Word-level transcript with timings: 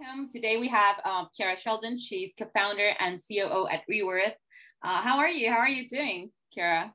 welcome. 0.00 0.28
Today 0.28 0.56
we 0.56 0.68
have 0.68 0.96
um, 1.04 1.28
Chiara 1.34 1.56
Sheldon. 1.56 1.98
She's 1.98 2.32
co-founder 2.38 2.92
and 2.98 3.18
COO 3.28 3.66
at 3.68 3.82
Reworth. 3.90 4.34
Uh, 4.82 5.00
how 5.00 5.18
are 5.18 5.28
you? 5.28 5.50
How 5.50 5.58
are 5.58 5.68
you 5.68 5.88
doing, 5.88 6.30
Chiara? 6.52 6.92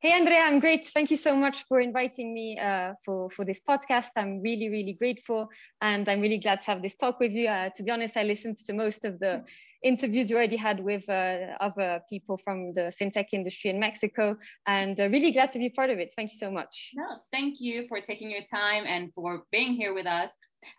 Hey, 0.00 0.12
Andrea, 0.12 0.40
I'm 0.40 0.60
great. 0.60 0.86
Thank 0.86 1.10
you 1.10 1.16
so 1.16 1.36
much 1.36 1.64
for 1.64 1.80
inviting 1.80 2.34
me 2.34 2.58
uh, 2.58 2.92
for, 3.04 3.30
for 3.30 3.44
this 3.44 3.60
podcast. 3.66 4.10
I'm 4.16 4.40
really, 4.42 4.68
really 4.68 4.92
grateful. 4.92 5.48
And 5.80 6.08
I'm 6.08 6.20
really 6.20 6.38
glad 6.38 6.60
to 6.60 6.66
have 6.66 6.82
this 6.82 6.96
talk 6.96 7.18
with 7.18 7.32
you. 7.32 7.48
Uh, 7.48 7.70
to 7.74 7.82
be 7.82 7.90
honest, 7.90 8.16
I 8.16 8.22
listened 8.22 8.58
to 8.66 8.72
most 8.72 9.04
of 9.04 9.18
the 9.18 9.42
interviews 9.82 10.28
you 10.30 10.36
already 10.36 10.56
had 10.56 10.80
with 10.80 11.08
uh, 11.08 11.56
other 11.60 12.00
people 12.10 12.36
from 12.36 12.72
the 12.74 12.92
fintech 13.00 13.28
industry 13.32 13.70
in 13.70 13.78
Mexico, 13.78 14.36
and 14.66 14.98
uh, 15.00 15.08
really 15.08 15.32
glad 15.32 15.52
to 15.52 15.58
be 15.58 15.70
part 15.70 15.90
of 15.90 15.98
it. 15.98 16.12
Thank 16.16 16.32
you 16.32 16.38
so 16.38 16.50
much. 16.50 16.92
No, 16.94 17.18
thank 17.32 17.60
you 17.60 17.86
for 17.88 18.00
taking 18.00 18.30
your 18.30 18.42
time 18.42 18.84
and 18.86 19.12
for 19.14 19.44
being 19.52 19.74
here 19.74 19.94
with 19.94 20.06
us. 20.06 20.30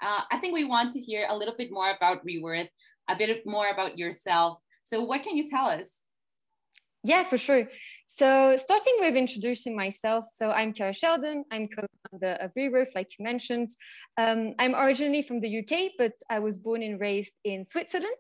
Uh, 0.02 0.22
I 0.32 0.38
think 0.38 0.54
we 0.54 0.66
want 0.66 0.92
to 0.94 1.00
hear 1.00 1.26
a 1.30 1.36
little 1.36 1.56
bit 1.58 1.70
more 1.72 1.92
about 1.92 2.26
Reworth, 2.26 2.70
a 3.10 3.16
bit 3.16 3.46
more 3.46 3.70
about 3.70 3.98
yourself. 3.98 4.60
So, 4.84 5.02
what 5.02 5.24
can 5.24 5.36
you 5.36 5.48
tell 5.48 5.68
us? 5.68 6.02
Yeah, 7.04 7.24
for 7.24 7.38
sure. 7.38 7.68
So 8.10 8.56
starting 8.56 8.94
with 9.02 9.16
introducing 9.16 9.76
myself. 9.76 10.28
So 10.32 10.50
I'm 10.50 10.74
Chiara 10.74 10.94
Sheldon. 10.94 11.44
I'm 11.52 11.68
co-founder 11.68 12.38
of 12.40 12.54
Reworth, 12.56 12.96
like 12.96 13.12
you 13.20 13.26
mentioned. 13.26 13.68
Um, 14.18 14.56
I'm 14.60 14.76
originally 14.76 15.22
from 15.22 15.42
the 15.42 15.60
UK, 15.60 15.92
but 15.98 16.14
I 16.30 16.40
was 16.40 16.58
born 16.58 16.84
and 16.84 17.02
raised 17.02 17.34
in 17.44 17.66
Switzerland. 17.66 18.16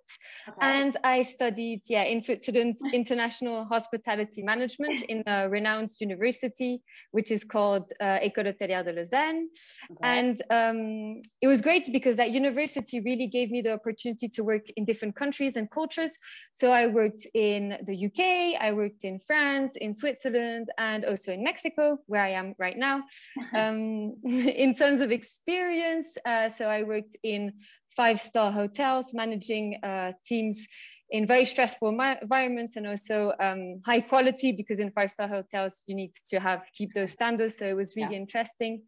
Okay. 0.50 0.58
And 0.59 0.98
I 1.05 1.22
studied, 1.23 1.84
yeah, 1.88 2.04
in 2.04 2.20
Switzerland, 2.20 2.76
international 2.94 3.64
hospitality 3.64 4.44
management 4.44 5.04
in 5.04 5.23
a 5.26 5.48
renowned 5.50 5.90
university, 6.02 6.81
which 7.12 7.31
is 7.31 7.45
called 7.45 7.90
uh, 8.02 8.20
École 8.20 8.54
Hôtelière 8.54 8.84
de 8.84 8.92
Lausanne. 8.92 9.48
Okay. 9.90 10.00
And 10.02 10.42
um, 10.50 11.22
it 11.42 11.48
was 11.48 11.62
great 11.62 11.90
because 11.94 12.17
that 12.17 12.31
university 12.31 13.00
really 13.00 13.28
gave 13.28 13.52
me 13.52 13.61
the 13.61 13.72
opportunity 13.72 14.28
to 14.28 14.44
work 14.44 14.70
in 14.76 14.83
different 14.83 15.16
countries 15.16 15.56
and 15.56 15.72
cultures. 15.72 16.14
So 16.52 16.72
I 16.72 16.88
worked 16.88 17.26
in 17.33 17.78
the 17.88 18.06
UK, 18.08 18.61
I 18.61 18.73
worked 18.73 19.06
in 19.06 19.20
France, 19.26 19.77
in 19.78 19.94
Switzerland, 19.94 20.70
and 20.78 21.06
also 21.06 21.33
in 21.33 21.44
Mexico, 21.44 21.97
where 22.08 22.22
I 22.22 22.30
am 22.30 22.53
right 22.58 22.78
now. 22.78 23.03
um, 23.56 24.16
in 24.23 24.73
terms 24.73 25.02
of 25.02 25.11
experience, 25.11 26.17
uh, 26.25 26.50
so 26.50 26.67
I 26.67 26.83
worked 26.83 27.16
in 27.23 27.53
five 27.95 28.22
star 28.22 28.52
hotels, 28.52 29.14
managing 29.14 29.80
uh, 29.83 30.11
teams 30.25 30.67
in 31.09 31.25
very 31.25 31.45
stressful 31.45 31.89
environments 32.22 32.75
and 32.75 32.86
also 32.86 33.33
um, 33.39 33.80
high 33.86 34.02
quality 34.02 34.52
because 34.52 34.80
in 34.80 34.92
five 34.92 35.11
star 35.11 35.28
hotels 35.28 35.83
you 35.88 35.95
need 35.95 36.11
to 36.30 36.39
have 36.39 36.64
keep 36.73 36.94
those 36.94 37.11
standards 37.11 37.58
so 37.58 37.66
it 37.66 37.75
was 37.75 37.95
really 37.95 38.16
yeah. 38.16 38.22
interesting 38.22 38.81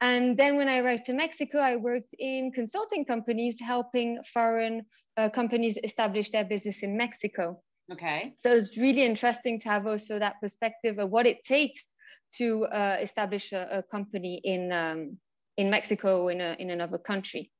and 0.00 0.36
then 0.36 0.56
when 0.56 0.68
i 0.68 0.78
arrived 0.78 1.04
to 1.04 1.12
mexico 1.12 1.58
i 1.58 1.76
worked 1.76 2.12
in 2.18 2.50
consulting 2.52 3.04
companies 3.04 3.60
helping 3.60 4.18
foreign 4.32 4.82
uh, 5.16 5.28
companies 5.28 5.78
establish 5.84 6.30
their 6.30 6.44
business 6.44 6.82
in 6.82 6.96
mexico 6.96 7.60
Okay. 7.92 8.34
So 8.36 8.50
it's 8.54 8.76
really 8.76 9.04
interesting 9.04 9.58
to 9.60 9.68
have 9.68 9.86
also 9.86 10.18
that 10.18 10.40
perspective 10.40 10.98
of 10.98 11.10
what 11.10 11.26
it 11.26 11.44
takes 11.44 11.92
to 12.36 12.64
uh, 12.66 12.98
establish 13.00 13.52
a, 13.52 13.78
a, 13.78 13.82
company 13.82 14.40
in 14.44 14.72
um, 14.72 15.18
in 15.56 15.70
Mexico 15.70 16.28
in 16.28 16.40
a, 16.40 16.54
in 16.58 16.70
another 16.70 16.98
country. 16.98 17.50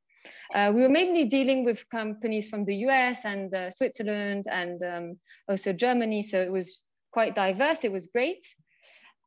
Uh, 0.54 0.70
we 0.74 0.82
were 0.82 0.88
mainly 0.88 1.24
dealing 1.24 1.64
with 1.64 1.88
companies 1.88 2.48
from 2.48 2.64
the 2.64 2.76
US 2.86 3.24
and 3.24 3.52
uh, 3.54 3.70
Switzerland 3.70 4.44
and 4.50 4.82
um, 4.82 5.18
also 5.48 5.72
Germany, 5.72 6.22
so 6.22 6.40
it 6.40 6.52
was 6.52 6.80
quite 7.12 7.34
diverse. 7.34 7.82
It 7.84 7.90
was 7.90 8.06
great, 8.06 8.46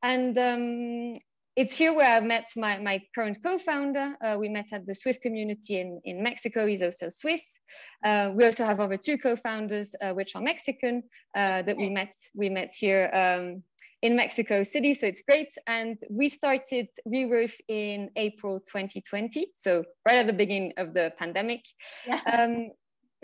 and 0.02 0.38
um, 0.38 1.16
it's 1.56 1.78
here 1.78 1.94
where 1.94 2.18
I 2.18 2.20
met 2.20 2.50
my, 2.56 2.80
my 2.80 3.02
current 3.14 3.38
co-founder. 3.44 4.16
Uh, 4.24 4.38
we 4.40 4.50
met 4.50 4.68
at 4.74 4.86
the 4.86 4.96
Swiss 4.96 5.20
community 5.20 5.80
in, 5.80 6.02
in 6.04 6.24
Mexico. 6.24 6.66
He's 6.66 6.82
also 6.82 7.10
Swiss. 7.10 7.58
Uh, 8.04 8.32
we 8.34 8.46
also 8.46 8.66
have 8.66 8.80
over 8.80 8.98
two 8.98 9.18
co-founders, 9.18 9.94
uh, 10.02 10.12
which 10.12 10.36
are 10.36 10.42
Mexican, 10.42 11.04
uh, 11.36 11.62
that 11.62 11.78
we 11.78 11.90
met 11.90 12.14
we 12.36 12.50
met 12.50 12.74
here 12.78 13.10
um, 13.14 13.64
in 14.02 14.16
Mexico 14.16 14.64
City. 14.64 14.96
So 14.96 15.06
it's 15.06 15.22
great. 15.22 15.50
And 15.68 15.98
we 16.10 16.30
started 16.30 16.88
Reworth 17.08 17.56
in 17.68 18.10
April 18.16 18.60
2020. 18.60 19.52
So 19.54 19.84
right 20.08 20.18
at 20.18 20.28
the 20.28 20.34
beginning 20.34 20.74
of 20.78 20.94
the 20.94 21.14
pandemic. 21.18 21.62
Yeah. 22.08 22.20
Um, 22.26 22.72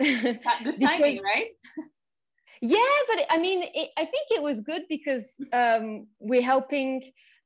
Good 0.00 0.40
timing, 0.80 1.16
because, 1.16 1.24
right? 1.24 1.48
yeah, 2.62 2.78
but 3.08 3.26
I 3.28 3.38
mean, 3.38 3.62
it, 3.62 3.90
I 3.98 4.04
think 4.06 4.28
it 4.30 4.42
was 4.42 4.62
good 4.62 4.82
because 4.88 5.36
um, 5.52 6.06
we're 6.20 6.40
helping 6.40 7.02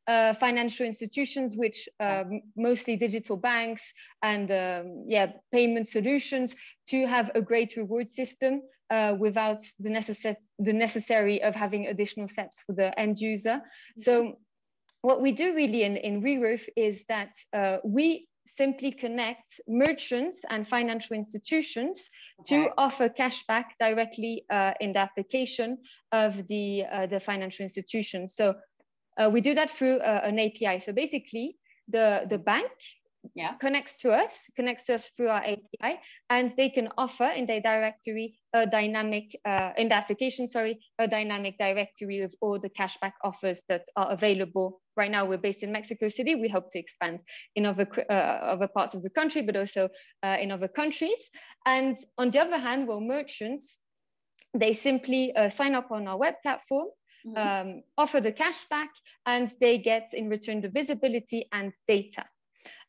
uh, 0.07 0.35
financial 0.35 0.87
institutions, 0.87 1.57
which 1.57 1.89
um, 2.01 2.43
mostly 2.57 2.97
digital 2.97 3.37
banks 3.37 3.93
and 4.23 4.51
um, 4.51 5.05
yeah, 5.09 5.33
payment 5.53 5.89
solutions, 5.89 6.55
to 6.89 7.07
have 7.07 7.31
a 7.35 7.41
great 7.41 7.77
reward 7.77 8.09
system 8.09 8.63
uh, 8.91 9.15
without 9.19 9.61
the, 9.81 9.89
necess- 9.89 10.37
the 10.59 10.73
necessary 10.73 11.43
of 11.43 11.55
having 11.55 11.87
additional 11.87 12.29
steps 12.29 12.63
for 12.67 12.75
the 12.75 12.99
end 12.99 13.19
user. 13.19 13.57
Mm-hmm. 13.57 14.01
So 14.01 14.39
what 15.03 15.21
we 15.21 15.33
do 15.33 15.55
really 15.55 15.83
in, 15.83 15.97
in 15.97 16.23
Reworth 16.23 16.69
is 16.77 17.05
that 17.09 17.35
uh, 17.53 17.79
we 17.85 18.29
simply 18.47 18.93
connect 18.93 19.61
merchants 19.67 20.45
and 20.49 20.69
financial 20.69 21.17
institutions 21.17 22.09
okay. 22.41 22.65
to 22.65 22.71
offer 22.77 23.09
cashback 23.09 23.65
directly 23.81 24.45
uh, 24.51 24.73
in 24.81 24.93
the 24.93 24.99
application 24.99 25.79
of 26.13 26.47
the, 26.47 26.85
uh, 26.93 27.07
the 27.07 27.21
financial 27.21 27.63
institution. 27.63 28.29
So 28.29 28.55
uh, 29.17 29.31
we 29.33 29.41
do 29.41 29.55
that 29.55 29.71
through 29.71 29.99
uh, 29.99 30.21
an 30.25 30.39
API. 30.39 30.79
So 30.79 30.93
basically, 30.93 31.57
the, 31.89 32.27
the 32.29 32.39
bank 32.39 32.71
yeah. 33.35 33.55
connects 33.55 34.01
to 34.03 34.11
us, 34.11 34.51
connects 34.57 34.87
to 34.87 34.95
us 34.95 35.11
through 35.17 35.29
our 35.29 35.43
API, 35.43 36.01
and 36.29 36.53
they 36.57 36.69
can 36.69 36.89
offer 36.99 37.25
in 37.25 37.47
their 37.47 37.61
directory 37.61 38.39
a 38.53 38.67
dynamic, 38.67 39.37
uh, 39.45 39.71
in 39.77 39.89
the 39.89 39.95
application, 39.95 40.47
sorry, 40.47 40.81
a 40.99 41.09
dynamic 41.09 41.59
directory 41.59 42.21
of 42.21 42.35
all 42.41 42.59
the 42.59 42.69
cashback 42.69 43.13
offers 43.23 43.65
that 43.69 43.85
are 43.97 44.11
available. 44.11 44.81
Right 44.97 45.11
now, 45.11 45.25
we're 45.25 45.39
based 45.39 45.63
in 45.63 45.73
Mexico 45.73 46.09
City. 46.09 46.35
We 46.35 46.49
hope 46.49 46.71
to 46.73 46.79
expand 46.79 47.21
in 47.57 47.67
other, 47.67 47.89
uh, 48.09 48.13
other 48.13 48.69
parts 48.69 48.95
of 48.95 49.03
the 49.03 49.11
country, 49.11 49.43
but 49.43 49.57
also 49.57 49.89
uh, 50.23 50.37
in 50.41 50.51
other 50.51 50.69
countries. 50.69 51.31
And 51.67 51.97
on 52.19 52.31
the 52.31 52.41
other 52.41 52.59
hand, 52.59 52.87
well, 52.87 53.01
merchants, 53.01 53.79
they 54.53 54.73
simply 54.73 55.35
uh, 55.35 55.49
sign 55.49 55.75
up 55.75 55.91
on 55.91 56.07
our 56.07 56.17
web 56.17 56.35
platform. 56.43 56.89
Um, 57.37 57.83
offer 57.97 58.21
the 58.21 58.33
cashback, 58.33 58.89
and 59.27 59.51
they 59.61 59.79
get 59.79 60.11
in 60.13 60.29
return 60.29 60.61
the 60.61 60.69
visibility 60.69 61.49
and 61.53 61.73
data. 61.89 62.25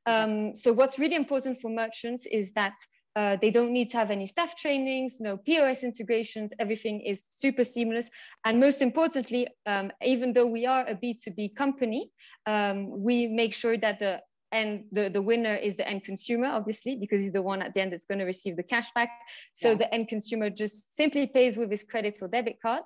Um, 0.05 0.55
so 0.55 0.71
what's 0.71 0.99
really 0.99 1.15
important 1.15 1.61
for 1.61 1.69
merchants 1.69 2.25
is 2.25 2.51
that 2.53 2.75
uh, 3.15 3.37
they 3.41 3.49
don't 3.49 3.71
need 3.71 3.89
to 3.89 3.97
have 3.97 4.11
any 4.11 4.25
staff 4.25 4.57
trainings, 4.57 5.21
no 5.21 5.37
POS 5.37 5.83
integrations, 5.83 6.53
everything 6.59 6.99
is 7.01 7.27
super 7.31 7.63
seamless. 7.63 8.09
And 8.43 8.59
most 8.59 8.81
importantly, 8.81 9.47
um, 9.65 9.91
even 10.01 10.33
though 10.33 10.45
we 10.45 10.65
are 10.65 10.85
a 10.85 10.95
B2B 10.95 11.55
company, 11.55 12.11
um, 12.45 13.01
we 13.01 13.27
make 13.27 13.53
sure 13.53 13.77
that 13.77 13.99
the 13.99 14.21
and 14.51 14.85
the, 14.91 15.09
the 15.09 15.21
winner 15.21 15.55
is 15.55 15.75
the 15.75 15.87
end 15.87 16.05
consumer, 16.05 16.47
obviously, 16.47 16.95
because 16.95 17.21
he's 17.21 17.33
the 17.33 17.41
one 17.41 17.61
at 17.61 17.73
the 17.73 17.81
end 17.81 17.91
that's 17.91 18.05
going 18.05 18.19
to 18.19 18.25
receive 18.25 18.55
the 18.55 18.63
cashback. 18.63 19.09
So 19.53 19.71
yeah. 19.71 19.75
the 19.75 19.93
end 19.93 20.07
consumer 20.07 20.49
just 20.49 20.95
simply 20.95 21.27
pays 21.27 21.57
with 21.57 21.69
his 21.69 21.83
credit 21.83 22.19
or 22.21 22.29
debit 22.29 22.61
card 22.61 22.83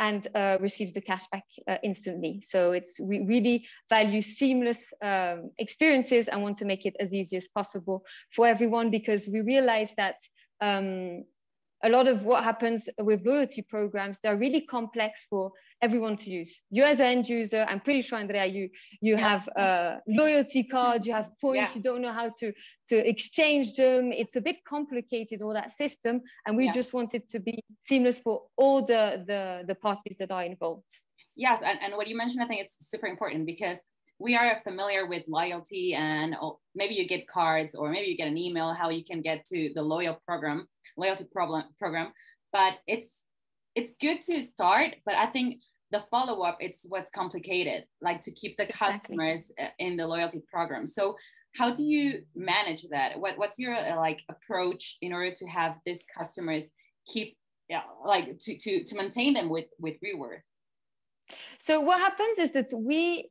and 0.00 0.26
uh, 0.34 0.56
receives 0.60 0.94
the 0.94 1.02
cashback 1.02 1.42
uh, 1.68 1.76
instantly. 1.84 2.40
So 2.42 2.72
it's 2.72 2.98
we 2.98 3.20
really 3.20 3.66
value 3.90 4.22
seamless 4.22 4.92
um, 5.02 5.50
experiences 5.58 6.26
and 6.28 6.42
want 6.42 6.56
to 6.58 6.64
make 6.64 6.86
it 6.86 6.96
as 6.98 7.14
easy 7.14 7.36
as 7.36 7.48
possible 7.48 8.02
for 8.34 8.46
everyone 8.46 8.90
because 8.90 9.28
we 9.28 9.42
realize 9.42 9.94
that 9.96 10.16
um, 10.62 11.24
a 11.82 11.90
lot 11.90 12.08
of 12.08 12.24
what 12.24 12.44
happens 12.44 12.88
with 12.98 13.26
loyalty 13.26 13.62
programs, 13.62 14.18
they're 14.22 14.36
really 14.36 14.62
complex 14.62 15.26
for 15.28 15.52
everyone 15.82 16.16
to 16.18 16.30
use. 16.30 16.62
You 16.70 16.84
as 16.84 17.00
an 17.00 17.06
end 17.06 17.28
user, 17.28 17.64
I'm 17.68 17.80
pretty 17.80 18.02
sure, 18.02 18.18
Andrea, 18.18 18.46
you 18.46 18.70
you 19.00 19.14
yeah. 19.14 19.28
have 19.28 19.48
a 19.56 19.98
loyalty 20.06 20.64
cards, 20.64 21.06
you 21.06 21.12
have 21.12 21.30
points, 21.40 21.72
yeah. 21.72 21.76
you 21.76 21.82
don't 21.82 22.02
know 22.02 22.12
how 22.12 22.30
to, 22.40 22.52
to 22.88 23.08
exchange 23.08 23.74
them. 23.74 24.12
It's 24.12 24.36
a 24.36 24.40
bit 24.40 24.64
complicated, 24.64 25.42
all 25.42 25.54
that 25.54 25.70
system. 25.70 26.20
And 26.46 26.56
we 26.56 26.66
yeah. 26.66 26.72
just 26.72 26.92
want 26.92 27.14
it 27.14 27.28
to 27.30 27.40
be 27.40 27.62
seamless 27.80 28.18
for 28.18 28.42
all 28.56 28.84
the, 28.84 29.24
the, 29.26 29.64
the 29.66 29.74
parties 29.74 30.16
that 30.18 30.30
are 30.30 30.44
involved. 30.44 30.90
Yes, 31.36 31.62
and, 31.64 31.78
and 31.82 31.94
what 31.96 32.08
you 32.08 32.16
mentioned, 32.16 32.42
I 32.42 32.46
think 32.46 32.60
it's 32.60 32.76
super 32.80 33.06
important 33.06 33.46
because 33.46 33.82
we 34.20 34.36
are 34.36 34.60
familiar 34.62 35.06
with 35.06 35.24
loyalty 35.26 35.94
and 35.94 36.36
oh, 36.40 36.58
maybe 36.74 36.94
you 36.94 37.08
get 37.08 37.26
cards 37.26 37.74
or 37.74 37.90
maybe 37.90 38.08
you 38.08 38.16
get 38.16 38.28
an 38.28 38.36
email 38.36 38.74
how 38.74 38.90
you 38.90 39.02
can 39.02 39.22
get 39.22 39.44
to 39.46 39.72
the 39.74 39.82
loyal 39.82 40.20
program 40.26 40.68
loyalty 40.96 41.24
problem 41.32 41.64
program 41.78 42.12
but 42.52 42.78
it's 42.86 43.20
it's 43.74 43.92
good 44.00 44.20
to 44.20 44.44
start 44.44 44.94
but 45.06 45.14
i 45.14 45.26
think 45.26 45.56
the 45.92 46.00
follow-up 46.10 46.56
it's 46.60 46.86
what's 46.88 47.10
complicated 47.10 47.84
like 48.00 48.20
to 48.22 48.32
keep 48.32 48.56
the 48.56 48.68
exactly. 48.68 49.16
customers 49.16 49.52
uh, 49.60 49.66
in 49.78 49.96
the 49.96 50.06
loyalty 50.06 50.42
program. 50.52 50.86
So 50.86 51.16
how 51.56 51.74
do 51.74 51.82
you 51.82 52.22
manage 52.34 52.84
that? 52.90 53.18
What, 53.18 53.36
what's 53.36 53.58
your 53.58 53.74
uh, 53.74 53.96
like 53.96 54.22
approach 54.28 54.98
in 55.02 55.12
order 55.12 55.32
to 55.34 55.46
have 55.46 55.80
these 55.84 56.06
customers 56.16 56.70
keep 57.06 57.36
yeah, 57.68 57.82
like 58.04 58.38
to, 58.38 58.58
to 58.58 58.84
to 58.84 58.96
maintain 58.96 59.32
them 59.32 59.48
with 59.48 59.66
with 59.78 59.96
reworth 60.00 60.42
so 61.58 61.80
what 61.80 62.00
happens 62.00 62.38
is 62.38 62.50
that 62.52 62.68
we 62.74 63.28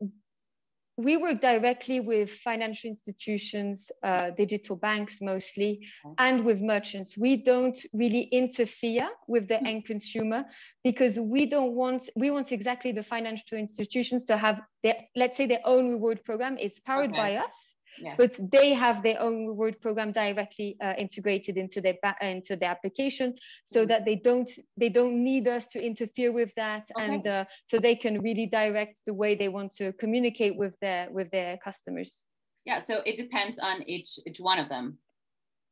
we 1.00 1.16
work 1.16 1.40
directly 1.40 2.02
with 2.02 2.30
financial 2.30 2.90
institutions, 2.90 3.90
uh, 4.04 4.32
digital 4.32 4.76
banks 4.76 5.22
mostly, 5.22 5.88
and 6.18 6.44
with 6.44 6.62
merchants. 6.62 7.18
We 7.18 7.42
don't 7.42 7.78
really 7.94 8.24
interfere 8.24 9.08
with 9.26 9.48
the 9.48 9.66
end 9.66 9.86
consumer 9.86 10.44
because 10.84 11.18
we 11.18 11.46
don't 11.46 11.72
want, 11.72 12.10
we 12.18 12.32
want 12.32 12.52
exactly 12.52 12.92
the 12.92 13.02
financial 13.02 13.58
institutions 13.58 14.26
to 14.26 14.36
have 14.36 14.60
their, 14.84 14.96
let's 15.16 15.38
say 15.38 15.46
their 15.46 15.62
own 15.64 15.88
reward 15.90 16.26
program. 16.26 16.58
It's 16.60 16.82
powered 16.82 17.12
okay. 17.12 17.18
by 17.18 17.36
us. 17.38 17.76
But 18.18 18.40
they 18.52 18.74
have 18.74 19.04
their 19.04 19.20
own 19.20 19.48
reward 19.48 19.80
program 19.82 20.12
directly 20.12 20.78
uh, 20.82 20.94
integrated 20.98 21.58
into 21.58 21.82
their 21.82 21.96
into 22.22 22.56
their 22.56 22.70
application, 22.70 23.36
so 23.66 23.82
mm-hmm. 23.82 23.88
that 23.90 24.06
they 24.06 24.16
don't 24.16 24.50
they 24.78 24.90
don't 24.90 25.24
need 25.24 25.48
us 25.48 25.68
to 25.70 25.84
interfere 25.84 26.32
with 26.32 26.54
that, 26.56 26.88
okay. 26.96 27.06
and 27.06 27.28
uh, 27.28 27.46
so 27.66 27.80
they 27.80 27.96
can 27.96 28.22
really 28.22 28.46
direct 28.46 29.02
the 29.06 29.14
way 29.14 29.36
they 29.36 29.50
want 29.50 29.74
to 29.76 29.94
communicate 29.94 30.56
with 30.56 30.78
their 30.80 31.10
with 31.12 31.30
their 31.32 31.58
customers. 31.58 32.26
Yeah, 32.66 32.84
so 32.84 33.02
it 33.06 33.18
depends 33.18 33.60
on 33.60 33.84
each 33.84 34.20
each 34.26 34.40
one 34.40 34.60
of 34.60 34.70
them 34.70 34.98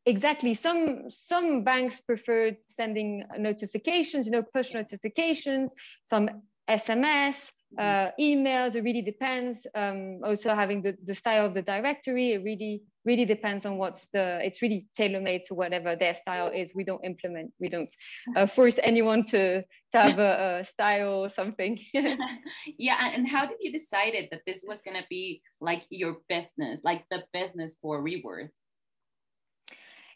exactly 0.05 0.53
some 0.53 1.09
some 1.09 1.65
banks 1.65 1.99
prefer 1.99 2.55
sending 2.67 3.25
notifications 3.37 4.25
you 4.25 4.31
know 4.31 4.41
push 4.41 4.73
notifications 4.73 5.75
some 6.03 6.29
sms. 6.69 7.51
Uh, 7.77 8.09
emails 8.19 8.75
it 8.75 8.83
really 8.83 9.01
depends 9.01 9.67
um, 9.75 10.19
also 10.23 10.53
having 10.53 10.81
the, 10.81 10.95
the 11.05 11.13
style 11.13 11.45
of 11.45 11.53
the 11.53 11.61
directory 11.61 12.33
it 12.33 12.43
really 12.43 12.81
really 13.07 13.25
depends 13.25 13.65
on 13.65 13.77
what's 13.77 14.09
the 14.09 14.39
it's 14.43 14.61
really 14.61 14.85
tailor-made 14.95 15.43
to 15.45 15.55
whatever 15.55 15.95
their 15.95 16.13
style 16.13 16.51
is. 16.53 16.75
We 16.75 16.83
don't 16.83 17.03
implement 17.03 17.53
we 17.59 17.69
don't 17.69 17.91
uh, 18.35 18.45
force 18.55 18.77
anyone 18.83 19.23
to 19.31 19.63
to 19.93 19.97
have 19.97 20.19
a, 20.19 20.59
a 20.59 20.63
style 20.63 21.23
or 21.23 21.29
something. 21.29 21.79
Yeah 22.77 23.11
and 23.15 23.27
how 23.27 23.45
did 23.45 23.57
you 23.61 23.71
decided 23.71 24.27
that 24.31 24.41
this 24.45 24.65
was 24.67 24.81
going 24.81 24.97
to 24.97 25.07
be 25.09 25.41
like 25.61 25.83
your 25.89 26.17
business 26.27 26.81
like 26.83 27.05
the 27.09 27.23
business 27.31 27.77
for 27.81 28.03
reworth? 28.03 28.55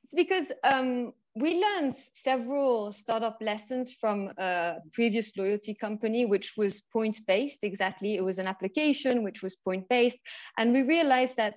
It's 0.03 0.13
because 0.13 0.51
um, 0.63 1.13
we 1.35 1.61
learned 1.61 1.95
several 2.13 2.91
startup 2.91 3.37
lessons 3.41 3.93
from 3.93 4.31
a 4.37 4.75
previous 4.93 5.35
loyalty 5.37 5.73
company, 5.73 6.25
which 6.25 6.53
was 6.57 6.81
point 6.81 7.17
based. 7.25 7.63
Exactly. 7.63 8.15
It 8.15 8.23
was 8.23 8.37
an 8.37 8.47
application 8.47 9.23
which 9.23 9.41
was 9.41 9.55
point 9.55 9.87
based. 9.87 10.19
And 10.57 10.73
we 10.73 10.81
realized 10.81 11.37
that 11.37 11.55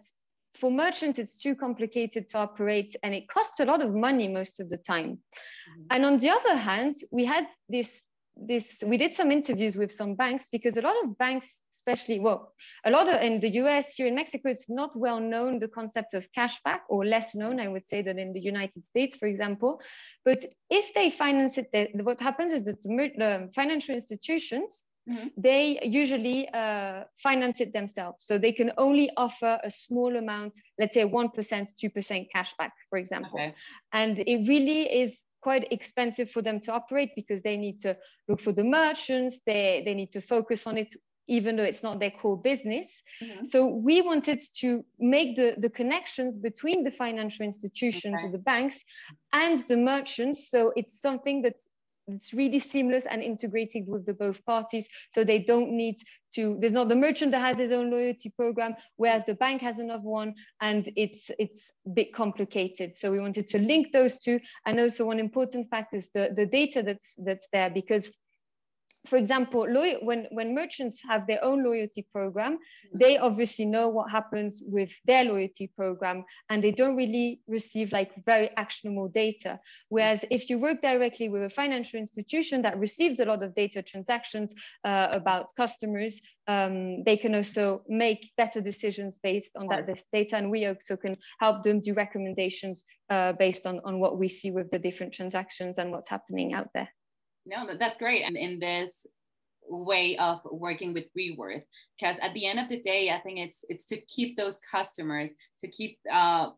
for 0.55 0.71
merchants, 0.71 1.19
it's 1.19 1.41
too 1.41 1.57
complicated 1.57 2.29
to 2.29 2.39
operate 2.39 2.95
and 3.03 3.13
it 3.15 3.29
costs 3.29 3.59
a 3.59 3.65
lot 3.65 3.83
of 3.83 3.93
money 3.95 4.29
most 4.29 4.61
of 4.61 4.71
the 4.71 4.77
time. 4.77 5.11
Mm-hmm. 5.11 5.83
And 5.91 6.05
on 6.05 6.19
the 6.19 6.31
other 6.31 6.57
hand, 6.57 6.95
we 7.11 7.25
had 7.25 7.49
this 7.69 8.05
this 8.37 8.83
we 8.85 8.97
did 8.97 9.15
some 9.15 9.31
interviews 9.31 9.77
with 9.77 9.93
some 9.93 10.15
banks 10.15 10.49
because 10.51 10.77
a 10.77 10.81
lot 10.81 10.97
of 11.05 11.17
banks 11.17 11.63
especially 11.73 12.19
well 12.19 12.53
a 12.85 12.91
lot 12.91 13.09
of 13.09 13.23
in 13.23 13.39
the 13.41 13.49
us 13.49 13.95
here 13.95 14.09
in 14.09 14.15
mexico 14.15 14.49
it's 14.49 14.69
not 14.69 14.91
well 14.97 15.21
known 15.21 15.61
the 15.61 15.69
concept 15.69 16.15
of 16.15 16.27
cashback 16.37 16.81
or 16.89 17.07
less 17.07 17.35
known 17.35 17.61
i 17.61 17.69
would 17.69 17.87
say 17.87 18.03
than 18.03 18.19
in 18.19 18.33
the 18.33 18.41
united 18.41 18.83
states 18.83 19.15
for 19.17 19.27
example 19.27 19.81
but 20.25 20.45
if 20.69 20.93
they 20.95 21.11
finance 21.11 21.59
it 21.59 21.69
what 22.03 22.21
happens 22.21 22.53
is 22.53 22.65
that 22.65 22.83
the 22.83 23.51
financial 23.55 23.95
institutions 23.95 24.85
Mm-hmm. 25.07 25.27
they 25.37 25.79
usually 25.85 26.49
uh, 26.49 27.05
finance 27.19 27.61
it 27.61 27.75
themselves. 27.75 28.25
So 28.25 28.39
they 28.39 28.53
can 28.53 28.73
only 28.79 29.11
offer 29.19 29.61
a 29.63 29.71
small 29.71 30.17
amount, 30.17 30.55
let's 30.79 30.95
say 30.95 31.05
1%, 31.05 31.35
2% 31.35 32.27
cashback, 32.35 32.71
for 32.89 32.99
example. 32.99 33.39
Okay. 33.39 33.55
And 33.93 34.19
it 34.19 34.49
really 34.49 34.91
is 35.03 35.27
quite 35.45 35.65
expensive 35.71 36.29
for 36.31 36.43
them 36.43 36.59
to 36.59 36.73
operate 36.73 37.11
because 37.15 37.43
they 37.43 37.57
need 37.57 37.79
to 37.87 37.97
look 38.29 38.41
for 38.41 38.53
the 38.53 38.65
merchants, 38.65 39.41
they, 39.45 39.83
they 39.85 39.95
need 39.95 40.11
to 40.13 40.21
focus 40.21 40.67
on 40.67 40.79
it 40.79 40.91
even 41.27 41.57
though 41.57 41.69
it's 41.73 41.83
not 41.83 41.99
their 42.01 42.11
core 42.11 42.41
business. 42.51 42.89
Mm-hmm. 43.23 43.45
So 43.47 43.67
we 43.67 44.03
wanted 44.03 44.41
to 44.61 44.85
make 44.99 45.37
the, 45.37 45.55
the 45.57 45.71
connections 45.71 46.37
between 46.37 46.85
the 46.85 46.91
financial 46.91 47.45
institutions 47.47 48.17
okay. 48.21 48.27
or 48.27 48.33
the 48.33 48.45
banks 48.53 48.79
and 49.33 49.59
the 49.69 49.79
merchants. 49.79 50.51
So 50.51 50.73
it's 50.77 51.01
something 51.01 51.41
that's 51.43 51.71
it's 52.07 52.35
really 52.35 52.59
seamless 52.59 53.07
and 53.07 53.23
integrated 53.23 53.87
with 53.87 54.07
the 54.07 54.15
both 54.15 54.45
parties. 54.45 54.89
So 55.13 55.25
they 55.25 55.39
don't 55.39 55.73
need 55.73 55.97
to 56.35 56.57
there's 56.61 56.73
not 56.73 56.89
the 56.89 56.97
merchant 56.97 57.31
that 57.33 57.41
has 57.41 57.59
his 57.59 57.71
own 57.71 57.91
loyalty 57.91 58.33
program 58.37 58.75
whereas 58.97 59.25
the 59.25 59.35
bank 59.35 59.63
has 59.63 59.79
another 59.79 60.03
one 60.03 60.35
and 60.61 60.91
it's 60.97 61.31
it's 61.39 61.73
a 61.87 61.91
bit 61.91 62.13
complicated. 62.13 62.95
So 62.97 63.13
we 63.13 63.21
wanted 63.21 63.47
to 63.49 63.59
link 63.59 63.93
those 63.93 64.19
two. 64.19 64.41
And 64.67 64.81
also 64.81 65.07
one 65.07 65.21
important 65.21 65.71
fact 65.71 65.95
is 65.95 66.11
the 66.11 66.33
the 66.35 66.47
data 66.47 66.83
that's 66.83 67.15
that's 67.25 67.49
there 67.53 67.71
because 67.71 68.13
for 69.07 69.17
example, 69.17 69.67
when, 70.03 70.27
when 70.31 70.55
merchants 70.55 71.03
have 71.07 71.27
their 71.27 71.45
own 71.45 71.63
loyalty 71.63 72.07
program, 72.11 72.59
they 72.95 73.19
obviously 73.19 73.67
know 73.67 73.89
what 73.89 74.11
happens 74.11 74.63
with 74.67 74.91
their 75.05 75.25
loyalty 75.25 75.71
program 75.77 76.25
and 76.49 76.65
they 76.65 76.71
don't 76.71 76.97
really 76.97 77.41
receive 77.47 77.93
like 77.93 78.13
very 78.25 78.51
actionable 78.57 79.09
data. 79.09 79.61
Whereas 79.91 80.25
if 80.31 80.49
you 80.49 80.59
work 80.59 80.81
directly 80.81 81.29
with 81.29 81.43
a 81.43 81.51
financial 81.51 82.01
institution 82.01 82.63
that 82.63 82.79
receives 82.79 83.21
a 83.21 83.27
lot 83.27 83.43
of 83.43 83.55
data 83.55 83.83
transactions 83.83 84.55
uh, 84.85 85.09
about 85.11 85.55
customers, 85.55 86.23
um, 86.47 87.03
they 87.05 87.19
can 87.19 87.35
also 87.35 87.83
make 87.87 88.33
better 88.39 88.63
decisions 88.63 89.19
based 89.23 89.55
on 89.57 89.69
that 89.69 89.87
this 89.87 90.05
data. 90.13 90.37
And 90.37 90.51
we 90.51 90.65
also 90.65 90.97
can 90.97 91.19
help 91.41 91.63
them 91.63 91.81
do 91.81 91.93
recommendations 91.93 92.85
uh, 93.11 93.33
based 93.33 93.67
on, 93.67 93.81
on 93.85 94.01
what 94.01 94.19
we 94.19 94.29
see 94.31 94.51
with 94.51 94.71
the 94.71 94.79
different 94.79 95.13
transactions 95.13 95.77
and 95.77 95.91
what's 95.91 96.09
happening 96.09 96.55
out 96.55 96.69
there 96.73 96.89
no 97.47 97.67
that's 97.79 97.99
great. 97.99 98.23
And 98.23 98.37
in 98.37 98.59
this 98.59 99.07
way 99.67 100.17
of 100.19 100.41
working 100.45 100.93
with 100.93 101.05
reworth 101.19 101.63
because 101.99 102.19
at 102.19 102.35
the 102.35 102.45
end 102.45 102.61
of 102.61 102.69
the 102.69 102.83
day 102.83 103.11
i 103.11 103.19
think 103.19 103.39
it's 103.39 103.65
it's 103.71 103.87
to 103.87 103.99
keep 104.03 104.37
those 104.37 104.61
customers 104.71 105.33
to 105.59 105.67
keep 105.69 105.97
uh 106.13 106.51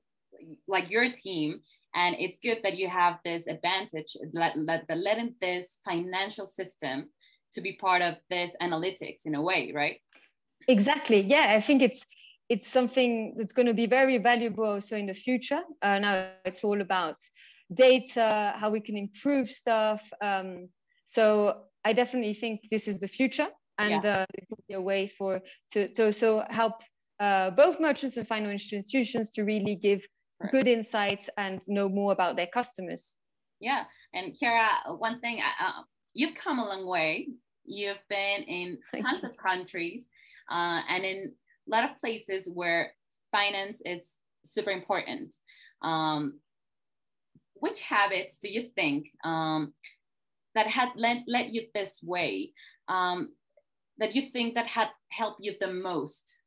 like 0.69 0.91
your 0.91 1.11
team. 1.11 1.61
And 1.94 2.15
it's 2.19 2.37
good 2.37 2.59
that 2.62 2.77
you 2.77 2.88
have 2.88 3.19
this 3.25 3.47
advantage 3.47 4.17
that, 4.35 4.55
that 4.67 4.99
letting 4.99 5.35
this 5.41 5.79
financial 5.83 6.47
system 6.47 7.09
to 7.55 7.62
be 7.62 7.73
part 7.73 8.03
of 8.03 8.17
this 8.29 8.55
analytics 8.61 9.25
in 9.25 9.35
a 9.35 9.41
way 9.41 9.73
right? 9.75 9.99
Exactly. 10.69 11.21
Yeah 11.21 11.55
i 11.56 11.61
think 11.61 11.83
it's 11.83 12.05
it's 12.49 12.69
something 12.69 13.35
that's 13.37 13.53
going 13.53 13.67
to 13.67 13.75
be 13.75 13.87
very 13.87 14.19
valuable 14.19 14.65
also 14.65 14.97
in 14.97 15.06
the 15.06 15.15
future. 15.15 15.62
Uh, 15.83 15.99
now 15.99 16.29
it's 16.44 16.62
all 16.62 16.81
about 16.81 17.17
data 17.75 18.55
how 18.56 18.71
we 18.71 18.81
can 18.81 18.97
improve 18.97 19.49
stuff 19.50 20.00
um, 20.23 20.69
so 21.06 21.62
I 21.85 21.93
definitely 21.93 22.35
think 22.35 22.69
this 22.70 22.88
is 22.88 23.00
the 23.00 23.08
future, 23.08 23.49
and 23.79 24.03
yeah. 24.05 24.20
uh, 24.20 24.26
it 24.35 24.44
will 24.50 24.64
be 24.69 24.75
a 24.75 24.81
way 24.81 25.06
for 25.06 25.41
to 25.73 25.88
to 25.94 26.12
so 26.12 26.44
help 26.50 26.75
uh, 27.20 27.50
both 27.50 27.81
merchants 27.81 28.17
and 28.17 28.26
financial 28.26 28.76
institutions 28.76 29.31
to 29.32 29.43
really 29.43 29.76
give 29.76 30.06
right. 30.41 30.50
good 30.53 30.69
insights 30.69 31.30
and 31.37 31.61
know 31.69 31.88
more 31.88 32.12
about 32.12 32.37
their 32.37 32.49
customers. 32.49 33.16
Yeah, 33.61 33.85
and 34.12 34.37
Chiara, 34.37 34.69
one 34.99 35.21
thing 35.21 35.40
uh, 35.40 35.83
you've 36.12 36.35
come 36.35 36.59
a 36.59 36.64
long 36.64 36.87
way. 36.87 37.28
You've 37.64 38.02
been 38.09 38.42
in 38.42 38.78
tons 39.02 39.25
of 39.25 39.37
countries 39.37 40.09
uh, 40.50 40.83
and 40.88 41.04
in 41.04 41.35
a 41.66 41.71
lot 41.71 41.85
of 41.85 41.99
places 41.99 42.49
where 42.52 42.92
finance 43.33 43.80
is 43.85 44.14
super 44.45 44.71
important. 44.71 45.35
Um, 45.83 46.40
which 47.54 47.80
habits 47.80 48.38
do 48.38 48.50
you 48.50 48.62
think 48.62 49.09
um, 49.25 49.73
that 50.56 50.66
had 50.66 50.88
led, 50.96 51.22
led 51.28 51.54
you 51.54 51.68
this 51.75 52.00
way 52.02 52.52
um, 52.88 53.32
that 53.98 54.16
you 54.16 54.30
think 54.32 54.54
that 54.56 54.66
had 54.66 54.88
helped 55.10 55.44
you 55.44 55.54
the 55.60 55.68
most? 55.68 56.40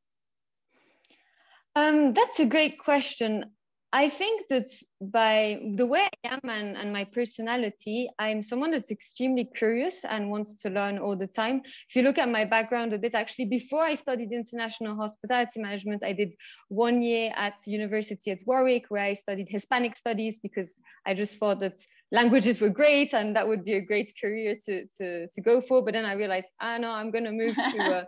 Um, 1.75 2.13
that's 2.13 2.39
a 2.39 2.45
great 2.45 2.79
question. 2.79 3.45
I 3.91 4.09
think 4.09 4.47
that 4.49 4.67
by 5.01 5.61
the 5.75 5.85
way 5.85 6.07
I 6.23 6.35
am 6.35 6.41
and, 6.47 6.77
and, 6.77 6.93
my 6.93 7.05
personality, 7.05 8.07
I'm 8.19 8.43
someone 8.43 8.69
that's 8.69 8.91
extremely 8.91 9.45
curious 9.45 10.05
and 10.05 10.29
wants 10.29 10.61
to 10.61 10.69
learn 10.69 10.99
all 10.99 11.15
the 11.15 11.25
time. 11.25 11.61
If 11.89 11.95
you 11.95 12.03
look 12.03 12.19
at 12.19 12.29
my 12.29 12.45
background 12.45 12.93
a 12.93 12.99
bit, 12.99 13.15
actually, 13.15 13.45
before 13.45 13.81
I 13.81 13.95
studied 13.95 14.31
international 14.31 14.95
hospitality 14.95 15.59
management, 15.59 16.03
I 16.03 16.13
did 16.13 16.33
one 16.67 17.01
year 17.01 17.31
at 17.35 17.55
University 17.65 18.29
at 18.29 18.45
Warwick 18.45 18.85
where 18.89 19.03
I 19.03 19.15
studied 19.15 19.49
Hispanic 19.49 19.97
studies 19.97 20.37
because 20.37 20.79
I 21.03 21.15
just 21.15 21.39
thought 21.39 21.59
that 21.61 21.79
languages 22.11 22.61
were 22.61 22.69
great 22.69 23.13
and 23.13 23.35
that 23.35 23.47
would 23.47 23.63
be 23.63 23.73
a 23.73 23.81
great 23.81 24.11
career 24.19 24.55
to, 24.65 24.85
to, 24.97 25.27
to 25.27 25.41
go 25.41 25.61
for. 25.61 25.83
But 25.83 25.93
then 25.93 26.05
I 26.05 26.13
realized, 26.13 26.47
ah, 26.61 26.77
no, 26.77 26.91
I'm 26.91 27.11
going 27.11 27.25
to 27.25 27.31
move 27.31 27.55
to, 27.55 27.83
uh, 27.95 28.03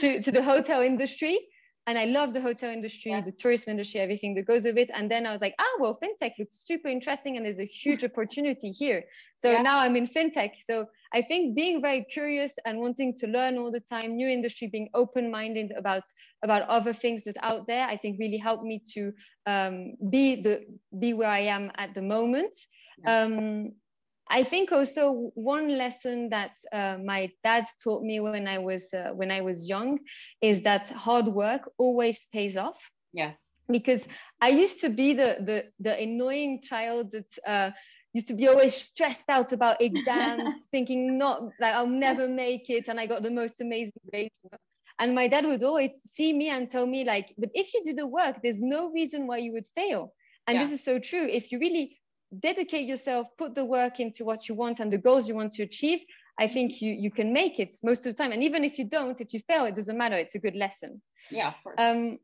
to, 0.00 0.22
to 0.22 0.32
the 0.32 0.42
hotel 0.42 0.82
industry 0.82 1.38
and 1.86 1.98
I 1.98 2.04
love 2.04 2.34
the 2.34 2.40
hotel 2.40 2.70
industry, 2.70 3.10
yeah. 3.10 3.22
the 3.22 3.32
tourism 3.32 3.72
industry, 3.72 4.00
everything 4.00 4.34
that 4.34 4.46
goes 4.46 4.64
with 4.64 4.76
it. 4.76 4.90
And 4.94 5.10
then 5.10 5.26
I 5.26 5.32
was 5.32 5.40
like, 5.40 5.54
ah, 5.58 5.76
well, 5.80 5.98
fintech 6.00 6.32
looks 6.38 6.64
super 6.64 6.88
interesting 6.88 7.36
and 7.36 7.44
there's 7.44 7.58
a 7.58 7.64
huge 7.64 8.04
opportunity 8.10 8.70
here. 8.70 9.04
So 9.36 9.50
yeah. 9.50 9.62
now 9.62 9.80
I'm 9.80 9.96
in 9.96 10.06
fintech. 10.06 10.52
So 10.62 10.86
I 11.12 11.22
think 11.22 11.56
being 11.56 11.80
very 11.80 12.04
curious 12.04 12.54
and 12.66 12.78
wanting 12.78 13.16
to 13.18 13.26
learn 13.26 13.58
all 13.58 13.72
the 13.72 13.80
time, 13.80 14.14
new 14.14 14.28
industry, 14.28 14.68
being 14.68 14.90
open-minded 14.94 15.72
about 15.76 16.04
about 16.44 16.62
other 16.62 16.92
things 16.92 17.24
that's 17.24 17.38
out 17.42 17.66
there, 17.66 17.86
I 17.86 17.96
think 17.96 18.20
really 18.20 18.38
helped 18.38 18.64
me 18.64 18.82
to 18.94 19.12
um, 19.46 19.94
be 20.10 20.42
the 20.42 20.66
be 20.98 21.14
where 21.14 21.28
I 21.28 21.40
am 21.40 21.72
at 21.76 21.94
the 21.94 22.02
moment. 22.02 22.54
Um, 23.06 23.72
I 24.30 24.44
think 24.44 24.70
also 24.70 25.32
one 25.34 25.76
lesson 25.76 26.28
that 26.28 26.56
uh, 26.72 26.98
my 27.04 27.32
dad 27.42 27.64
taught 27.82 28.02
me 28.02 28.20
when 28.20 28.46
I 28.46 28.58
was 28.58 28.94
uh, 28.94 29.10
when 29.12 29.30
I 29.32 29.40
was 29.40 29.68
young 29.68 29.98
is 30.40 30.62
that 30.62 30.88
hard 30.88 31.26
work 31.26 31.70
always 31.78 32.26
pays 32.32 32.56
off. 32.56 32.90
Yes. 33.12 33.50
Because 33.68 34.06
I 34.40 34.50
used 34.50 34.80
to 34.82 34.88
be 34.88 35.14
the 35.14 35.36
the, 35.40 35.64
the 35.80 35.98
annoying 35.98 36.62
child 36.62 37.10
that 37.10 37.30
uh, 37.44 37.70
used 38.12 38.28
to 38.28 38.34
be 38.34 38.46
always 38.46 38.74
stressed 38.74 39.28
out 39.28 39.52
about 39.52 39.80
exams, 39.88 40.66
thinking 40.70 41.18
not 41.18 41.42
that 41.58 41.74
I'll 41.74 41.86
never 41.86 42.28
make 42.28 42.70
it, 42.70 42.88
and 42.88 43.00
I 43.00 43.06
got 43.06 43.24
the 43.24 43.30
most 43.30 43.60
amazing 43.60 44.00
grades. 44.10 44.34
And 45.00 45.14
my 45.14 45.28
dad 45.28 45.46
would 45.46 45.64
always 45.64 45.92
see 46.04 46.32
me 46.32 46.50
and 46.50 46.68
tell 46.68 46.86
me 46.86 47.04
like, 47.04 47.34
but 47.38 47.48
if 47.54 47.72
you 47.72 47.82
do 47.82 47.94
the 47.94 48.06
work, 48.06 48.42
there's 48.42 48.60
no 48.60 48.90
reason 48.90 49.26
why 49.26 49.38
you 49.38 49.52
would 49.54 49.64
fail. 49.74 50.12
And 50.46 50.56
yeah. 50.56 50.62
this 50.62 50.72
is 50.72 50.84
so 50.84 50.98
true. 50.98 51.26
If 51.26 51.50
you 51.50 51.58
really 51.58 51.99
dedicate 52.38 52.86
yourself, 52.86 53.26
put 53.36 53.54
the 53.54 53.64
work 53.64 54.00
into 54.00 54.24
what 54.24 54.48
you 54.48 54.54
want 54.54 54.80
and 54.80 54.92
the 54.92 54.98
goals 54.98 55.28
you 55.28 55.34
want 55.34 55.52
to 55.54 55.62
achieve, 55.62 56.00
I 56.38 56.46
think 56.46 56.80
you 56.80 56.92
you 56.92 57.10
can 57.10 57.32
make 57.32 57.60
it 57.60 57.72
most 57.82 58.06
of 58.06 58.16
the 58.16 58.22
time. 58.22 58.32
And 58.32 58.42
even 58.42 58.64
if 58.64 58.78
you 58.78 58.86
don't, 58.86 59.20
if 59.20 59.34
you 59.34 59.40
fail, 59.40 59.66
it 59.66 59.76
doesn't 59.76 59.96
matter. 59.96 60.16
It's 60.16 60.34
a 60.34 60.38
good 60.38 60.56
lesson. 60.56 61.02
Yeah, 61.30 61.48
of 61.48 61.54
course. 61.62 61.76
Um, 61.78 62.18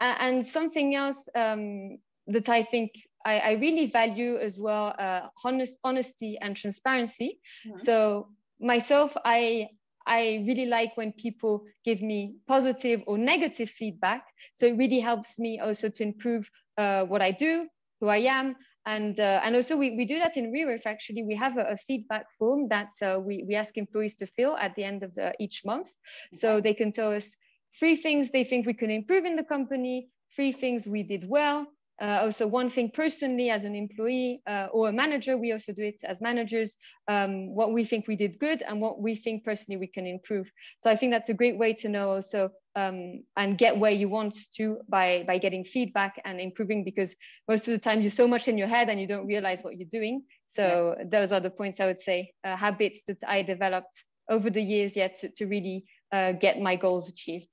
and 0.00 0.46
something 0.46 0.94
else 0.94 1.28
um, 1.34 1.98
that 2.26 2.48
I 2.48 2.62
think 2.62 2.92
I, 3.24 3.38
I, 3.38 3.52
really 3.52 3.86
value 3.86 4.38
as 4.38 4.58
well, 4.58 4.94
uh, 4.98 5.28
honest, 5.44 5.78
honesty 5.84 6.38
and 6.40 6.56
transparency. 6.56 7.38
Mm-hmm. 7.66 7.76
So 7.76 8.28
myself, 8.60 9.16
I 9.24 9.68
I 10.06 10.44
really 10.46 10.66
like 10.66 10.96
when 10.96 11.12
people 11.12 11.64
give 11.84 12.02
me 12.02 12.36
positive 12.46 13.02
or 13.06 13.18
negative 13.18 13.70
feedback. 13.70 14.24
So 14.54 14.66
it 14.66 14.76
really 14.76 15.00
helps 15.00 15.38
me 15.38 15.60
also 15.60 15.88
to 15.88 16.02
improve 16.02 16.50
uh, 16.78 17.04
what 17.04 17.22
I 17.22 17.30
do, 17.30 17.68
who 18.00 18.08
I 18.08 18.18
am, 18.38 18.56
and 18.86 19.18
uh, 19.20 19.40
and 19.44 19.54
also 19.54 19.76
we, 19.76 19.96
we 19.96 20.04
do 20.04 20.18
that 20.18 20.36
in 20.36 20.52
Reworth 20.52 20.86
actually 20.86 21.22
we 21.22 21.34
have 21.36 21.56
a, 21.58 21.72
a 21.72 21.76
feedback 21.76 22.26
form 22.38 22.68
that 22.68 22.90
uh, 23.02 23.18
we, 23.20 23.44
we 23.46 23.54
ask 23.54 23.76
employees 23.76 24.16
to 24.16 24.26
fill 24.26 24.56
at 24.56 24.74
the 24.74 24.84
end 24.84 25.02
of 25.02 25.14
the, 25.14 25.34
each 25.38 25.64
month. 25.64 25.90
So 26.32 26.60
they 26.60 26.74
can 26.74 26.92
tell 26.92 27.12
us 27.12 27.36
three 27.78 27.96
things 27.96 28.30
they 28.30 28.44
think 28.44 28.66
we 28.66 28.74
can 28.74 28.90
improve 28.90 29.24
in 29.24 29.36
the 29.36 29.44
company 29.44 30.08
three 30.34 30.52
things 30.52 30.86
we 30.86 31.02
did 31.02 31.28
well 31.28 31.66
uh, 32.00 32.20
also 32.22 32.46
one 32.46 32.70
thing 32.70 32.90
personally 32.92 33.50
as 33.50 33.64
an 33.64 33.74
employee 33.74 34.42
uh, 34.46 34.68
or 34.72 34.88
a 34.88 34.92
manager 34.92 35.36
we 35.36 35.52
also 35.52 35.72
do 35.72 35.82
it 35.82 36.00
as 36.04 36.20
managers 36.20 36.76
um, 37.08 37.54
what 37.54 37.72
we 37.72 37.84
think 37.84 38.08
we 38.08 38.16
did 38.16 38.38
good 38.38 38.62
and 38.62 38.80
what 38.80 39.00
we 39.00 39.14
think 39.14 39.44
personally 39.44 39.78
we 39.78 39.86
can 39.86 40.06
improve. 40.06 40.50
So 40.80 40.90
i 40.90 40.96
think 40.96 41.12
that's 41.12 41.28
a 41.28 41.34
great 41.34 41.58
way 41.58 41.74
to 41.74 41.88
know 41.88 42.10
also 42.10 42.50
um, 42.76 43.24
and 43.36 43.58
get 43.58 43.76
where 43.76 43.90
you 43.90 44.08
want 44.08 44.36
to 44.54 44.78
by 44.88 45.24
by 45.26 45.38
getting 45.38 45.64
feedback 45.64 46.20
and 46.24 46.40
improving 46.40 46.84
because 46.84 47.16
most 47.48 47.66
of 47.68 47.72
the 47.72 47.80
time 47.80 48.00
you're 48.00 48.10
so 48.10 48.28
much 48.28 48.48
in 48.48 48.56
your 48.56 48.68
head 48.68 48.88
and 48.88 49.00
you 49.00 49.06
don't 49.06 49.26
realize 49.26 49.62
what 49.62 49.76
you're 49.76 49.88
doing. 49.88 50.22
So 50.46 50.94
yeah. 50.96 51.04
those 51.08 51.32
are 51.32 51.40
the 51.40 51.50
points 51.50 51.80
i 51.80 51.86
would 51.86 52.00
say 52.00 52.32
uh, 52.44 52.56
habits 52.56 53.02
that 53.08 53.18
i 53.26 53.42
developed 53.42 54.04
over 54.28 54.48
the 54.48 54.62
years 54.62 54.96
yet 54.96 55.18
to, 55.18 55.28
to 55.30 55.46
really 55.46 55.84
uh, 56.12 56.32
get 56.32 56.60
my 56.60 56.76
goals 56.76 57.08
achieved. 57.08 57.52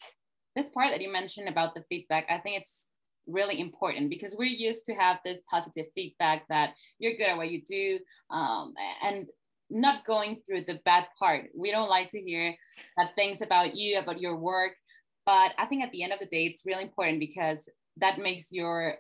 This 0.56 0.70
part 0.70 0.90
that 0.92 1.02
you 1.02 1.12
mentioned 1.12 1.50
about 1.50 1.74
the 1.76 1.84
feedback 1.90 2.26
i 2.30 2.38
think 2.38 2.62
it's 2.62 2.88
really 3.28 3.60
important 3.60 4.10
because 4.10 4.36
we're 4.38 4.46
used 4.46 4.86
to 4.86 4.94
have 4.94 5.20
this 5.24 5.42
positive 5.50 5.86
feedback 5.94 6.48
that 6.50 6.74
you're 7.00 7.18
good 7.18 7.30
at 7.30 7.38
what 7.38 7.52
you 7.52 7.62
do 7.64 8.00
um, 8.30 8.74
and 9.04 9.28
not 9.70 10.06
going 10.06 10.42
through 10.46 10.64
the 10.66 10.80
bad 10.86 11.08
part. 11.20 11.50
We 11.56 11.72
don't 11.72 11.90
like 11.90 12.08
to 12.10 12.22
hear 12.22 12.56
bad 12.96 13.10
things 13.16 13.42
about 13.42 13.76
you, 13.76 14.00
about 14.00 14.22
your 14.22 14.36
work. 14.36 14.74
But 15.26 15.54
I 15.60 15.66
think 15.66 15.84
at 15.84 15.92
the 15.92 16.04
end 16.04 16.14
of 16.14 16.20
the 16.20 16.26
day, 16.26 16.46
it's 16.46 16.66
really 16.66 16.84
important 16.84 17.20
because 17.20 17.70
that 17.98 18.18
makes 18.18 18.52
your 18.52 18.96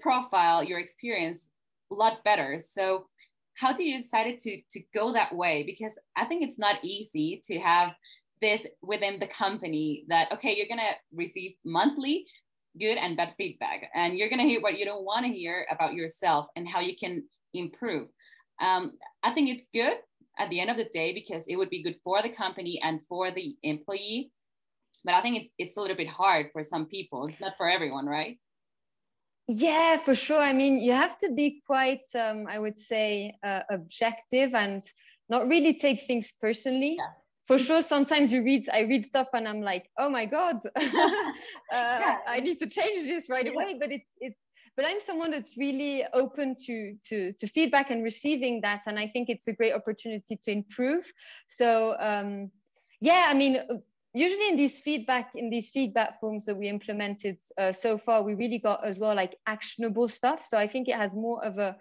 profile, 0.00 0.62
your 0.62 0.78
experience 0.78 1.48
a 1.90 1.94
lot 1.94 2.22
better. 2.24 2.58
So 2.58 3.06
how 3.54 3.72
did 3.72 3.84
you 3.84 3.98
decide 3.98 4.38
to, 4.38 4.60
to 4.70 4.80
go 4.92 5.12
that 5.12 5.34
way? 5.34 5.62
Because 5.62 5.98
I 6.16 6.24
think 6.24 6.42
it's 6.42 6.58
not 6.58 6.84
easy 6.84 7.40
to 7.46 7.58
have 7.58 7.92
this 8.40 8.66
within 8.82 9.18
the 9.20 9.26
company 9.26 10.04
that, 10.08 10.30
okay, 10.32 10.54
you're 10.56 10.66
going 10.66 10.80
to 10.80 10.94
receive 11.14 11.52
monthly 11.64 12.26
good 12.78 12.98
and 12.98 13.16
bad 13.16 13.34
feedback. 13.36 13.90
And 13.94 14.16
you're 14.16 14.28
going 14.28 14.40
to 14.40 14.46
hear 14.46 14.60
what 14.60 14.78
you 14.78 14.84
don't 14.84 15.04
want 15.04 15.26
to 15.26 15.32
hear 15.32 15.66
about 15.70 15.94
yourself 15.94 16.48
and 16.56 16.68
how 16.68 16.80
you 16.80 16.96
can 16.96 17.24
improve. 17.54 18.08
Um, 18.60 18.92
i 19.22 19.30
think 19.30 19.48
it's 19.48 19.68
good 19.72 19.96
at 20.38 20.48
the 20.50 20.60
end 20.60 20.70
of 20.70 20.76
the 20.76 20.88
day 20.92 21.12
because 21.12 21.46
it 21.48 21.56
would 21.56 21.70
be 21.70 21.82
good 21.82 21.96
for 22.04 22.22
the 22.22 22.28
company 22.28 22.80
and 22.82 23.02
for 23.02 23.30
the 23.30 23.56
employee 23.62 24.30
but 25.04 25.14
i 25.14 25.20
think 25.20 25.36
it's 25.40 25.50
it's 25.58 25.76
a 25.76 25.80
little 25.80 25.96
bit 25.96 26.08
hard 26.08 26.50
for 26.52 26.62
some 26.62 26.86
people. 26.86 27.26
It's 27.26 27.40
not 27.40 27.56
for 27.56 27.68
everyone 27.68 28.06
right? 28.06 28.38
Yeah 29.48 29.96
for 29.96 30.14
sure. 30.14 30.40
I 30.40 30.52
mean 30.52 30.78
you 30.78 30.92
have 30.92 31.18
to 31.18 31.32
be 31.32 31.62
quite 31.66 32.06
um, 32.14 32.46
i 32.48 32.58
would 32.58 32.78
say 32.78 33.34
uh, 33.42 33.62
objective 33.70 34.54
and 34.54 34.80
not 35.28 35.48
really 35.48 35.74
take 35.74 36.02
things 36.02 36.34
personally. 36.40 36.96
Yeah 36.98 37.21
for 37.46 37.58
sure 37.58 37.82
sometimes 37.82 38.32
you 38.32 38.42
read 38.42 38.68
i 38.72 38.80
read 38.80 39.04
stuff 39.04 39.28
and 39.34 39.48
i'm 39.48 39.60
like 39.60 39.88
oh 39.98 40.08
my 40.08 40.26
god 40.26 40.56
uh, 40.76 40.80
yeah. 41.72 42.18
i 42.26 42.40
need 42.40 42.58
to 42.58 42.68
change 42.68 43.06
this 43.06 43.28
right 43.28 43.48
away. 43.48 43.76
But 43.78 43.90
it's 43.90 44.10
it's 44.20 44.46
but 44.76 44.86
i'm 44.86 45.00
someone 45.00 45.30
that's 45.30 45.56
really 45.56 46.04
open 46.12 46.54
to 46.66 46.96
to 47.08 47.32
to 47.32 47.46
feedback 47.46 47.90
and 47.90 48.02
receiving 48.02 48.60
that. 48.62 48.82
And 48.86 48.98
i 48.98 49.06
think 49.06 49.28
it's 49.28 49.48
a 49.48 49.52
great 49.52 49.74
opportunity 49.74 50.38
to 50.42 50.50
improve. 50.50 51.04
So 51.46 51.96
um 51.98 52.50
yeah 53.00 53.26
i 53.28 53.34
mean 53.34 53.60
usually 54.14 54.48
in 54.48 54.56
these 54.56 54.78
feedback 54.78 55.32
in 55.34 55.50
these 55.50 55.70
feedback 55.70 56.20
forms 56.20 56.44
that 56.44 56.56
we 56.56 56.68
implemented 56.68 57.38
uh, 57.58 57.72
so 57.72 57.98
far 57.98 58.22
we 58.22 58.34
really 58.34 58.58
got 58.58 58.86
as 58.86 58.98
well 58.98 59.14
like 59.14 59.36
actionable 59.46 60.08
stuff. 60.08 60.46
So 60.46 60.58
i 60.58 60.66
think 60.66 60.88
it 60.88 60.96
has 60.96 61.14
more 61.14 61.44
of 61.44 61.58
a 61.58 61.76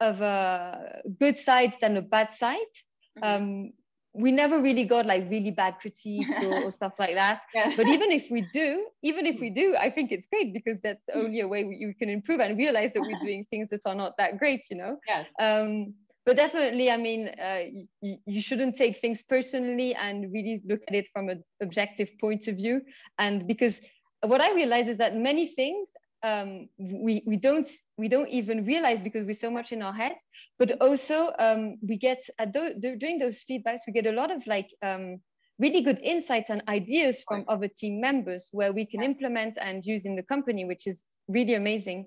of 0.00 0.20
a 0.20 1.02
good 1.20 1.36
side 1.36 1.76
than 1.80 1.96
a 1.96 2.02
bad 2.02 2.32
side. 2.32 2.74
Mm-hmm. 3.16 3.44
um, 3.44 3.72
we 4.14 4.30
never 4.30 4.60
really 4.60 4.84
got 4.84 5.06
like 5.06 5.28
really 5.28 5.50
bad 5.50 5.78
critiques 5.80 6.40
or, 6.42 6.62
or 6.62 6.70
stuff 6.70 6.98
like 6.98 7.14
that. 7.14 7.42
Yeah. 7.54 7.72
But 7.76 7.88
even 7.88 8.10
if 8.12 8.30
we 8.30 8.46
do, 8.52 8.86
even 9.02 9.26
if 9.26 9.40
we 9.40 9.50
do, 9.50 9.76
I 9.76 9.90
think 9.90 10.12
it's 10.12 10.26
great 10.26 10.52
because 10.52 10.80
that's 10.80 11.04
only 11.12 11.40
a 11.40 11.48
way 11.48 11.64
we, 11.64 11.76
you 11.76 11.94
can 11.94 12.08
improve 12.08 12.40
and 12.40 12.56
realize 12.56 12.92
that 12.92 13.02
we're 13.02 13.18
doing 13.20 13.44
things 13.44 13.68
that 13.70 13.80
are 13.86 13.94
not 13.94 14.16
that 14.18 14.38
great, 14.38 14.62
you 14.70 14.76
know? 14.76 14.98
Yeah. 15.08 15.24
Um, 15.40 15.94
but 16.26 16.36
definitely, 16.36 16.90
I 16.90 16.96
mean, 16.96 17.28
uh, 17.28 17.64
you, 18.00 18.16
you 18.24 18.40
shouldn't 18.40 18.76
take 18.76 18.98
things 18.98 19.22
personally 19.22 19.94
and 19.94 20.32
really 20.32 20.62
look 20.66 20.80
at 20.88 20.94
it 20.94 21.06
from 21.12 21.28
an 21.28 21.44
objective 21.60 22.10
point 22.18 22.48
of 22.48 22.56
view. 22.56 22.80
And 23.18 23.46
because 23.46 23.80
what 24.22 24.40
I 24.40 24.54
realize 24.54 24.88
is 24.88 24.96
that 24.98 25.16
many 25.16 25.46
things 25.46 25.88
um, 26.24 26.68
we, 26.78 27.22
we 27.26 27.36
don't 27.36 27.68
we 27.98 28.08
don't 28.08 28.28
even 28.30 28.64
realize 28.64 29.00
because 29.00 29.24
we're 29.24 29.34
so 29.34 29.50
much 29.50 29.72
in 29.72 29.82
our 29.82 29.92
heads 29.92 30.26
but 30.58 30.80
also 30.80 31.32
um, 31.38 31.76
we 31.86 31.98
get 31.98 32.22
at 32.38 32.52
during 32.52 33.18
those 33.18 33.44
feedbacks 33.48 33.80
we 33.86 33.92
get 33.92 34.06
a 34.06 34.12
lot 34.12 34.30
of 34.30 34.44
like 34.46 34.70
um, 34.82 35.18
really 35.58 35.82
good 35.82 36.00
insights 36.02 36.48
and 36.48 36.62
ideas 36.66 37.22
from 37.28 37.44
other 37.46 37.68
team 37.68 38.00
members 38.00 38.48
where 38.52 38.72
we 38.72 38.86
can 38.86 39.02
yes. 39.02 39.10
implement 39.10 39.58
and 39.60 39.84
use 39.84 40.06
in 40.06 40.16
the 40.16 40.22
company 40.22 40.64
which 40.64 40.86
is 40.86 41.04
really 41.28 41.54
amazing. 41.54 42.06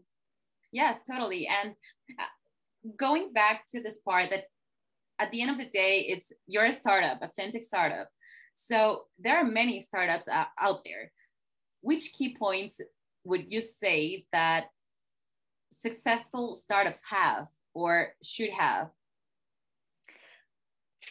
Yes 0.71 0.97
totally. 1.09 1.47
And 1.47 1.75
uh, 2.19 2.24
going 2.97 3.31
back 3.33 3.65
to 3.67 3.81
this 3.81 4.00
part 4.00 4.31
that 4.31 4.45
at 5.19 5.31
the 5.31 5.41
end 5.41 5.51
of 5.51 5.57
the 5.57 5.69
day 5.69 6.05
it's 6.09 6.31
you're 6.47 6.65
a 6.65 6.71
startup 6.71 7.21
a 7.21 7.29
fintech 7.39 7.62
startup. 7.62 8.09
So 8.55 9.03
there 9.19 9.38
are 9.38 9.45
many 9.45 9.79
startups 9.79 10.27
uh, 10.27 10.45
out 10.59 10.79
there. 10.83 11.12
Which 11.81 12.12
key 12.12 12.36
points 12.36 12.81
would 13.27 13.51
you 13.51 13.62
say 13.62 14.25
that 14.31 14.65
successful 15.72 16.55
startups 16.55 17.03
have 17.10 17.48
or 17.74 18.13
should 18.24 18.51
have? 18.51 18.89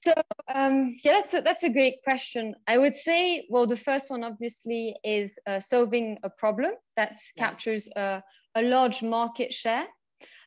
So 0.05 0.13
um, 0.53 0.95
yeah, 1.05 1.13
that's 1.13 1.35
a, 1.35 1.41
that's 1.41 1.63
a 1.63 1.71
great 1.71 2.03
question. 2.03 2.55
I 2.67 2.79
would 2.79 2.97
say, 2.97 3.47
well, 3.51 3.67
the 3.67 3.77
first 3.77 4.11
one 4.11 4.25
obviously 4.25 4.97
is 5.05 5.39
uh, 5.47 5.61
solving 5.61 6.19
a 6.23 6.31
problem 6.31 6.73
that 6.97 7.17
yeah. 7.37 7.45
captures 7.45 7.89
a, 7.97 8.23
a 8.55 8.63
large 8.63 9.03
market 9.03 9.53
share, 9.53 9.87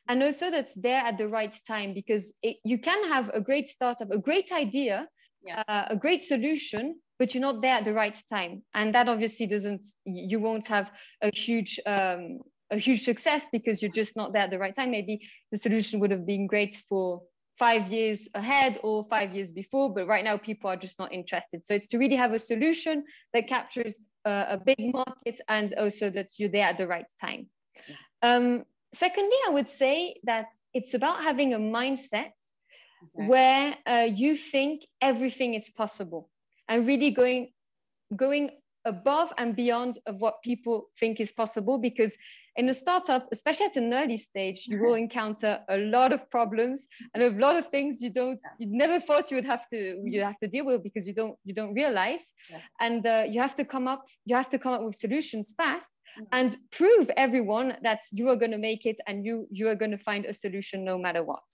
and 0.08 0.22
also 0.22 0.50
that's 0.50 0.74
there 0.74 1.02
at 1.04 1.18
the 1.18 1.28
right 1.28 1.54
time 1.66 1.94
because 1.94 2.34
it, 2.42 2.56
you 2.64 2.78
can 2.78 3.08
have 3.08 3.30
a 3.30 3.40
great 3.40 3.68
startup, 3.68 4.10
a 4.10 4.18
great 4.18 4.52
idea, 4.52 5.08
yes. 5.44 5.64
uh, 5.68 5.84
a 5.90 5.96
great 5.96 6.22
solution, 6.22 7.00
but 7.18 7.34
you're 7.34 7.40
not 7.40 7.62
there 7.62 7.74
at 7.74 7.84
the 7.84 7.92
right 7.92 8.16
time. 8.28 8.62
And 8.74 8.94
that 8.94 9.08
obviously 9.08 9.46
doesn't 9.46 9.86
you 10.04 10.40
won't 10.40 10.66
have 10.68 10.92
a 11.22 11.34
huge 11.34 11.80
um, 11.86 12.40
a 12.70 12.78
huge 12.78 13.02
success 13.02 13.48
because 13.50 13.82
you're 13.82 13.90
just 13.90 14.16
not 14.16 14.32
there 14.32 14.42
at 14.42 14.50
the 14.50 14.58
right 14.58 14.74
time. 14.74 14.90
Maybe 14.90 15.28
the 15.50 15.58
solution 15.58 16.00
would 16.00 16.10
have 16.10 16.26
been 16.26 16.46
great 16.46 16.76
for 16.88 17.22
five 17.58 17.92
years 17.92 18.28
ahead 18.34 18.78
or 18.82 19.04
five 19.10 19.34
years 19.34 19.52
before 19.52 19.92
but 19.92 20.06
right 20.06 20.24
now 20.24 20.38
people 20.38 20.70
are 20.70 20.76
just 20.76 20.98
not 20.98 21.12
interested. 21.12 21.64
So 21.64 21.74
it's 21.74 21.88
to 21.88 21.98
really 21.98 22.16
have 22.16 22.32
a 22.32 22.38
solution 22.38 23.04
that 23.34 23.48
captures 23.48 23.98
uh, 24.24 24.46
a 24.48 24.58
big 24.58 24.94
market 24.94 25.40
and 25.48 25.74
also 25.74 26.10
that 26.10 26.28
you're 26.38 26.48
there 26.48 26.64
at 26.64 26.78
the 26.78 26.86
right 26.86 27.04
time. 27.20 27.48
Um, 28.22 28.64
secondly 28.92 29.36
i 29.46 29.50
would 29.50 29.68
say 29.68 30.16
that 30.24 30.46
it's 30.74 30.94
about 30.94 31.22
having 31.22 31.54
a 31.54 31.58
mindset 31.58 32.32
okay. 33.02 33.26
where 33.26 33.76
uh, 33.86 34.08
you 34.12 34.36
think 34.36 34.82
everything 35.00 35.54
is 35.54 35.68
possible 35.70 36.28
and 36.68 36.86
really 36.86 37.10
going 37.10 37.52
going 38.16 38.50
above 38.84 39.32
and 39.36 39.54
beyond 39.54 39.98
of 40.06 40.16
what 40.20 40.42
people 40.42 40.88
think 40.98 41.20
is 41.20 41.32
possible 41.32 41.78
because 41.78 42.16
in 42.56 42.68
a 42.68 42.74
startup 42.74 43.28
especially 43.30 43.66
at 43.66 43.76
an 43.76 43.92
early 43.92 44.16
stage 44.16 44.66
you 44.66 44.80
will 44.80 44.94
encounter 45.04 45.60
a 45.68 45.76
lot 45.76 46.12
of 46.12 46.28
problems 46.30 46.86
and 47.14 47.22
a 47.22 47.30
lot 47.30 47.56
of 47.56 47.66
things 47.68 48.00
you 48.00 48.10
don't 48.10 48.40
you 48.58 48.66
never 48.70 48.98
thought 48.98 49.30
you 49.30 49.36
would 49.36 49.44
have 49.44 49.68
to 49.68 50.00
you 50.04 50.22
have 50.22 50.38
to 50.38 50.48
deal 50.48 50.64
with 50.64 50.82
because 50.82 51.06
you 51.06 51.14
don't 51.14 51.36
you 51.44 51.54
don't 51.54 51.74
realize 51.74 52.32
yeah. 52.50 52.58
and 52.80 53.06
uh, 53.06 53.24
you 53.28 53.40
have 53.40 53.54
to 53.54 53.64
come 53.64 53.86
up 53.86 54.04
you 54.24 54.34
have 54.34 54.48
to 54.48 54.58
come 54.58 54.72
up 54.72 54.82
with 54.82 54.96
solutions 54.96 55.54
fast 55.56 55.90
mm-hmm. 56.18 56.24
and 56.32 56.56
prove 56.70 57.10
everyone 57.16 57.76
that 57.82 58.00
you 58.12 58.28
are 58.28 58.36
going 58.36 58.50
to 58.50 58.58
make 58.58 58.86
it 58.86 58.96
and 59.06 59.24
you 59.24 59.46
you 59.50 59.68
are 59.68 59.76
going 59.76 59.90
to 59.90 59.98
find 59.98 60.24
a 60.24 60.32
solution 60.32 60.84
no 60.84 60.98
matter 60.98 61.22
what 61.22 61.44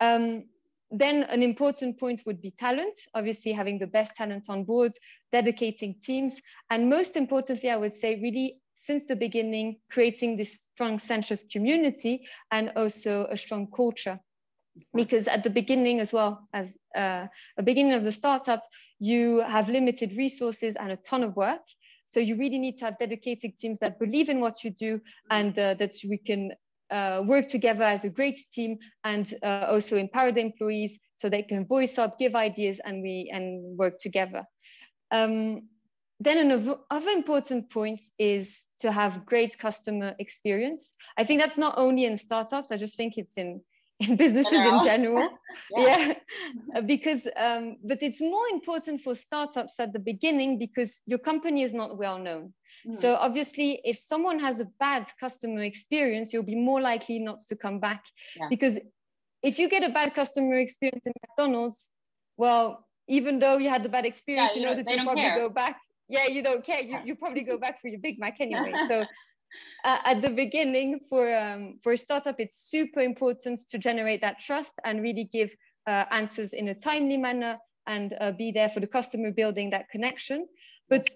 um, 0.00 0.44
then 0.90 1.22
an 1.24 1.42
important 1.42 1.98
point 2.00 2.22
would 2.26 2.42
be 2.42 2.50
talent, 2.50 2.96
obviously 3.14 3.52
having 3.52 3.78
the 3.78 3.86
best 3.86 4.16
talent 4.16 4.46
on 4.48 4.64
board, 4.64 4.92
dedicating 5.30 5.94
teams, 6.02 6.40
and 6.68 6.90
most 6.90 7.16
importantly, 7.16 7.70
I 7.70 7.76
would 7.76 7.94
say 7.94 8.18
really 8.20 8.60
since 8.80 9.04
the 9.04 9.16
beginning, 9.16 9.76
creating 9.90 10.36
this 10.36 10.68
strong 10.72 10.98
sense 10.98 11.30
of 11.30 11.48
community 11.50 12.26
and 12.50 12.72
also 12.76 13.26
a 13.30 13.36
strong 13.36 13.68
culture. 13.70 14.18
Because 14.94 15.28
at 15.28 15.42
the 15.42 15.50
beginning 15.50 16.00
as 16.00 16.12
well 16.12 16.48
as 16.54 16.74
uh, 16.96 17.26
a 17.58 17.62
beginning 17.62 17.92
of 17.92 18.04
the 18.04 18.12
startup, 18.12 18.64
you 18.98 19.40
have 19.40 19.68
limited 19.68 20.16
resources 20.16 20.76
and 20.76 20.90
a 20.92 20.96
ton 20.96 21.22
of 21.22 21.36
work. 21.36 21.60
So 22.08 22.20
you 22.20 22.36
really 22.36 22.58
need 22.58 22.78
to 22.78 22.86
have 22.86 22.98
dedicated 22.98 23.58
teams 23.58 23.78
that 23.80 23.98
believe 23.98 24.30
in 24.30 24.40
what 24.40 24.64
you 24.64 24.70
do 24.70 25.00
and 25.30 25.56
uh, 25.58 25.74
that 25.74 25.94
we 26.08 26.16
can 26.16 26.52
uh, 26.90 27.22
work 27.24 27.48
together 27.48 27.84
as 27.84 28.04
a 28.04 28.10
great 28.10 28.40
team 28.52 28.78
and 29.04 29.32
uh, 29.42 29.66
also 29.68 29.96
empower 29.96 30.32
the 30.32 30.40
employees 30.40 30.98
so 31.16 31.28
they 31.28 31.42
can 31.42 31.66
voice 31.66 31.98
up, 31.98 32.18
give 32.18 32.34
ideas, 32.34 32.80
and 32.84 33.02
we 33.02 33.30
and 33.32 33.76
work 33.78 33.98
together. 33.98 34.44
Um, 35.10 35.68
then 36.20 36.38
another 36.38 37.10
important 37.10 37.70
point 37.70 38.02
is 38.18 38.66
to 38.80 38.92
have 38.92 39.24
great 39.24 39.58
customer 39.58 40.14
experience. 40.18 40.94
I 41.16 41.24
think 41.24 41.40
that's 41.40 41.56
not 41.56 41.78
only 41.78 42.04
in 42.04 42.16
startups. 42.18 42.70
I 42.70 42.76
just 42.76 42.96
think 42.96 43.14
it's 43.16 43.38
in 43.38 43.62
in 44.00 44.16
businesses 44.16 44.52
general. 44.52 44.78
in 44.78 44.84
general 44.84 45.28
yeah, 45.76 46.14
yeah. 46.74 46.80
because 46.86 47.26
um, 47.36 47.76
but 47.84 48.02
it's 48.02 48.20
more 48.20 48.46
important 48.50 49.02
for 49.02 49.14
startups 49.14 49.78
at 49.78 49.92
the 49.92 49.98
beginning 49.98 50.58
because 50.58 51.02
your 51.06 51.18
company 51.18 51.62
is 51.62 51.74
not 51.74 51.98
well 51.98 52.18
known 52.18 52.54
mm. 52.86 52.96
so 52.96 53.14
obviously 53.14 53.80
if 53.84 53.98
someone 53.98 54.38
has 54.38 54.60
a 54.60 54.68
bad 54.78 55.06
customer 55.18 55.60
experience 55.60 56.32
you'll 56.32 56.42
be 56.42 56.56
more 56.56 56.80
likely 56.80 57.18
not 57.18 57.40
to 57.48 57.56
come 57.56 57.80
back. 57.80 58.04
Yeah. 58.36 58.48
because 58.48 58.78
if 59.42 59.58
you 59.58 59.68
get 59.68 59.82
a 59.84 59.88
bad 59.88 60.14
customer 60.14 60.56
experience 60.56 61.06
in 61.06 61.12
mcdonald's 61.26 61.90
well 62.36 62.86
even 63.10 63.40
though 63.40 63.58
you 63.58 63.68
had 63.68 63.82
the 63.82 63.88
bad 63.88 64.06
experience 64.06 64.52
yeah, 64.54 64.60
you 64.60 64.66
know 64.66 64.74
that 64.74 64.88
you'll 64.88 65.04
probably 65.04 65.22
care. 65.22 65.38
go 65.38 65.48
back. 65.48 65.80
Yeah 66.08 66.26
you 66.28 66.42
don't 66.42 66.64
care. 66.64 66.80
You, 66.80 66.98
you 67.04 67.14
probably 67.16 67.42
go 67.42 67.58
back 67.58 67.80
for 67.80 67.88
your 67.88 68.00
big 68.00 68.18
mac 68.18 68.40
anyway. 68.40 68.72
So 68.88 69.04
uh, 69.84 69.98
at 70.04 70.22
the 70.22 70.30
beginning 70.30 71.00
for 71.08 71.34
um, 71.34 71.78
for 71.82 71.92
a 71.92 71.98
startup 71.98 72.36
it's 72.38 72.70
super 72.70 73.00
important 73.00 73.58
to 73.70 73.78
generate 73.78 74.20
that 74.20 74.38
trust 74.38 74.74
and 74.84 75.02
really 75.02 75.28
give 75.32 75.54
uh, 75.86 76.04
answers 76.12 76.52
in 76.52 76.68
a 76.68 76.74
timely 76.74 77.16
manner 77.16 77.58
and 77.86 78.14
uh, 78.20 78.30
be 78.30 78.52
there 78.52 78.68
for 78.68 78.80
the 78.80 78.86
customer 78.86 79.32
building 79.32 79.70
that 79.70 79.88
connection. 79.90 80.46
But 80.88 81.06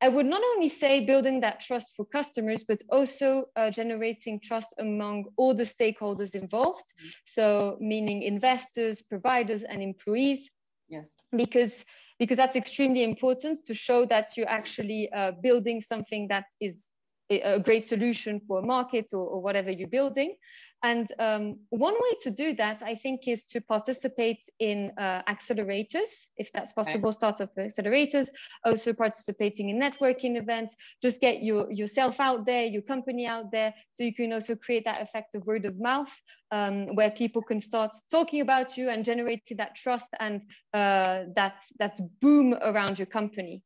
i 0.00 0.08
would 0.08 0.26
not 0.26 0.42
only 0.54 0.68
say 0.68 1.04
building 1.04 1.40
that 1.40 1.60
trust 1.60 1.94
for 1.96 2.04
customers 2.04 2.64
but 2.64 2.82
also 2.90 3.44
uh, 3.56 3.70
generating 3.70 4.40
trust 4.40 4.74
among 4.78 5.24
all 5.36 5.54
the 5.54 5.64
stakeholders 5.64 6.34
involved. 6.34 6.84
So 7.24 7.76
meaning 7.80 8.22
investors 8.22 9.02
providers 9.02 9.62
and 9.62 9.82
employees. 9.82 10.50
Yes. 10.88 11.14
Because 11.36 11.84
because 12.18 12.36
that's 12.36 12.56
extremely 12.56 13.04
important 13.04 13.58
to 13.66 13.74
show 13.74 14.06
that 14.06 14.36
you're 14.36 14.48
actually 14.48 15.10
uh, 15.12 15.32
building 15.42 15.80
something 15.80 16.28
that 16.28 16.46
is 16.60 16.90
a 17.30 17.58
great 17.58 17.84
solution 17.84 18.40
for 18.46 18.60
a 18.60 18.62
market 18.62 19.06
or, 19.12 19.26
or 19.26 19.42
whatever 19.42 19.70
you're 19.70 19.88
building. 19.88 20.34
And 20.82 21.10
um, 21.18 21.58
one 21.70 21.94
way 21.94 22.16
to 22.20 22.30
do 22.30 22.54
that, 22.54 22.82
I 22.84 22.94
think, 22.94 23.26
is 23.26 23.46
to 23.46 23.60
participate 23.60 24.44
in 24.60 24.92
uh, 24.96 25.22
accelerators, 25.28 26.26
if 26.36 26.52
that's 26.52 26.72
possible, 26.72 27.10
startup 27.12 27.54
accelerators, 27.56 28.28
also 28.64 28.92
participating 28.92 29.70
in 29.70 29.80
networking 29.80 30.36
events, 30.36 30.76
just 31.02 31.20
get 31.20 31.42
your, 31.42 31.70
yourself 31.72 32.20
out 32.20 32.46
there, 32.46 32.64
your 32.64 32.82
company 32.82 33.26
out 33.26 33.50
there, 33.50 33.74
so 33.92 34.04
you 34.04 34.14
can 34.14 34.32
also 34.32 34.54
create 34.54 34.84
that 34.84 35.02
effect 35.02 35.34
of 35.34 35.44
word 35.46 35.64
of 35.64 35.80
mouth, 35.80 36.14
um, 36.52 36.94
where 36.94 37.10
people 37.10 37.42
can 37.42 37.60
start 37.60 37.90
talking 38.08 38.40
about 38.40 38.76
you 38.76 38.88
and 38.88 39.04
generating 39.04 39.56
that 39.56 39.74
trust 39.74 40.10
and 40.20 40.42
uh, 40.74 41.24
that, 41.34 41.60
that 41.80 41.98
boom 42.20 42.54
around 42.62 43.00
your 43.00 43.06
company. 43.06 43.62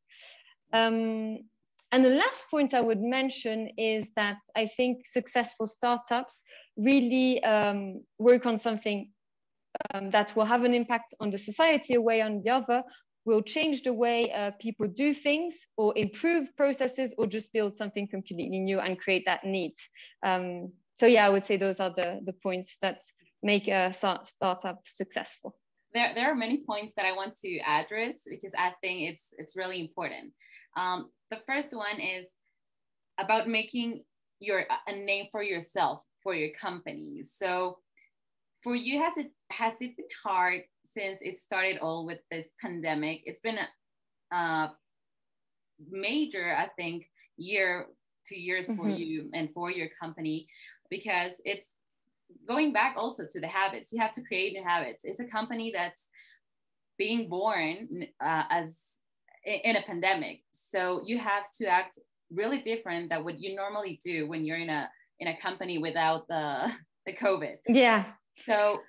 Um, 0.73 1.41
and 1.93 2.03
the 2.03 2.09
last 2.09 2.49
point 2.49 2.73
I 2.73 2.81
would 2.81 3.01
mention 3.01 3.69
is 3.77 4.13
that 4.15 4.37
I 4.55 4.65
think 4.65 5.05
successful 5.05 5.67
startups 5.67 6.43
really 6.75 7.43
um, 7.43 8.03
work 8.17 8.47
on 8.47 8.57
something 8.57 9.11
um, 9.93 10.09
that 10.09 10.35
will 10.35 10.45
have 10.45 10.63
an 10.63 10.73
impact 10.73 11.13
on 11.19 11.29
the 11.29 11.37
society, 11.37 11.93
a 11.93 12.01
way 12.01 12.21
on 12.21 12.41
the 12.41 12.49
other, 12.49 12.81
will 13.25 13.43
change 13.43 13.83
the 13.83 13.93
way 13.93 14.31
uh, 14.31 14.49
people 14.59 14.87
do 14.87 15.13
things 15.13 15.67
or 15.77 15.95
improve 15.95 16.55
processes 16.57 17.13
or 17.15 17.27
just 17.27 17.53
build 17.53 17.75
something 17.75 18.07
completely 18.07 18.59
new 18.59 18.79
and 18.79 18.99
create 18.99 19.25
that 19.27 19.43
need. 19.43 19.75
Um, 20.25 20.73
so 20.99 21.05
yeah, 21.05 21.27
I 21.27 21.29
would 21.29 21.43
say 21.43 21.57
those 21.57 21.79
are 21.79 21.91
the, 21.91 22.21
the 22.25 22.33
points 22.33 22.79
that 22.79 23.01
make 23.43 23.67
a 23.67 23.93
start, 23.93 24.27
startup 24.27 24.81
successful. 24.87 25.55
There, 25.93 26.13
there 26.15 26.31
are 26.31 26.35
many 26.35 26.63
points 26.65 26.93
that 26.95 27.05
I 27.05 27.13
want 27.13 27.35
to 27.39 27.59
address 27.59 28.21
because 28.29 28.53
I 28.57 28.73
think 28.81 29.09
it's 29.11 29.33
it's 29.37 29.55
really 29.55 29.79
important. 29.79 30.33
Um, 30.75 31.11
the 31.29 31.39
first 31.47 31.73
one 31.73 31.99
is 31.99 32.31
about 33.19 33.47
making 33.47 34.03
your 34.39 34.65
a 34.87 34.91
name 34.91 35.27
for 35.31 35.43
yourself 35.43 36.03
for 36.23 36.33
your 36.33 36.49
company. 36.49 37.21
So 37.23 37.79
for 38.63 38.75
you, 38.75 38.99
has 38.99 39.17
it 39.17 39.31
has 39.51 39.81
it 39.81 39.95
been 39.97 40.05
hard 40.23 40.61
since 40.85 41.19
it 41.21 41.39
started 41.39 41.77
all 41.77 42.05
with 42.05 42.19
this 42.31 42.49
pandemic? 42.61 43.21
It's 43.25 43.41
been 43.41 43.59
a, 43.59 44.35
a 44.35 44.73
major, 45.89 46.55
I 46.57 46.67
think, 46.77 47.09
year, 47.37 47.87
two 48.25 48.39
years 48.39 48.67
mm-hmm. 48.67 48.81
for 48.81 48.89
you 48.89 49.29
and 49.33 49.49
for 49.53 49.69
your 49.69 49.89
company 50.01 50.47
because 50.89 51.41
it's 51.45 51.67
going 52.47 52.73
back 52.73 52.95
also 52.97 53.25
to 53.29 53.39
the 53.39 53.47
habits. 53.47 53.91
You 53.91 53.99
have 54.01 54.13
to 54.13 54.21
create 54.21 54.53
new 54.53 54.63
habits. 54.63 55.03
It's 55.05 55.19
a 55.19 55.25
company 55.25 55.71
that's 55.73 56.09
being 56.97 57.29
born 57.29 58.05
uh, 58.21 58.43
as 58.49 58.77
in 59.45 59.75
a 59.75 59.81
pandemic. 59.81 60.41
So 60.51 61.01
you 61.05 61.17
have 61.17 61.51
to 61.59 61.65
act 61.65 61.99
really 62.31 62.59
different 62.59 63.09
than 63.09 63.23
what 63.23 63.39
you 63.39 63.55
normally 63.55 63.99
do 64.03 64.27
when 64.27 64.45
you're 64.45 64.57
in 64.57 64.69
a 64.69 64.89
in 65.19 65.27
a 65.27 65.37
company 65.37 65.77
without 65.77 66.27
the 66.27 66.71
the 67.05 67.13
COVID. 67.13 67.57
Yeah. 67.67 68.05
So 68.33 68.79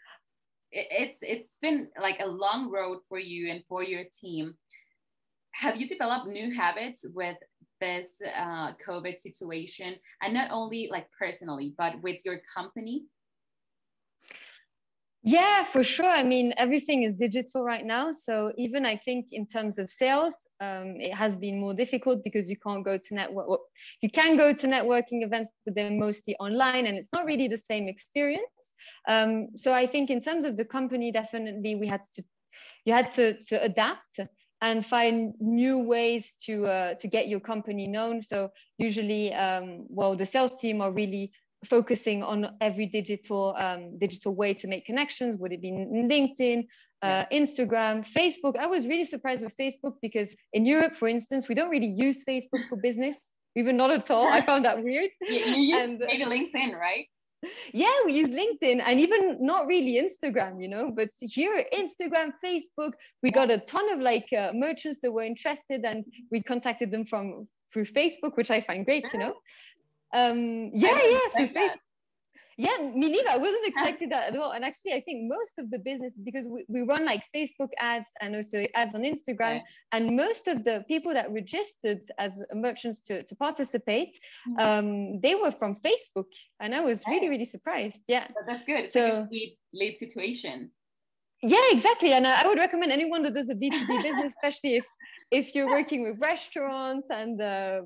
it, 0.71 0.87
it's 0.91 1.19
it's 1.23 1.59
been 1.61 1.89
like 2.01 2.21
a 2.23 2.27
long 2.27 2.71
road 2.71 2.99
for 3.09 3.19
you 3.19 3.51
and 3.51 3.63
for 3.69 3.83
your 3.83 4.05
team. 4.21 4.55
Have 5.53 5.81
you 5.81 5.87
developed 5.87 6.27
new 6.27 6.53
habits 6.53 7.05
with 7.15 7.37
this 7.81 8.21
uh, 8.37 8.73
COVID 8.87 9.19
situation, 9.19 9.97
and 10.23 10.35
not 10.35 10.51
only 10.51 10.89
like 10.91 11.07
personally, 11.19 11.75
but 11.77 12.01
with 12.03 12.19
your 12.25 12.41
company? 12.53 13.05
Yeah, 15.27 15.65
for 15.65 15.83
sure. 15.83 16.05
I 16.05 16.23
mean, 16.23 16.53
everything 16.59 17.03
is 17.03 17.17
digital 17.17 17.65
right 17.65 17.85
now. 17.85 18.13
So 18.13 18.53
even 18.59 18.85
I 18.85 18.97
think 18.99 19.29
in 19.33 19.47
terms 19.47 19.79
of 19.79 19.89
sales, 19.89 20.37
um, 20.61 20.97
it 21.01 21.15
has 21.15 21.35
been 21.35 21.59
more 21.59 21.73
difficult 21.73 22.23
because 22.23 22.51
you 22.51 22.59
can't 22.59 22.85
go 22.85 22.99
to 22.99 23.15
network. 23.15 23.49
Well, 23.49 23.63
you 24.03 24.11
can 24.11 24.37
go 24.37 24.53
to 24.53 24.67
networking 24.67 25.25
events, 25.25 25.51
but 25.65 25.75
they're 25.75 25.91
mostly 25.91 26.37
online, 26.37 26.85
and 26.87 26.99
it's 26.99 27.09
not 27.11 27.25
really 27.25 27.49
the 27.49 27.57
same 27.57 27.89
experience. 27.89 28.75
Um, 29.09 29.49
so 29.57 29.73
I 29.73 29.87
think 29.87 30.11
in 30.11 30.21
terms 30.21 30.45
of 30.45 30.59
the 30.59 30.65
company, 30.67 31.11
definitely 31.11 31.75
we 31.75 31.87
had 31.87 32.03
to, 32.17 32.25
you 32.85 32.93
had 32.93 33.11
to 33.13 33.41
to 33.49 33.63
adapt 33.63 34.21
and 34.61 34.85
find 34.85 35.33
new 35.41 35.79
ways 35.79 36.35
to 36.47 36.67
uh, 36.67 36.95
to 36.95 37.09
get 37.09 37.29
your 37.29 37.41
company 37.41 37.87
known. 37.87 38.21
So 38.21 38.51
usually, 38.77 39.33
um, 39.33 39.87
well, 39.89 40.17
the 40.17 40.27
sales 40.27 40.61
team 40.61 40.83
are 40.83 40.93
really 40.93 41.33
focusing 41.65 42.23
on 42.23 42.57
every 42.61 42.87
digital 42.87 43.55
um, 43.59 43.99
digital 43.99 44.35
way 44.35 44.55
to 44.55 44.69
make 44.69 44.85
connections 44.87 45.39
would 45.39 45.53
it 45.53 45.63
be 45.63 45.71
linkedin 45.71 46.67
uh, 47.03 47.25
instagram 47.33 48.07
facebook? 48.19 48.57
I 48.57 48.67
was 48.67 48.87
really 48.87 49.05
surprised 49.05 49.43
with 49.43 49.57
facebook 49.57 49.95
because 50.01 50.35
in 50.53 50.65
europe 50.65 50.97
for 50.97 51.09
instance 51.09 51.49
we 51.49 51.55
don't 51.55 51.71
really 51.71 51.95
use 52.07 52.25
facebook 52.25 52.69
for 52.69 52.77
business. 52.77 53.31
Even 53.57 53.77
not 53.77 53.93
at 53.93 54.11
all. 54.11 54.27
I 54.27 54.41
found 54.51 54.65
that 54.65 54.83
weird. 54.83 55.11
You, 55.21 55.37
you 55.37 55.61
use 55.75 55.83
and, 55.85 56.03
uh, 56.03 56.07
maybe 56.07 56.25
linkedin 56.25 56.77
right? 56.77 57.07
Yeah 57.73 57.97
we 58.05 58.13
use 58.15 58.31
linkedin 58.31 58.83
and 58.85 59.01
even 59.01 59.39
not 59.41 59.67
really 59.67 60.01
instagram 60.03 60.63
you 60.63 60.69
know 60.69 60.91
but 60.95 61.11
here 61.21 61.65
instagram 61.73 62.33
facebook 62.45 62.93
we 63.23 63.31
got 63.31 63.51
a 63.51 63.59
ton 63.59 63.93
of 63.93 64.01
like 64.01 64.29
uh, 64.33 64.53
merchants 64.55 65.01
that 65.01 65.13
were 65.13 65.23
interested 65.23 65.85
and 65.85 66.05
we 66.31 66.43
contacted 66.43 66.91
them 66.91 67.05
from 67.05 67.47
through 67.73 67.85
facebook 67.85 68.37
which 68.37 68.51
i 68.51 68.61
find 68.61 68.85
great 68.85 69.07
you 69.13 69.19
know 69.19 69.35
um, 70.15 70.71
yeah, 70.73 70.99
yeah, 71.05 71.19
through 71.37 71.49
Facebook. 71.49 71.77
yeah, 72.57 72.77
me 72.95 73.11
neither. 73.11 73.31
I 73.31 73.37
wasn't 73.37 73.67
expecting 73.67 74.09
that 74.11 74.29
at 74.29 74.37
all. 74.39 74.53
And 74.53 74.65
actually, 74.65 74.93
I 74.93 75.01
think 75.01 75.29
most 75.29 75.59
of 75.59 75.71
the 75.71 75.79
business, 75.79 76.19
because 76.25 76.47
we, 76.47 76.65
we 76.69 76.83
run 76.83 77.05
like 77.05 77.23
Facebook 77.35 77.71
ads 77.79 78.09
and 78.21 78.37
also 78.37 78.65
ads 78.75 78.95
on 78.95 79.03
Instagram, 79.03 79.61
and 79.93 80.17
most 80.17 80.47
of 80.47 80.65
the 80.65 80.85
people 80.87 81.13
that 81.13 81.31
registered 81.33 82.01
as 82.19 82.43
merchants 82.55 83.01
to, 83.03 83.25
to 83.25 83.35
participate, 83.35 84.17
mm-hmm. 84.49 84.61
um, 84.61 85.21
they 85.21 85.35
were 85.35 85.51
from 85.51 85.77
Facebook. 85.77 86.31
And 86.61 86.75
I 86.75 86.81
was 86.81 87.05
really, 87.09 87.29
really 87.29 87.45
surprised. 87.45 88.03
Yeah. 88.09 88.29
But 88.29 88.47
that's 88.47 88.65
good. 88.65 88.87
So, 88.87 89.27
lead, 89.31 89.59
lead 89.73 89.99
situation. 89.99 90.71
Yeah, 91.43 91.67
exactly. 91.73 92.13
And 92.13 92.27
I 92.27 92.47
would 92.47 92.59
recommend 92.59 92.91
anyone 92.91 93.23
that 93.25 93.35
does 93.35 93.51
a 93.51 93.55
B2B 93.55 94.03
business, 94.03 94.33
especially 94.33 94.77
if 94.77 94.87
if 95.31 95.55
you're 95.55 95.69
working 95.69 96.03
with 96.03 96.19
restaurants 96.21 97.09
and 97.11 97.41
uh, 97.41 97.81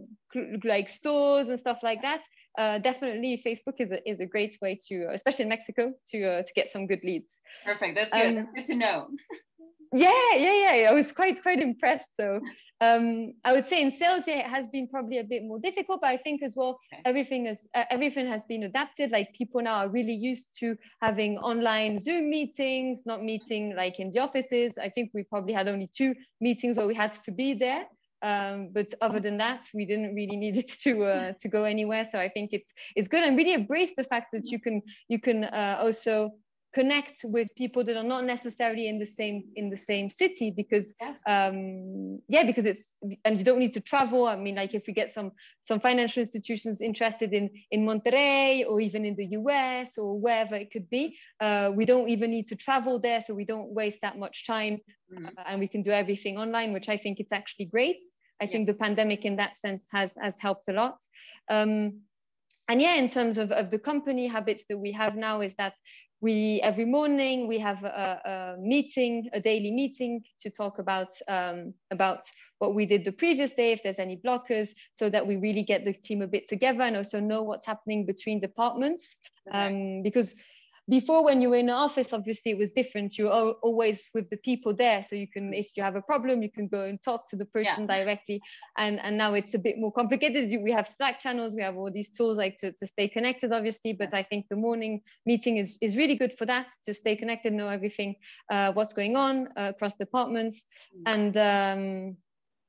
like 0.64 0.88
stores 0.88 1.48
and 1.48 1.58
stuff 1.58 1.80
like 1.82 2.02
that, 2.02 2.22
uh, 2.58 2.78
definitely 2.78 3.40
Facebook 3.44 3.74
is 3.78 3.92
a, 3.92 4.08
is 4.08 4.20
a 4.20 4.26
great 4.26 4.56
way 4.60 4.78
to, 4.88 5.08
especially 5.12 5.44
in 5.44 5.48
Mexico, 5.48 5.92
to 6.10 6.24
uh, 6.24 6.42
to 6.42 6.52
get 6.54 6.68
some 6.68 6.86
good 6.86 7.00
leads. 7.04 7.40
Perfect. 7.64 7.94
That's 7.94 8.12
good. 8.12 8.26
Um, 8.26 8.34
That's 8.34 8.52
good 8.52 8.66
to 8.66 8.74
know. 8.74 9.08
yeah, 9.92 10.34
yeah, 10.34 10.74
yeah. 10.74 10.90
I 10.90 10.92
was 10.92 11.12
quite 11.12 11.42
quite 11.42 11.60
impressed. 11.60 12.16
So 12.16 12.40
um, 12.80 13.34
I 13.44 13.52
would 13.52 13.66
say 13.66 13.82
in 13.82 13.90
sales, 13.90 14.24
yeah, 14.26 14.38
it 14.38 14.46
has 14.46 14.68
been 14.68 14.86
probably 14.86 15.18
a 15.18 15.24
bit 15.24 15.42
more 15.42 15.58
difficult, 15.58 16.00
but 16.00 16.10
I 16.10 16.16
think 16.16 16.42
as 16.42 16.54
well, 16.54 16.78
okay. 16.92 17.02
everything 17.04 17.46
is 17.46 17.68
uh, 17.74 17.84
everything 17.90 18.26
has 18.26 18.44
been 18.44 18.64
adapted. 18.64 19.10
Like 19.10 19.32
people 19.36 19.60
now 19.62 19.76
are 19.78 19.88
really 19.88 20.14
used 20.14 20.48
to 20.60 20.76
having 21.02 21.38
online 21.38 21.98
Zoom 21.98 22.30
meetings, 22.30 23.02
not 23.04 23.22
meeting 23.22 23.74
like 23.74 23.98
in 23.98 24.10
the 24.10 24.20
offices. 24.20 24.78
I 24.78 24.88
think 24.88 25.10
we 25.12 25.24
probably 25.24 25.54
had 25.54 25.68
only 25.68 25.88
two 25.88 26.14
meetings 26.40 26.76
where 26.76 26.86
we 26.86 26.94
had 26.94 27.12
to 27.12 27.32
be 27.32 27.54
there. 27.54 27.86
Um, 28.20 28.70
but 28.72 28.92
other 29.00 29.20
than 29.20 29.38
that, 29.38 29.64
we 29.74 29.84
didn't 29.84 30.14
really 30.14 30.36
need 30.36 30.56
it 30.56 30.68
to 30.82 31.04
uh, 31.04 31.32
to 31.40 31.48
go 31.48 31.64
anywhere. 31.64 32.04
So 32.04 32.18
I 32.20 32.28
think 32.28 32.50
it's 32.52 32.72
it's 32.94 33.08
good 33.08 33.24
and 33.24 33.36
really 33.36 33.54
embrace 33.54 33.94
the 33.96 34.04
fact 34.04 34.28
that 34.32 34.44
you 34.46 34.60
can 34.60 34.82
you 35.08 35.20
can 35.20 35.44
uh, 35.44 35.78
also 35.80 36.32
connect 36.74 37.24
with 37.24 37.48
people 37.56 37.82
that 37.82 37.96
are 37.96 38.02
not 38.02 38.24
necessarily 38.24 38.88
in 38.88 38.98
the 38.98 39.06
same 39.06 39.44
in 39.56 39.70
the 39.70 39.76
same 39.76 40.10
city 40.10 40.50
because 40.50 40.94
um 41.26 42.20
yeah 42.28 42.44
because 42.44 42.66
it's 42.66 42.94
and 43.24 43.38
you 43.38 43.44
don't 43.44 43.58
need 43.58 43.72
to 43.72 43.80
travel 43.80 44.26
i 44.26 44.36
mean 44.36 44.54
like 44.54 44.74
if 44.74 44.86
we 44.86 44.92
get 44.92 45.08
some 45.08 45.32
some 45.62 45.80
financial 45.80 46.20
institutions 46.20 46.82
interested 46.82 47.32
in 47.32 47.48
in 47.70 47.86
monterrey 47.86 48.66
or 48.68 48.80
even 48.80 49.06
in 49.06 49.14
the 49.16 49.24
us 49.24 49.96
or 49.96 50.18
wherever 50.20 50.54
it 50.56 50.70
could 50.70 50.88
be 50.90 51.16
uh, 51.40 51.72
we 51.74 51.86
don't 51.86 52.08
even 52.10 52.30
need 52.30 52.46
to 52.46 52.56
travel 52.56 52.98
there 52.98 53.20
so 53.20 53.32
we 53.32 53.46
don't 53.46 53.70
waste 53.70 54.00
that 54.02 54.18
much 54.18 54.46
time 54.46 54.78
mm-hmm. 55.10 55.24
uh, 55.24 55.42
and 55.46 55.60
we 55.60 55.68
can 55.68 55.82
do 55.82 55.90
everything 55.90 56.36
online 56.36 56.74
which 56.74 56.90
i 56.90 56.96
think 56.98 57.18
it's 57.18 57.32
actually 57.32 57.64
great 57.64 58.00
i 58.40 58.44
yeah. 58.44 58.50
think 58.50 58.66
the 58.66 58.74
pandemic 58.74 59.24
in 59.24 59.36
that 59.36 59.56
sense 59.56 59.86
has 59.90 60.14
has 60.20 60.38
helped 60.38 60.68
a 60.68 60.72
lot 60.72 60.98
um, 61.50 62.02
and 62.68 62.80
yeah 62.80 62.94
in 62.94 63.08
terms 63.08 63.38
of, 63.38 63.50
of 63.52 63.70
the 63.70 63.78
company 63.78 64.26
habits 64.26 64.66
that 64.68 64.78
we 64.78 64.92
have 64.92 65.16
now 65.16 65.40
is 65.40 65.54
that 65.56 65.74
we 66.20 66.60
every 66.62 66.84
morning 66.84 67.46
we 67.46 67.58
have 67.58 67.84
a, 67.84 68.56
a, 68.56 68.60
meeting 68.60 69.28
a 69.32 69.40
daily 69.40 69.70
meeting 69.70 70.20
to 70.40 70.50
talk 70.50 70.78
about 70.78 71.08
um, 71.28 71.72
about 71.90 72.24
what 72.58 72.74
we 72.74 72.86
did 72.86 73.04
the 73.04 73.12
previous 73.12 73.52
day 73.52 73.72
if 73.72 73.82
there's 73.82 73.98
any 73.98 74.16
blockers 74.16 74.70
so 74.92 75.08
that 75.08 75.26
we 75.26 75.36
really 75.36 75.62
get 75.62 75.84
the 75.84 75.92
team 75.92 76.22
a 76.22 76.26
bit 76.26 76.48
together 76.48 76.82
and 76.82 76.96
also 76.96 77.20
know 77.20 77.42
what's 77.42 77.66
happening 77.66 78.04
between 78.04 78.40
departments 78.40 79.16
okay. 79.48 79.66
um, 79.66 80.02
because 80.02 80.34
before 80.88 81.24
when 81.24 81.40
you 81.40 81.50
were 81.50 81.56
in 81.56 81.66
the 81.66 81.72
office 81.72 82.12
obviously 82.12 82.52
it 82.52 82.58
was 82.58 82.70
different. 82.72 83.18
You're 83.18 83.30
always 83.30 84.08
with 84.14 84.30
the 84.30 84.36
people 84.38 84.74
there. 84.74 85.02
So 85.02 85.16
you 85.16 85.28
can 85.28 85.52
if 85.52 85.70
you 85.76 85.82
have 85.82 85.96
a 85.96 86.02
problem 86.02 86.42
you 86.42 86.50
can 86.50 86.68
go 86.68 86.84
and 86.84 87.02
talk 87.02 87.28
to 87.30 87.36
the 87.36 87.44
person 87.44 87.86
yeah. 87.86 87.98
directly. 87.98 88.40
And 88.76 88.98
and 89.00 89.18
now 89.18 89.34
it's 89.34 89.54
a 89.54 89.58
bit 89.58 89.78
more 89.78 89.92
complicated. 89.92 90.60
We 90.62 90.72
have 90.72 90.86
slack 90.86 91.20
channels. 91.20 91.54
We 91.54 91.62
have 91.62 91.76
all 91.76 91.90
these 91.90 92.10
tools 92.10 92.38
like 92.38 92.56
to, 92.58 92.72
to 92.72 92.86
stay 92.86 93.08
connected 93.08 93.52
obviously. 93.52 93.92
But 93.92 94.14
i 94.14 94.22
think 94.22 94.46
the 94.48 94.56
morning 94.56 95.02
meeting 95.26 95.58
is 95.58 95.78
is 95.80 95.96
really 95.96 96.16
good 96.16 96.36
for 96.38 96.46
that 96.46 96.68
to 96.86 96.94
stay 96.94 97.16
connected 97.16 97.52
know 97.52 97.68
everything 97.68 98.16
uh, 98.50 98.72
what's 98.72 98.92
going 98.92 99.16
on 99.16 99.48
uh, 99.56 99.72
across 99.74 99.96
departments. 99.96 100.62
Mm-hmm. 100.62 101.14
and 101.14 101.36
um, 101.36 102.16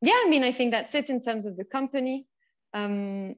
yeah 0.01 0.19
i 0.25 0.29
mean 0.29 0.43
i 0.43 0.51
think 0.51 0.71
that's 0.71 0.93
it 0.95 1.09
in 1.09 1.21
terms 1.21 1.45
of 1.45 1.55
the 1.57 1.63
company. 1.63 2.25
Um, 2.73 3.35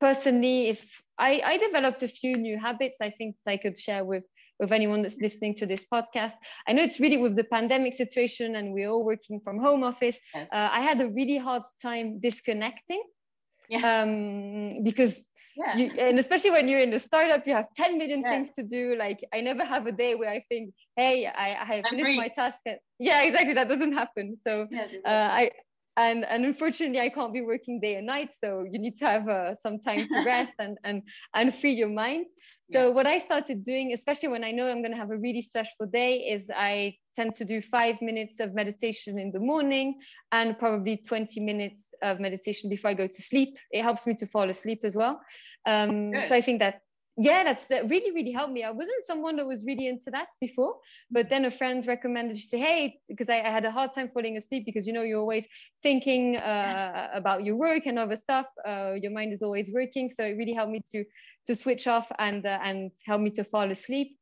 personally, 0.00 0.68
if 0.68 1.02
I, 1.18 1.40
I 1.44 1.58
developed 1.58 2.02
a 2.02 2.08
few 2.08 2.36
new 2.36 2.58
habits, 2.58 2.98
I 3.00 3.10
think 3.10 3.36
I 3.46 3.56
could 3.56 3.78
share 3.78 4.04
with 4.04 4.24
with 4.60 4.72
anyone 4.72 5.02
that's 5.02 5.20
listening 5.20 5.54
to 5.56 5.66
this 5.66 5.84
podcast. 5.92 6.34
I 6.68 6.72
know 6.72 6.82
it's 6.82 7.00
really 7.00 7.16
with 7.16 7.36
the 7.36 7.44
pandemic 7.44 7.94
situation 7.94 8.56
and 8.56 8.72
we're 8.72 8.88
all 8.88 9.04
working 9.04 9.40
from 9.40 9.58
home 9.58 9.82
office. 9.82 10.18
Uh, 10.34 10.46
I 10.52 10.80
had 10.80 11.00
a 11.00 11.08
really 11.08 11.36
hard 11.36 11.62
time 11.82 12.20
disconnecting 12.20 13.02
yeah. 13.68 14.02
um, 14.02 14.82
because, 14.84 15.24
yeah. 15.56 15.76
you, 15.76 15.90
and 15.98 16.18
especially 16.18 16.50
when 16.50 16.68
you're 16.68 16.80
in 16.80 16.92
a 16.92 16.98
startup, 16.98 17.46
you 17.46 17.52
have 17.52 17.66
10 17.76 17.98
million 17.98 18.20
yes. 18.20 18.30
things 18.30 18.50
to 18.50 18.62
do. 18.62 18.96
Like 18.96 19.24
I 19.32 19.40
never 19.40 19.64
have 19.64 19.86
a 19.86 19.92
day 19.92 20.14
where 20.14 20.30
I 20.30 20.44
think, 20.48 20.72
hey, 20.96 21.26
I, 21.26 21.56
I 21.60 21.64
have 21.64 21.84
finished 21.90 22.16
my 22.16 22.28
task. 22.28 22.60
Yeah, 22.98 23.22
exactly. 23.22 23.54
That 23.54 23.68
doesn't 23.68 23.92
happen. 23.92 24.36
So 24.36 24.68
yes, 24.70 24.92
exactly. 24.92 25.04
uh, 25.04 25.28
I, 25.30 25.50
and 25.96 26.24
and 26.24 26.44
unfortunately 26.44 27.00
i 27.00 27.08
can't 27.08 27.32
be 27.32 27.40
working 27.40 27.80
day 27.80 27.96
and 27.96 28.06
night 28.06 28.34
so 28.34 28.64
you 28.70 28.78
need 28.78 28.96
to 28.96 29.06
have 29.06 29.28
uh, 29.28 29.54
some 29.54 29.78
time 29.78 30.06
to 30.06 30.22
rest 30.26 30.54
and 30.58 30.78
and 30.84 31.02
and 31.34 31.54
free 31.54 31.72
your 31.72 31.88
mind. 31.88 32.26
So 32.64 32.88
yeah. 32.88 32.94
what 32.94 33.06
i 33.06 33.18
started 33.18 33.64
doing 33.64 33.92
especially 33.92 34.28
when 34.28 34.44
i 34.44 34.50
know 34.50 34.70
i'm 34.70 34.82
going 34.82 34.92
to 34.92 34.98
have 34.98 35.10
a 35.10 35.16
really 35.16 35.42
stressful 35.42 35.86
day 35.86 36.16
is 36.18 36.50
i 36.54 36.94
tend 37.14 37.34
to 37.36 37.44
do 37.44 37.62
five 37.62 38.00
minutes 38.02 38.40
of 38.40 38.54
meditation 38.54 39.18
in 39.18 39.30
the 39.30 39.38
morning 39.38 40.00
and 40.32 40.58
probably 40.58 40.96
20 40.96 41.40
minutes 41.40 41.94
of 42.02 42.18
meditation 42.18 42.68
before 42.68 42.90
i 42.90 42.94
go 42.94 43.06
to 43.06 43.22
sleep. 43.22 43.56
It 43.70 43.82
helps 43.82 44.06
me 44.06 44.14
to 44.14 44.26
fall 44.26 44.50
asleep 44.50 44.80
as 44.84 44.96
well. 44.96 45.20
Um, 45.66 46.12
so 46.26 46.34
i 46.34 46.40
think 46.40 46.58
that 46.60 46.83
yeah 47.16 47.44
that's 47.44 47.66
that 47.68 47.88
really 47.88 48.12
really 48.12 48.32
helped 48.32 48.52
me. 48.52 48.64
I 48.64 48.70
wasn't 48.70 49.04
someone 49.04 49.36
that 49.36 49.46
was 49.46 49.64
really 49.64 49.86
into 49.88 50.10
that 50.10 50.28
before 50.40 50.76
but 51.10 51.28
then 51.28 51.44
a 51.44 51.50
friend 51.50 51.86
recommended 51.86 52.36
she 52.36 52.46
say 52.46 52.58
hey 52.58 52.98
because 53.08 53.30
I, 53.30 53.40
I, 53.40 53.50
had 53.50 53.64
a 53.64 53.70
hard 53.70 53.92
time 53.92 54.08
falling 54.12 54.36
asleep 54.36 54.64
because 54.66 54.86
you 54.86 54.92
know 54.92 55.02
you're 55.02 55.20
always 55.20 55.46
thinking 55.82 56.36
uh, 56.36 57.08
about 57.14 57.44
your 57.44 57.56
work 57.56 57.86
and 57.86 57.98
other 57.98 58.16
stuff. 58.16 58.46
Uh, 58.66 58.94
your 59.00 59.12
mind 59.12 59.32
is 59.32 59.42
always 59.42 59.72
working. 59.72 60.10
So 60.10 60.24
it 60.24 60.36
really 60.36 60.52
helped 60.52 60.72
me 60.72 60.82
to 60.92 61.04
to 61.46 61.54
switch 61.54 61.86
off 61.86 62.10
and 62.18 62.44
uh, 62.44 62.58
and 62.62 62.90
help 63.04 63.20
me 63.20 63.30
to 63.30 63.44
fall 63.44 63.70
asleep. 63.70 64.16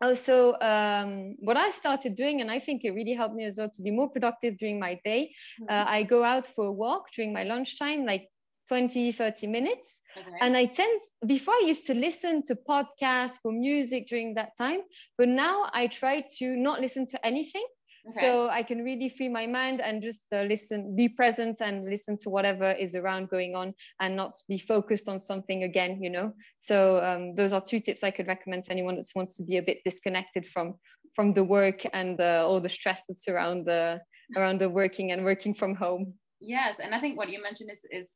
Also 0.00 0.54
um, 0.54 1.36
what 1.38 1.56
i 1.56 1.70
started 1.70 2.16
doing 2.16 2.40
and 2.40 2.50
i 2.50 2.58
think 2.58 2.82
it 2.82 2.90
really 2.90 3.12
helped 3.12 3.36
me 3.36 3.44
as 3.44 3.56
well 3.56 3.70
to 3.70 3.82
be 3.82 3.92
more 3.92 4.10
productive 4.10 4.58
during 4.58 4.80
my 4.80 4.98
day 5.04 5.32
mm-hmm. 5.60 5.72
uh, 5.72 5.84
i 5.88 6.02
go 6.02 6.24
out 6.24 6.44
for 6.44 6.64
a 6.64 6.72
walk 6.72 7.12
during 7.14 7.32
my 7.32 7.44
lunchtime 7.44 8.04
like 8.04 8.28
20, 8.72 9.12
30 9.12 9.48
minutes. 9.48 10.00
Okay. 10.16 10.26
And 10.40 10.56
I 10.56 10.64
tend, 10.64 10.98
before 11.26 11.52
I 11.52 11.64
used 11.66 11.84
to 11.88 11.94
listen 11.94 12.42
to 12.46 12.54
podcasts 12.54 13.36
or 13.44 13.52
music 13.52 14.06
during 14.08 14.32
that 14.36 14.56
time, 14.56 14.80
but 15.18 15.28
now 15.28 15.68
I 15.74 15.88
try 15.88 16.24
to 16.38 16.56
not 16.56 16.80
listen 16.80 17.04
to 17.08 17.26
anything. 17.26 17.66
Okay. 18.08 18.18
So 18.18 18.48
I 18.48 18.62
can 18.62 18.82
really 18.82 19.10
free 19.10 19.28
my 19.28 19.46
mind 19.46 19.82
and 19.82 20.02
just 20.02 20.24
uh, 20.32 20.44
listen, 20.44 20.96
be 20.96 21.10
present 21.10 21.58
and 21.60 21.84
listen 21.84 22.16
to 22.22 22.30
whatever 22.30 22.72
is 22.72 22.94
around 22.94 23.28
going 23.28 23.54
on 23.54 23.74
and 24.00 24.16
not 24.16 24.32
be 24.48 24.56
focused 24.56 25.06
on 25.06 25.20
something 25.20 25.64
again, 25.64 26.02
you 26.02 26.08
know? 26.08 26.32
So 26.58 27.04
um, 27.04 27.34
those 27.34 27.52
are 27.52 27.60
two 27.60 27.78
tips 27.78 28.02
I 28.02 28.10
could 28.10 28.26
recommend 28.26 28.64
to 28.64 28.72
anyone 28.72 28.96
that 28.96 29.04
wants 29.14 29.34
to 29.34 29.44
be 29.44 29.58
a 29.58 29.62
bit 29.62 29.80
disconnected 29.84 30.46
from 30.46 30.76
from 31.14 31.34
the 31.34 31.44
work 31.44 31.84
and 31.92 32.18
uh, 32.18 32.42
all 32.48 32.62
the 32.62 32.70
stress 32.70 33.02
that's 33.06 33.28
around 33.28 33.66
the 33.66 34.00
around 34.34 34.62
the 34.62 34.70
working 34.70 35.12
and 35.12 35.24
working 35.24 35.52
from 35.52 35.74
home. 35.74 36.14
Yes, 36.40 36.78
and 36.82 36.94
I 36.94 37.00
think 37.00 37.18
what 37.18 37.28
you 37.28 37.42
mentioned 37.42 37.70
is 37.70 37.82
is 37.90 38.08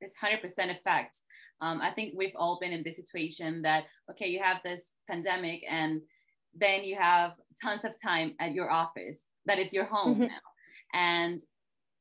it's 0.00 0.16
100% 0.22 0.42
effect. 0.70 1.18
Um, 1.60 1.80
I 1.80 1.90
think 1.90 2.14
we've 2.16 2.36
all 2.36 2.58
been 2.60 2.72
in 2.72 2.82
this 2.82 2.96
situation 2.96 3.62
that, 3.62 3.84
okay, 4.10 4.28
you 4.28 4.42
have 4.42 4.58
this 4.64 4.92
pandemic 5.08 5.64
and 5.68 6.00
then 6.54 6.84
you 6.84 6.96
have 6.96 7.34
tons 7.62 7.84
of 7.84 8.00
time 8.00 8.34
at 8.40 8.52
your 8.52 8.70
office, 8.70 9.20
that 9.46 9.58
it's 9.58 9.72
your 9.72 9.84
home 9.84 10.14
mm-hmm. 10.14 10.22
now. 10.24 10.40
And 10.94 11.40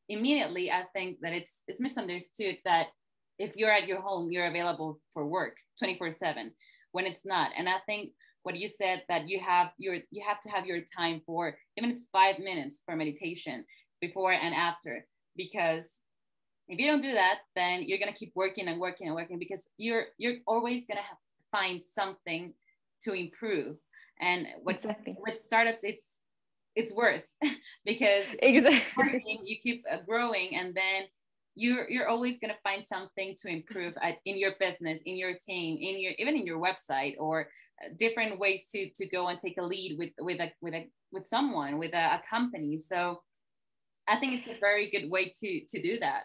immediately 0.09 0.71
I 0.71 0.83
think 0.93 1.17
that 1.21 1.33
it's, 1.33 1.63
it's 1.67 1.81
misunderstood 1.81 2.57
that 2.65 2.87
if 3.37 3.55
you're 3.55 3.71
at 3.71 3.87
your 3.87 4.01
home, 4.01 4.31
you're 4.31 4.47
available 4.47 4.99
for 5.13 5.25
work 5.25 5.57
24 5.79 6.11
seven 6.11 6.51
when 6.91 7.05
it's 7.05 7.25
not. 7.25 7.51
And 7.57 7.67
I 7.67 7.77
think 7.85 8.11
what 8.43 8.55
you 8.55 8.67
said 8.67 9.03
that 9.09 9.27
you 9.27 9.39
have 9.39 9.71
your, 9.77 9.97
you 10.11 10.23
have 10.25 10.39
to 10.41 10.49
have 10.49 10.65
your 10.65 10.81
time 10.81 11.21
for, 11.25 11.57
even 11.77 11.89
it's 11.89 12.07
five 12.11 12.39
minutes 12.39 12.81
for 12.85 12.95
meditation 12.95 13.65
before 13.99 14.31
and 14.31 14.53
after, 14.53 15.05
because 15.35 15.99
if 16.67 16.79
you 16.79 16.87
don't 16.87 17.01
do 17.01 17.13
that 17.13 17.39
then 17.55 17.83
you're 17.83 17.99
going 17.99 18.11
to 18.11 18.17
keep 18.17 18.31
working 18.35 18.67
and 18.67 18.79
working 18.79 19.07
and 19.07 19.15
working 19.15 19.39
because 19.39 19.67
you're 19.77 20.05
you're 20.17 20.37
always 20.47 20.85
going 20.85 20.97
to 20.97 21.03
find 21.51 21.83
something 21.83 22.53
to 23.01 23.13
improve 23.13 23.77
and 24.19 24.47
what, 24.63 24.75
exactly. 24.75 25.15
with 25.25 25.41
startups 25.41 25.83
it's 25.83 26.15
it's 26.75 26.93
worse 26.93 27.35
because 27.85 28.25
exactly. 28.39 29.03
working, 29.03 29.39
you 29.45 29.57
keep 29.61 29.83
uh, 29.91 29.97
growing 30.07 30.55
and 30.55 30.75
then 30.75 31.03
you're 31.55 31.89
you're 31.89 32.09
always 32.09 32.37
going 32.37 32.53
to 32.53 32.59
find 32.61 32.83
something 32.83 33.33
to 33.41 33.47
improve 33.47 33.93
at, 34.01 34.17
in 34.25 34.37
your 34.37 34.51
business 34.59 35.01
in 35.05 35.17
your 35.17 35.33
team 35.33 35.77
in 35.79 35.99
your 35.99 36.13
even 36.17 36.35
in 36.35 36.45
your 36.45 36.59
website 36.59 37.15
or 37.17 37.47
uh, 37.83 37.89
different 37.97 38.37
ways 38.37 38.67
to 38.71 38.89
to 38.95 39.07
go 39.07 39.27
and 39.27 39.39
take 39.39 39.57
a 39.57 39.63
lead 39.63 39.97
with 39.97 40.11
with 40.19 40.39
a 40.41 40.51
with 40.61 40.73
a 40.73 40.87
with 41.13 41.25
someone 41.27 41.77
with 41.77 41.93
a, 41.93 42.15
a 42.15 42.21
company 42.29 42.77
so 42.77 43.21
i 44.07 44.17
think 44.17 44.33
it's 44.33 44.47
a 44.47 44.59
very 44.59 44.89
good 44.89 45.09
way 45.09 45.31
to 45.39 45.61
to 45.69 45.81
do 45.81 45.97
that 45.97 46.23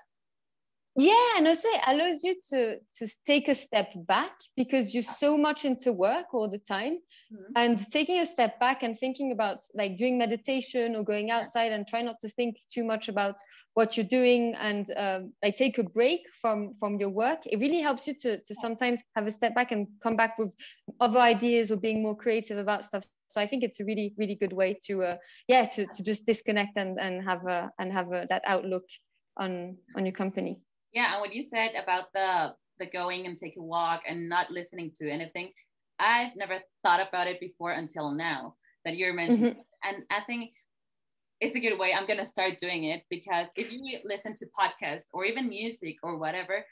yeah 0.96 1.36
and 1.36 1.46
also 1.46 1.68
it 1.68 1.80
allows 1.86 2.24
you 2.24 2.34
to 2.50 2.76
to 2.96 3.08
take 3.24 3.48
a 3.48 3.54
step 3.54 3.92
back 4.06 4.32
because 4.56 4.92
you're 4.92 5.02
so 5.02 5.36
much 5.36 5.64
into 5.64 5.92
work 5.92 6.34
all 6.34 6.48
the 6.48 6.58
time. 6.58 6.98
Mm-hmm. 7.32 7.52
and 7.54 7.90
taking 7.90 8.18
a 8.18 8.26
step 8.26 8.58
back 8.58 8.82
and 8.82 8.98
thinking 8.98 9.30
about 9.30 9.60
like 9.72 9.96
doing 9.96 10.18
meditation 10.18 10.96
or 10.96 11.04
going 11.04 11.30
outside 11.30 11.70
and 11.70 11.86
try 11.86 12.02
not 12.02 12.18
to 12.22 12.28
think 12.28 12.56
too 12.74 12.82
much 12.82 13.08
about 13.08 13.36
what 13.74 13.96
you're 13.96 14.12
doing 14.20 14.56
and 14.56 14.90
um, 14.96 15.32
like 15.40 15.56
take 15.56 15.78
a 15.78 15.84
break 15.84 16.22
from 16.42 16.74
from 16.74 16.98
your 16.98 17.08
work 17.08 17.46
it 17.46 17.60
really 17.60 17.80
helps 17.80 18.08
you 18.08 18.14
to 18.14 18.38
to 18.38 18.52
sometimes 18.52 19.00
have 19.14 19.28
a 19.28 19.30
step 19.30 19.54
back 19.54 19.70
and 19.70 19.86
come 20.02 20.16
back 20.16 20.38
with 20.40 20.50
other 20.98 21.20
ideas 21.20 21.70
or 21.70 21.76
being 21.76 22.02
more 22.02 22.16
creative 22.16 22.58
about 22.58 22.84
stuff. 22.84 23.04
So 23.28 23.40
i 23.40 23.46
think 23.46 23.62
it's 23.62 23.78
a 23.78 23.84
really 23.84 24.12
really 24.18 24.34
good 24.34 24.52
way 24.52 24.76
to 24.86 25.04
uh, 25.04 25.16
yeah 25.46 25.66
to, 25.66 25.86
to 25.86 26.02
just 26.02 26.26
disconnect 26.26 26.76
and 26.76 26.98
and 26.98 27.22
have 27.22 27.46
a 27.46 27.70
and 27.78 27.92
have 27.92 28.10
a, 28.12 28.26
that 28.28 28.42
outlook 28.44 28.86
on 29.36 29.76
on 29.94 30.04
your 30.04 30.14
company 30.14 30.58
yeah, 30.92 31.12
and 31.12 31.20
what 31.20 31.34
you 31.34 31.42
said 31.42 31.72
about 31.82 32.12
the 32.12 32.54
the 32.78 32.86
going 32.86 33.26
and 33.26 33.36
take 33.36 33.56
a 33.58 33.62
walk 33.62 34.02
and 34.08 34.28
not 34.28 34.50
listening 34.50 34.90
to 34.96 35.10
anything, 35.10 35.52
I've 35.98 36.34
never 36.34 36.60
thought 36.82 37.06
about 37.06 37.26
it 37.26 37.38
before 37.38 37.72
until 37.72 38.10
now 38.10 38.54
that 38.84 38.96
you're 38.96 39.12
mentioning. 39.12 39.52
Mm-hmm. 39.52 39.88
And 39.88 40.04
I 40.10 40.20
think 40.20 40.52
it's 41.40 41.56
a 41.56 41.60
good 41.60 41.78
way. 41.78 41.94
I'm 41.94 42.06
gonna 42.06 42.24
start 42.24 42.58
doing 42.58 42.84
it 42.84 43.02
because 43.10 43.48
if 43.56 43.70
you 43.70 43.98
listen 44.04 44.34
to 44.36 44.46
podcasts 44.46 45.04
or 45.12 45.24
even 45.24 45.48
music 45.48 45.96
or 46.02 46.18
whatever, 46.18 46.64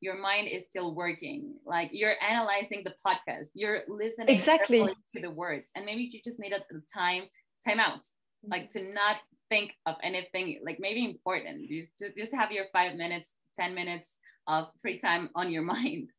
your 0.00 0.18
mind 0.18 0.48
is 0.48 0.64
still 0.64 0.94
working. 0.94 1.54
Like 1.64 1.90
you're 1.92 2.14
analyzing 2.22 2.84
the 2.84 2.94
podcast, 3.04 3.48
you're 3.54 3.80
listening 3.88 4.34
exactly 4.34 4.86
to 5.14 5.20
the 5.20 5.30
words, 5.30 5.70
and 5.74 5.84
maybe 5.84 6.08
you 6.10 6.20
just 6.24 6.38
need 6.38 6.52
a 6.52 6.62
time 6.92 7.24
time 7.66 7.80
out, 7.80 8.06
like 8.42 8.70
to 8.70 8.92
not 8.92 9.16
think 9.48 9.72
of 9.86 9.96
anything 10.02 10.60
like 10.64 10.78
maybe 10.80 11.04
important. 11.04 11.68
Just 11.68 12.16
just 12.16 12.34
have 12.34 12.52
your 12.52 12.66
five 12.72 12.96
minutes 12.96 13.34
10 13.58 13.74
minutes 13.74 14.18
of 14.46 14.68
free 14.80 14.98
time 14.98 15.30
on 15.34 15.50
your 15.50 15.62
mind. 15.74 16.10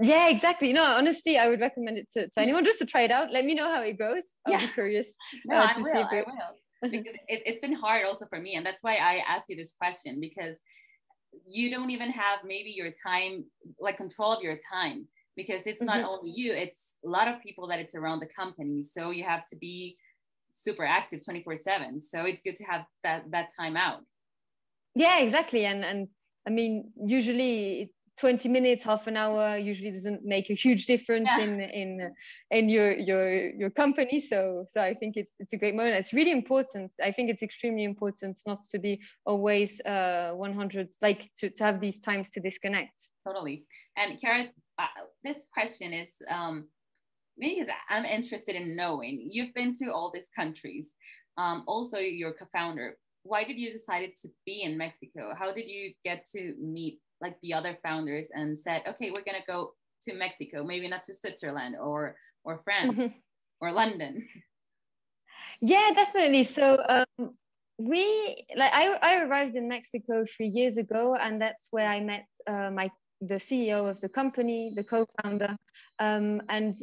Yeah 0.00 0.28
exactly. 0.28 0.72
No 0.72 0.84
honestly 0.84 1.38
i 1.38 1.48
would 1.48 1.60
recommend 1.60 1.98
it 1.98 2.08
to, 2.14 2.28
to 2.28 2.40
anyone 2.40 2.64
just 2.64 2.78
to 2.80 2.86
try 2.86 3.02
it 3.02 3.10
out. 3.10 3.32
Let 3.32 3.44
me 3.44 3.54
know 3.54 3.68
how 3.68 3.82
it 3.82 3.98
goes. 3.98 4.24
I'll 4.46 4.52
yeah. 4.52 4.60
be 4.60 4.72
curious 4.72 5.14
no, 5.44 5.56
uh, 5.56 5.68
I, 5.74 5.80
will, 5.80 5.96
I 5.96 6.24
will. 6.26 6.34
Because 6.90 7.14
it, 7.26 7.42
it's 7.44 7.58
been 7.58 7.72
hard 7.72 8.06
also 8.06 8.26
for 8.26 8.40
me 8.40 8.54
and 8.54 8.64
that's 8.64 8.84
why 8.84 8.98
i 9.02 9.20
asked 9.26 9.46
you 9.48 9.56
this 9.56 9.72
question 9.72 10.20
because 10.20 10.62
you 11.44 11.70
don't 11.72 11.90
even 11.90 12.10
have 12.10 12.38
maybe 12.44 12.70
your 12.70 12.92
time 12.92 13.44
like 13.80 13.96
control 13.96 14.32
of 14.32 14.44
your 14.44 14.56
time 14.72 15.08
because 15.36 15.66
it's 15.66 15.82
not 15.82 15.96
mm-hmm. 15.96 16.08
only 16.08 16.30
you 16.30 16.52
it's 16.52 16.94
a 17.04 17.08
lot 17.08 17.28
of 17.28 17.40
people 17.40 17.66
that 17.68 17.78
it's 17.78 17.94
around 17.94 18.20
the 18.20 18.26
company. 18.26 18.82
So 18.82 19.10
you 19.10 19.24
have 19.24 19.46
to 19.46 19.56
be 19.56 19.96
super 20.52 20.84
active 20.84 21.24
24 21.24 21.54
7 21.54 22.02
so 22.02 22.24
it's 22.24 22.40
good 22.40 22.56
to 22.56 22.64
have 22.64 22.84
that 23.04 23.30
that 23.30 23.48
time 23.58 23.76
out. 23.76 24.02
Yeah 24.94 25.20
exactly. 25.20 25.64
And 25.64 25.84
and 25.84 26.08
I 26.48 26.50
mean, 26.50 26.90
usually 27.04 27.92
20 28.18 28.48
minutes, 28.48 28.82
half 28.82 29.06
an 29.06 29.18
hour 29.18 29.58
usually 29.58 29.90
doesn't 29.90 30.24
make 30.24 30.48
a 30.48 30.54
huge 30.54 30.86
difference 30.86 31.28
yeah. 31.30 31.44
in 31.44 31.60
in 31.60 32.14
in 32.50 32.68
your 32.70 32.90
your 33.10 33.50
your 33.50 33.70
company. 33.70 34.18
So 34.18 34.64
so 34.68 34.80
I 34.80 34.94
think 34.94 35.16
it's 35.16 35.34
it's 35.38 35.52
a 35.52 35.58
great 35.58 35.74
moment. 35.74 35.96
It's 35.96 36.14
really 36.14 36.32
important. 36.32 36.92
I 37.02 37.12
think 37.12 37.28
it's 37.30 37.42
extremely 37.42 37.84
important 37.84 38.40
not 38.46 38.62
to 38.72 38.78
be 38.78 39.00
always 39.26 39.80
uh 39.82 40.30
100 40.32 40.88
like 41.02 41.30
to, 41.40 41.50
to 41.50 41.64
have 41.64 41.80
these 41.80 42.00
times 42.00 42.30
to 42.30 42.40
disconnect. 42.40 42.96
Totally. 43.26 43.66
And 43.96 44.18
Chiara, 44.18 44.46
uh, 44.78 44.86
this 45.22 45.46
question 45.52 45.92
is 45.92 46.14
um 46.30 46.68
because 47.38 47.68
I'm 47.90 48.04
interested 48.04 48.56
in 48.56 48.74
knowing 48.74 49.28
you've 49.30 49.54
been 49.54 49.74
to 49.74 49.92
all 49.92 50.10
these 50.12 50.30
countries. 50.34 50.94
Um, 51.36 51.62
also, 51.68 51.98
you're 51.98 52.32
co-founder 52.32 52.96
why 53.28 53.44
did 53.44 53.58
you 53.58 53.70
decided 53.70 54.16
to 54.22 54.28
be 54.46 54.62
in 54.62 54.76
Mexico? 54.76 55.34
How 55.38 55.52
did 55.52 55.68
you 55.68 55.92
get 56.04 56.24
to 56.32 56.54
meet 56.60 56.98
like 57.20 57.36
the 57.42 57.52
other 57.54 57.76
founders 57.82 58.30
and 58.32 58.58
said, 58.58 58.82
okay, 58.88 59.10
we're 59.10 59.24
gonna 59.24 59.44
go 59.46 59.72
to 60.02 60.14
Mexico, 60.14 60.64
maybe 60.64 60.88
not 60.88 61.04
to 61.04 61.14
Switzerland 61.14 61.76
or 61.80 62.16
or 62.44 62.58
France 62.58 62.98
mm-hmm. 62.98 63.16
or 63.60 63.72
London? 63.72 64.26
Yeah, 65.60 65.90
definitely. 65.94 66.44
So 66.44 66.80
um, 66.88 67.34
we 67.78 68.44
like 68.56 68.70
I, 68.72 68.96
I 69.02 69.24
arrived 69.24 69.56
in 69.56 69.68
Mexico 69.68 70.24
three 70.24 70.48
years 70.48 70.78
ago, 70.78 71.16
and 71.16 71.40
that's 71.40 71.68
where 71.72 71.88
I 71.88 72.00
met 72.00 72.26
uh, 72.46 72.70
my 72.70 72.90
the 73.20 73.34
CEO 73.34 73.90
of 73.90 74.00
the 74.00 74.08
company, 74.08 74.72
the 74.76 74.84
co-founder, 74.84 75.56
um, 75.98 76.40
and 76.48 76.76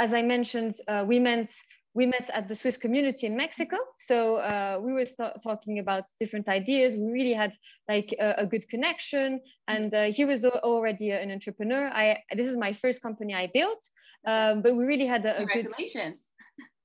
as 0.00 0.14
I 0.14 0.22
mentioned, 0.22 0.74
uh, 0.88 1.04
we 1.06 1.18
met 1.18 1.48
we 1.94 2.06
met 2.06 2.30
at 2.32 2.48
the 2.48 2.54
Swiss 2.54 2.76
community 2.76 3.26
in 3.26 3.36
Mexico. 3.36 3.76
So 3.98 4.36
uh, 4.36 4.78
we 4.80 4.92
were 4.92 5.04
talking 5.42 5.78
about 5.78 6.04
different 6.20 6.48
ideas. 6.48 6.96
We 6.96 7.10
really 7.10 7.32
had 7.32 7.54
like 7.88 8.14
a, 8.20 8.34
a 8.38 8.46
good 8.46 8.68
connection. 8.68 9.40
And 9.66 9.92
uh, 9.92 10.04
he 10.04 10.24
was 10.24 10.44
already 10.44 11.10
an 11.10 11.30
entrepreneur. 11.30 11.88
I 11.88 12.22
this 12.34 12.46
is 12.46 12.56
my 12.56 12.72
first 12.72 13.02
company 13.02 13.34
I 13.34 13.50
built, 13.52 13.82
um, 14.26 14.62
but 14.62 14.76
we 14.76 14.84
really 14.84 15.06
had 15.06 15.24
a, 15.26 15.34
a 15.34 15.46
congratulations. 15.46 15.94
Good... 15.94 16.18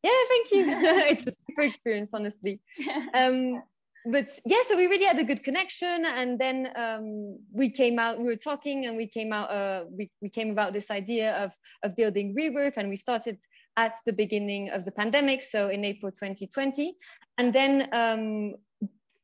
Yeah, 0.04 0.12
thank 0.28 0.52
you. 0.52 0.66
it's 1.12 1.26
a 1.28 1.32
super 1.32 1.62
experience, 1.62 2.13
honestly. 2.13 2.60
Um, 3.13 3.63
but 4.06 4.28
yeah, 4.46 4.58
so 4.68 4.76
we 4.76 4.88
really 4.88 5.06
had 5.06 5.18
a 5.18 5.24
good 5.24 5.44
connection, 5.44 6.04
and 6.06 6.38
then 6.38 6.68
um, 6.76 7.39
we 7.54 7.70
came 7.70 8.00
out. 8.00 8.20
We 8.20 8.26
were 8.26 8.36
talking, 8.36 8.86
and 8.86 8.98
we 8.98 9.08
came 9.08 9.32
out. 9.32 9.50
Uh, 9.50 9.86
we 9.89 10.12
we 10.22 10.30
came 10.30 10.52
about 10.52 10.74
this 10.74 10.92
idea 10.92 11.32
of 11.38 11.54
of 11.84 11.96
building 11.96 12.36
Reworth, 12.36 12.76
and 12.76 12.89
we 12.89 12.98
started 12.98 13.38
at 13.78 13.98
the 14.06 14.14
beginning 14.14 14.70
of 14.70 14.86
the 14.86 14.92
pandemic, 14.92 15.42
so 15.42 15.70
in 15.70 15.84
April 15.84 16.12
2020. 16.12 16.96
And 17.38 17.54
then 17.54 17.90
um, 17.92 18.56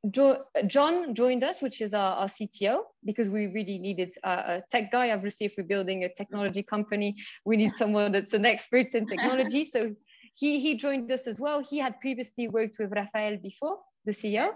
jo 0.09 0.43
John 0.67 1.13
joined 1.13 1.43
us, 1.43 1.61
which 1.61 1.81
is 1.81 1.93
our, 1.93 2.17
our, 2.17 2.27
CTO, 2.27 2.81
because 3.05 3.29
we 3.29 3.47
really 3.47 3.77
needed 3.77 4.15
a, 4.23 4.29
a, 4.29 4.63
tech 4.71 4.91
guy. 4.91 5.11
Obviously, 5.11 5.45
if 5.45 5.53
we're 5.57 5.63
building 5.63 6.03
a 6.03 6.09
technology 6.09 6.63
company, 6.63 7.15
we 7.45 7.57
need 7.57 7.73
someone 7.75 8.11
that's 8.11 8.33
an 8.33 8.45
expert 8.45 8.95
in 8.95 9.05
technology. 9.05 9.65
So 9.65 9.95
he, 10.35 10.59
he 10.59 10.77
joined 10.77 11.11
us 11.11 11.27
as 11.27 11.39
well. 11.39 11.61
He 11.61 11.77
had 11.77 11.99
previously 11.99 12.47
worked 12.47 12.77
with 12.79 12.91
Rafael 12.91 13.37
before, 13.37 13.79
the 14.05 14.11
CEO. 14.11 14.51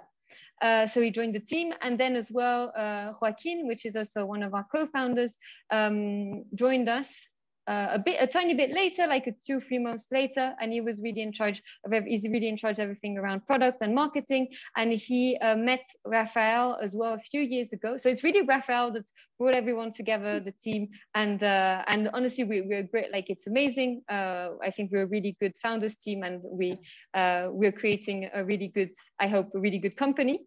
Uh, 0.62 0.88
so 0.88 1.02
he 1.02 1.12
joined 1.12 1.36
the 1.36 1.42
team, 1.42 1.74
and 1.82 2.00
then 2.00 2.16
as 2.16 2.32
well, 2.32 2.72
uh, 2.78 3.12
Joaquin, 3.22 3.68
which 3.68 3.86
is 3.86 3.98
also 3.98 4.26
one 4.26 4.42
of 4.44 4.54
our 4.54 4.66
co-founders, 4.72 5.36
um, 5.72 6.46
joined 6.56 6.88
us 6.88 7.28
uh, 7.68 7.88
a 7.92 8.00
bit, 8.00 8.18
a 8.20 8.28
tiny 8.28 8.54
bit 8.54 8.72
later, 8.72 9.08
like 9.08 9.34
two, 9.46 9.62
three 9.62 9.80
months 9.80 10.08
later, 10.12 10.54
and 10.60 10.72
he 10.72 10.82
was 10.82 11.02
really 11.02 11.22
in 11.22 11.32
charge 11.32 11.62
of, 11.86 12.04
he's 12.06 12.28
really 12.28 12.48
in 12.48 12.58
charge 12.58 12.78
of 12.80 12.84
everything 12.84 13.18
around 13.18 13.46
product 13.46 13.82
and 13.82 13.96
marketing. 13.96 14.48
And 14.76 14.92
he 14.92 15.38
uh, 15.38 15.56
met 15.56 15.84
Raphael 16.06 16.78
as 16.82 16.96
well 16.96 17.14
a 17.14 17.20
few 17.20 17.42
years 17.42 17.74
ago. 17.74 17.98
So 17.98 18.10
it's 18.10 18.24
really 18.24 18.42
Raphael 18.42 18.92
that 18.92 19.10
brought 19.40 19.54
everyone 19.54 19.92
together, 19.92 20.40
the 20.40 20.52
team, 20.52 20.90
and 21.16 21.42
uh, 21.44 21.84
and 21.88 22.10
honestly, 22.14 22.44
we, 22.44 22.62
we're 22.62 22.84
great. 22.84 23.12
Like 23.12 23.30
it's 23.30 23.48
amazing. 23.48 24.04
Uh, 24.10 24.50
I 24.62 24.70
think 24.70 24.92
we're 24.92 25.04
a 25.04 25.08
really 25.08 25.36
good 25.40 25.58
founders 25.58 25.98
team, 25.98 26.24
and 26.24 26.42
we 26.44 26.80
uh, 27.14 27.48
we're 27.52 27.72
creating 27.72 28.30
a 28.34 28.44
really 28.44 28.68
good, 28.68 28.92
I 29.20 29.28
hope, 29.28 29.52
a 29.56 29.60
really 29.60 29.80
good 29.80 29.96
company 29.96 30.42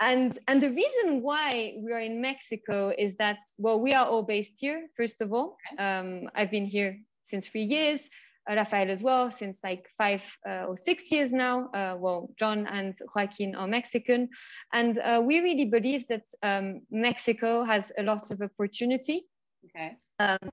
and 0.00 0.38
and 0.48 0.62
the 0.62 0.70
reason 0.70 1.22
why 1.22 1.74
we 1.78 1.92
are 1.92 2.00
in 2.00 2.20
mexico 2.20 2.92
is 2.96 3.16
that 3.18 3.38
well 3.58 3.80
we 3.80 3.92
are 3.92 4.06
all 4.06 4.22
based 4.22 4.56
here 4.58 4.88
first 4.96 5.20
of 5.20 5.32
all. 5.32 5.56
Um, 5.78 6.28
i've 6.34 6.50
been 6.50 6.66
here 6.66 6.98
since 7.24 7.46
three 7.46 7.64
years 7.64 8.08
uh, 8.50 8.54
rafael 8.54 8.90
as 8.90 9.02
well 9.02 9.30
since 9.30 9.62
like 9.62 9.86
five 9.96 10.24
uh, 10.48 10.64
or 10.66 10.76
six 10.76 11.12
years 11.12 11.32
now. 11.32 11.68
Uh, 11.68 11.96
well 11.98 12.30
john 12.38 12.66
and 12.66 12.98
joaquin 13.14 13.54
are 13.54 13.68
mexican. 13.68 14.30
And 14.72 14.98
uh, 14.98 15.22
we 15.24 15.40
really 15.40 15.66
believe 15.66 16.06
that 16.08 16.24
um, 16.42 16.80
mexico 16.90 17.62
has 17.64 17.92
a 17.98 18.02
lot 18.02 18.30
of 18.30 18.40
opportunity. 18.40 19.26
Okay. 19.66 19.96
Um, 20.18 20.50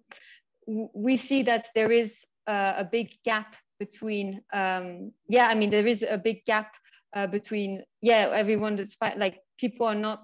we 0.93 1.15
see 1.15 1.43
that 1.43 1.67
there 1.73 1.91
is 1.91 2.25
uh, 2.47 2.73
a 2.77 2.83
big 2.83 3.13
gap 3.23 3.55
between 3.79 4.41
um, 4.53 5.11
yeah 5.29 5.47
i 5.47 5.55
mean 5.55 5.69
there 5.69 5.85
is 5.85 6.03
a 6.03 6.17
big 6.17 6.43
gap 6.45 6.73
uh, 7.15 7.27
between 7.27 7.83
yeah 8.01 8.29
everyone 8.33 8.75
that's 8.75 8.97
like 9.17 9.39
people 9.57 9.87
are 9.87 9.95
not 9.95 10.23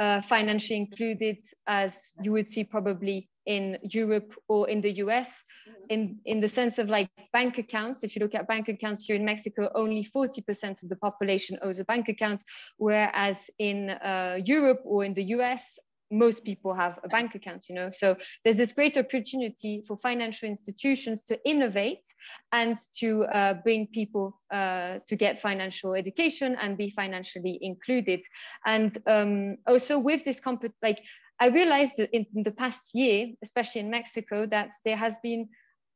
uh, 0.00 0.20
financially 0.22 0.78
included 0.78 1.36
as 1.66 2.14
you 2.22 2.32
would 2.32 2.48
see 2.48 2.64
probably 2.64 3.28
in 3.46 3.78
Europe 3.82 4.34
or 4.48 4.68
in 4.68 4.80
the 4.80 4.92
US 5.04 5.42
mm-hmm. 5.68 5.84
in, 5.88 6.18
in 6.24 6.40
the 6.40 6.48
sense 6.48 6.78
of 6.78 6.88
like 6.88 7.10
bank 7.32 7.58
accounts. 7.58 8.04
If 8.04 8.14
you 8.14 8.22
look 8.22 8.34
at 8.34 8.48
bank 8.48 8.68
accounts 8.68 9.04
here 9.04 9.16
in 9.16 9.24
Mexico, 9.24 9.70
only 9.74 10.04
40% 10.04 10.82
of 10.82 10.88
the 10.88 10.96
population 10.96 11.58
owns 11.62 11.78
a 11.78 11.84
bank 11.84 12.08
account, 12.08 12.42
whereas 12.78 13.50
in 13.58 13.90
uh, 13.90 14.38
Europe 14.44 14.80
or 14.84 15.04
in 15.04 15.14
the 15.14 15.24
US, 15.36 15.78
most 16.10 16.44
people 16.44 16.74
have 16.74 16.98
a 17.04 17.08
bank 17.08 17.34
account, 17.34 17.68
you 17.68 17.74
know. 17.74 17.90
So 17.90 18.16
there's 18.44 18.56
this 18.56 18.72
great 18.72 18.96
opportunity 18.96 19.82
for 19.86 19.96
financial 19.96 20.48
institutions 20.48 21.22
to 21.22 21.38
innovate 21.48 22.04
and 22.52 22.76
to 22.98 23.24
uh, 23.24 23.54
bring 23.54 23.86
people 23.86 24.40
uh, 24.50 24.98
to 25.06 25.16
get 25.16 25.38
financial 25.38 25.94
education 25.94 26.56
and 26.60 26.76
be 26.76 26.90
financially 26.90 27.58
included. 27.62 28.20
And 28.66 28.96
um, 29.06 29.56
also 29.66 29.98
with 29.98 30.24
this 30.24 30.40
company, 30.40 30.72
like 30.82 31.02
I 31.38 31.48
realized 31.48 31.96
that 31.98 32.10
in 32.12 32.26
the 32.34 32.52
past 32.52 32.94
year, 32.94 33.28
especially 33.42 33.82
in 33.82 33.90
Mexico, 33.90 34.46
that 34.46 34.72
there 34.84 34.96
has 34.96 35.18
been 35.22 35.48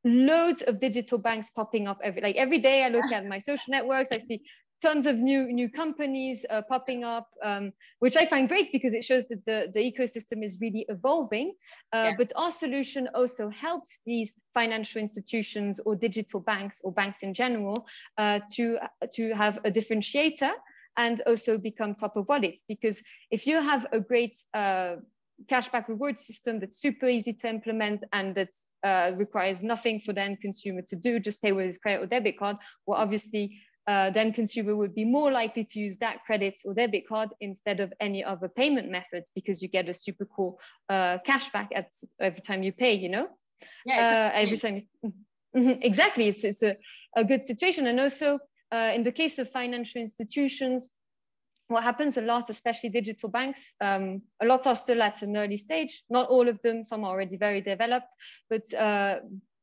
loads 0.05 0.62
of 0.62 0.81
digital 0.81 1.18
banks 1.18 1.50
popping 1.50 1.88
up 1.88 1.98
every 2.03 2.22
like 2.22 2.37
every 2.37 2.59
day. 2.59 2.85
I 2.85 2.88
look 2.88 3.05
at 3.12 3.27
my 3.27 3.38
social 3.38 3.70
networks, 3.70 4.12
I 4.12 4.18
see 4.18 4.42
tons 4.85 5.07
of 5.07 5.16
new 5.18 5.42
new 5.61 5.68
companies 5.83 6.44
uh, 6.51 6.61
popping 6.73 7.05
up, 7.05 7.29
um, 7.42 7.73
which 8.05 8.16
I 8.23 8.27
find 8.27 8.44
great 8.53 8.68
because 8.70 8.92
it 8.92 9.05
shows 9.11 9.25
that 9.29 9.42
the, 9.49 9.59
the 9.73 9.81
ecosystem 9.90 10.44
is 10.44 10.59
really 10.61 10.85
evolving. 10.88 11.55
Uh, 11.92 12.11
yeah. 12.11 12.14
But 12.18 12.33
our 12.37 12.53
solution 12.64 13.09
also 13.14 13.49
helps 13.49 14.01
these 14.05 14.42
financial 14.53 15.01
institutions 15.01 15.81
or 15.87 15.97
digital 15.97 16.40
banks 16.40 16.83
or 16.85 16.92
banks 16.92 17.23
in 17.23 17.33
general 17.33 17.87
uh, 18.18 18.40
to, 18.55 18.79
to 19.16 19.33
have 19.33 19.59
a 19.64 19.70
differentiator 19.70 20.53
and 20.97 21.23
also 21.27 21.57
become 21.57 21.94
top 21.94 22.16
of 22.16 22.29
wallets. 22.29 22.64
Because 22.68 23.03
if 23.31 23.47
you 23.47 23.61
have 23.61 23.87
a 23.92 24.01
great 24.01 24.37
uh, 24.53 24.97
cashback 25.47 25.88
reward 25.88 26.18
system 26.18 26.61
that's 26.61 26.79
super 26.79 27.07
easy 27.07 27.33
to 27.33 27.49
implement 27.49 28.05
and 28.12 28.35
that 28.35 28.51
uh, 28.85 29.12
requires 29.16 29.62
nothing 29.62 29.99
for 29.99 30.12
the 30.12 30.20
end 30.20 30.40
consumer 30.40 30.83
to 30.83 30.97
do, 30.97 31.18
just 31.18 31.42
pay 31.42 31.53
with 31.53 31.64
his 31.64 31.79
credit 31.79 32.03
or 32.03 32.07
debit 32.07 32.38
card, 32.38 32.57
well, 32.87 32.99
obviously, 32.99 33.61
uh, 33.87 34.11
then 34.11 34.33
consumer 34.33 34.75
would 34.75 34.94
be 34.94 35.05
more 35.05 35.31
likely 35.31 35.64
to 35.64 35.79
use 35.79 35.99
that 35.99 36.25
credit 36.25 36.59
or 36.64 36.75
debit 36.75 37.07
card 37.07 37.31
instead 37.40 37.81
of 37.81 37.92
any 38.01 38.25
other 38.25 38.49
payment 38.49 38.90
methods 38.90 39.31
because 39.35 39.62
you 39.62 39.68
get 39.68 39.88
a 39.88 39.94
super 39.94 40.25
cool 40.25 40.59
uh, 40.88 41.18
cashback 41.27 41.68
at 41.75 41.90
every 42.20 42.40
time 42.40 42.62
you 42.62 42.73
pay, 42.73 42.94
you 42.94 43.11
know? 43.11 43.29
Yeah, 43.85 44.31
uh, 44.33 44.38
every 44.38 44.57
time. 44.57 44.87
You, 45.03 45.12
mm-hmm, 45.57 45.83
exactly, 45.83 46.29
it's, 46.29 46.44
it's 46.44 46.62
a, 46.62 46.77
a 47.14 47.25
good 47.25 47.44
situation. 47.44 47.87
And 47.87 48.01
also, 48.01 48.38
uh, 48.73 48.92
in 48.94 49.05
the 49.05 49.12
case 49.12 49.38
of 49.38 49.51
financial 49.51 50.01
institutions, 50.01 50.90
what 51.68 51.83
happens 51.83 52.16
a 52.16 52.23
lot, 52.23 52.51
especially 52.51 52.90
digital 52.90 53.29
banks, 53.29 53.73
um, 53.81 54.23
a 54.40 54.47
lot 54.47 54.66
are 54.66 54.77
still 54.77 55.03
at 55.03 55.23
an 55.23 55.37
early 55.37 55.57
stage. 55.57 56.03
Not 56.11 56.29
all 56.29 56.49
of 56.49 56.61
them, 56.62 56.85
some 56.85 57.05
are 57.05 57.11
already 57.11 57.37
very 57.37 57.61
developed, 57.61 58.12
but 58.51 58.73
uh, 58.75 59.20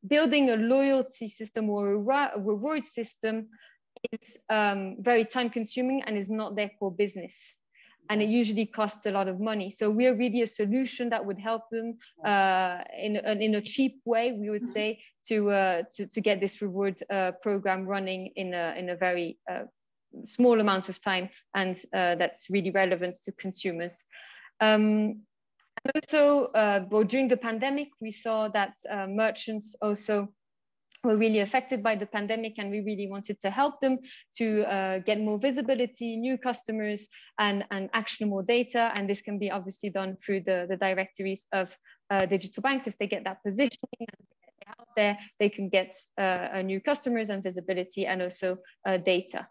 building 0.07 0.49
a 0.49 0.55
loyalty 0.55 1.27
system 1.27 1.69
or 1.69 1.93
a, 1.93 2.39
reward 2.39 2.83
system 2.83 3.49
is 4.11 4.37
um, 4.49 4.97
very 4.99 5.25
time 5.25 5.49
consuming 5.49 6.03
and 6.03 6.17
is 6.17 6.29
not 6.29 6.55
their 6.55 6.71
core 6.79 6.91
business. 6.91 7.55
And 8.09 8.21
it 8.21 8.29
usually 8.29 8.65
costs 8.65 9.05
a 9.05 9.11
lot 9.11 9.27
of 9.27 9.39
money. 9.39 9.69
So 9.69 9.89
we're 9.89 10.15
really 10.15 10.41
a 10.41 10.47
solution 10.47 11.09
that 11.09 11.25
would 11.25 11.39
help 11.39 11.69
them 11.69 11.97
uh, 12.25 12.79
in, 12.97 13.15
a, 13.15 13.31
in 13.33 13.55
a 13.55 13.61
cheap 13.61 14.01
way, 14.05 14.33
we 14.33 14.49
would 14.49 14.67
say, 14.67 14.99
to, 15.27 15.51
uh, 15.51 15.83
to, 15.95 16.07
to 16.07 16.21
get 16.21 16.41
this 16.41 16.61
reward 16.61 17.01
uh, 17.09 17.31
program 17.41 17.85
running 17.85 18.33
in 18.35 18.53
a, 18.53 18.75
in 18.77 18.89
a 18.89 18.95
very 18.95 19.37
uh, 19.49 19.63
small 20.25 20.59
amount 20.59 20.89
of 20.89 20.99
time 20.99 21.29
and 21.53 21.75
uh, 21.93 22.15
that's 22.15 22.49
really 22.49 22.71
relevant 22.71 23.15
to 23.25 23.31
consumers. 23.31 24.03
Um, 24.59 25.21
and 25.85 25.91
also, 25.95 26.51
uh, 26.53 26.79
during 27.03 27.29
the 27.29 27.37
pandemic, 27.37 27.89
we 28.01 28.11
saw 28.11 28.49
that 28.49 28.75
merchants 29.07 29.75
also 29.81 30.29
were 31.03 31.17
really 31.17 31.39
affected 31.39 31.81
by 31.81 31.95
the 31.95 32.05
pandemic 32.05 32.53
and 32.57 32.69
we 32.69 32.81
really 32.81 33.07
wanted 33.09 33.39
to 33.41 33.49
help 33.49 33.79
them 33.79 33.97
to 34.37 34.63
uh, 34.71 34.99
get 34.99 35.19
more 35.19 35.39
visibility, 35.39 36.17
new 36.17 36.37
customers 36.37 37.07
and, 37.39 37.65
and 37.71 37.89
actionable 37.93 38.43
data. 38.43 38.91
And 38.93 39.09
this 39.09 39.21
can 39.21 39.39
be 39.39 39.49
obviously 39.49 39.89
done 39.89 40.17
through 40.23 40.41
the, 40.41 40.67
the 40.69 40.77
directories 40.77 41.47
of 41.53 41.75
uh, 42.09 42.25
digital 42.25 42.61
banks. 42.61 42.87
If 42.87 42.97
they 42.97 43.07
get 43.07 43.23
that 43.23 43.37
positioning 43.43 44.07
out 44.67 44.87
there, 44.95 45.17
they 45.39 45.49
can 45.49 45.69
get 45.69 45.93
uh, 46.17 46.61
new 46.63 46.79
customers 46.79 47.29
and 47.29 47.41
visibility 47.41 48.05
and 48.05 48.21
also 48.21 48.57
data 49.03 49.47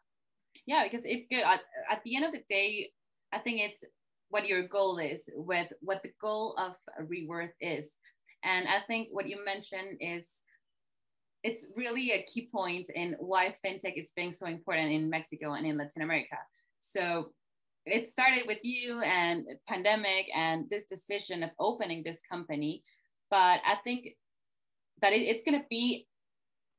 yeah 0.66 0.84
because 0.84 1.02
it's 1.04 1.26
good 1.26 1.44
at, 1.44 1.60
at 1.90 2.00
the 2.04 2.16
end 2.16 2.24
of 2.24 2.32
the 2.32 2.42
day 2.48 2.90
i 3.32 3.38
think 3.38 3.60
it's 3.60 3.82
what 4.28 4.46
your 4.46 4.62
goal 4.62 4.98
is 4.98 5.28
with 5.34 5.68
what 5.80 6.02
the 6.02 6.12
goal 6.20 6.54
of 6.58 6.76
reworth 7.10 7.52
is 7.60 7.96
and 8.44 8.68
i 8.68 8.78
think 8.86 9.08
what 9.12 9.28
you 9.28 9.44
mentioned 9.44 9.98
is 10.00 10.34
it's 11.42 11.66
really 11.76 12.12
a 12.12 12.22
key 12.24 12.48
point 12.52 12.90
in 12.94 13.16
why 13.18 13.54
fintech 13.64 13.94
is 13.96 14.12
being 14.14 14.32
so 14.32 14.46
important 14.46 14.92
in 14.92 15.10
mexico 15.10 15.54
and 15.54 15.66
in 15.66 15.76
latin 15.76 16.02
america 16.02 16.36
so 16.80 17.30
it 17.86 18.06
started 18.06 18.46
with 18.46 18.58
you 18.62 19.00
and 19.02 19.44
pandemic 19.66 20.26
and 20.34 20.68
this 20.70 20.84
decision 20.84 21.42
of 21.42 21.50
opening 21.58 22.02
this 22.04 22.20
company 22.30 22.82
but 23.30 23.60
i 23.66 23.74
think 23.84 24.08
that 25.02 25.12
it, 25.12 25.22
it's 25.22 25.42
going 25.42 25.58
to 25.58 25.66
be 25.70 26.06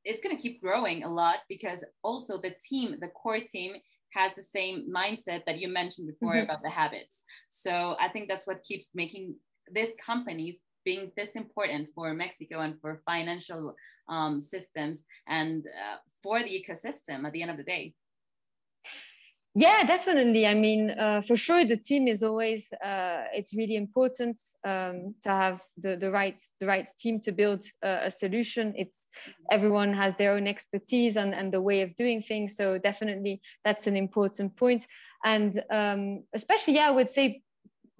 it's 0.04 0.20
going 0.22 0.36
to 0.36 0.42
keep 0.42 0.60
growing 0.60 1.04
a 1.04 1.12
lot 1.12 1.38
because 1.48 1.84
also 2.02 2.40
the 2.40 2.54
team, 2.68 2.96
the 3.00 3.08
core 3.08 3.40
team, 3.40 3.74
has 4.12 4.32
the 4.34 4.42
same 4.42 4.86
mindset 4.94 5.44
that 5.46 5.58
you 5.58 5.68
mentioned 5.68 6.08
before 6.08 6.34
mm-hmm. 6.34 6.44
about 6.44 6.62
the 6.62 6.70
habits. 6.70 7.24
So 7.48 7.96
I 7.98 8.08
think 8.08 8.28
that's 8.28 8.46
what 8.46 8.62
keeps 8.62 8.88
making 8.94 9.36
this 9.72 9.92
companies 10.04 10.60
being 10.84 11.12
this 11.16 11.36
important 11.36 11.88
for 11.94 12.14
Mexico 12.14 12.60
and 12.60 12.80
for 12.80 13.02
financial 13.04 13.74
um, 14.08 14.40
systems 14.40 15.04
and 15.26 15.66
uh, 15.66 15.96
for 16.22 16.42
the 16.42 16.50
ecosystem 16.50 17.24
at 17.24 17.32
the 17.32 17.42
end 17.42 17.50
of 17.50 17.56
the 17.56 17.64
day. 17.64 17.94
Yeah, 19.54 19.84
definitely. 19.84 20.46
I 20.46 20.54
mean, 20.54 20.90
uh, 20.90 21.20
for 21.20 21.36
sure, 21.36 21.62
the 21.66 21.76
team 21.76 22.08
is 22.08 22.22
always. 22.22 22.72
Uh, 22.72 23.24
it's 23.34 23.54
really 23.54 23.76
important 23.76 24.38
um, 24.64 25.14
to 25.24 25.28
have 25.28 25.60
the, 25.76 25.94
the 25.94 26.10
right 26.10 26.40
the 26.58 26.66
right 26.66 26.88
team 26.98 27.20
to 27.20 27.32
build 27.32 27.62
a, 27.82 28.06
a, 28.06 28.10
solution. 28.10 28.72
It's 28.78 29.08
everyone 29.50 29.92
has 29.92 30.14
their 30.14 30.32
own 30.32 30.46
expertise 30.46 31.16
and, 31.16 31.34
and 31.34 31.52
the 31.52 31.60
way 31.60 31.82
of 31.82 31.94
doing 31.96 32.22
things. 32.22 32.56
So 32.56 32.78
definitely, 32.78 33.42
that's 33.62 33.86
an 33.86 33.94
important 33.94 34.56
point. 34.56 34.86
And 35.22 35.62
um, 35.70 36.24
especially, 36.32 36.76
yeah, 36.76 36.88
I 36.88 36.92
would 36.92 37.10
say 37.10 37.42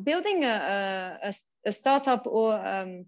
building 0.05 0.45
a 0.45 1.19
a, 1.23 1.33
a 1.67 1.73
startup 1.73 2.27
or 2.27 2.55
um, 2.55 3.07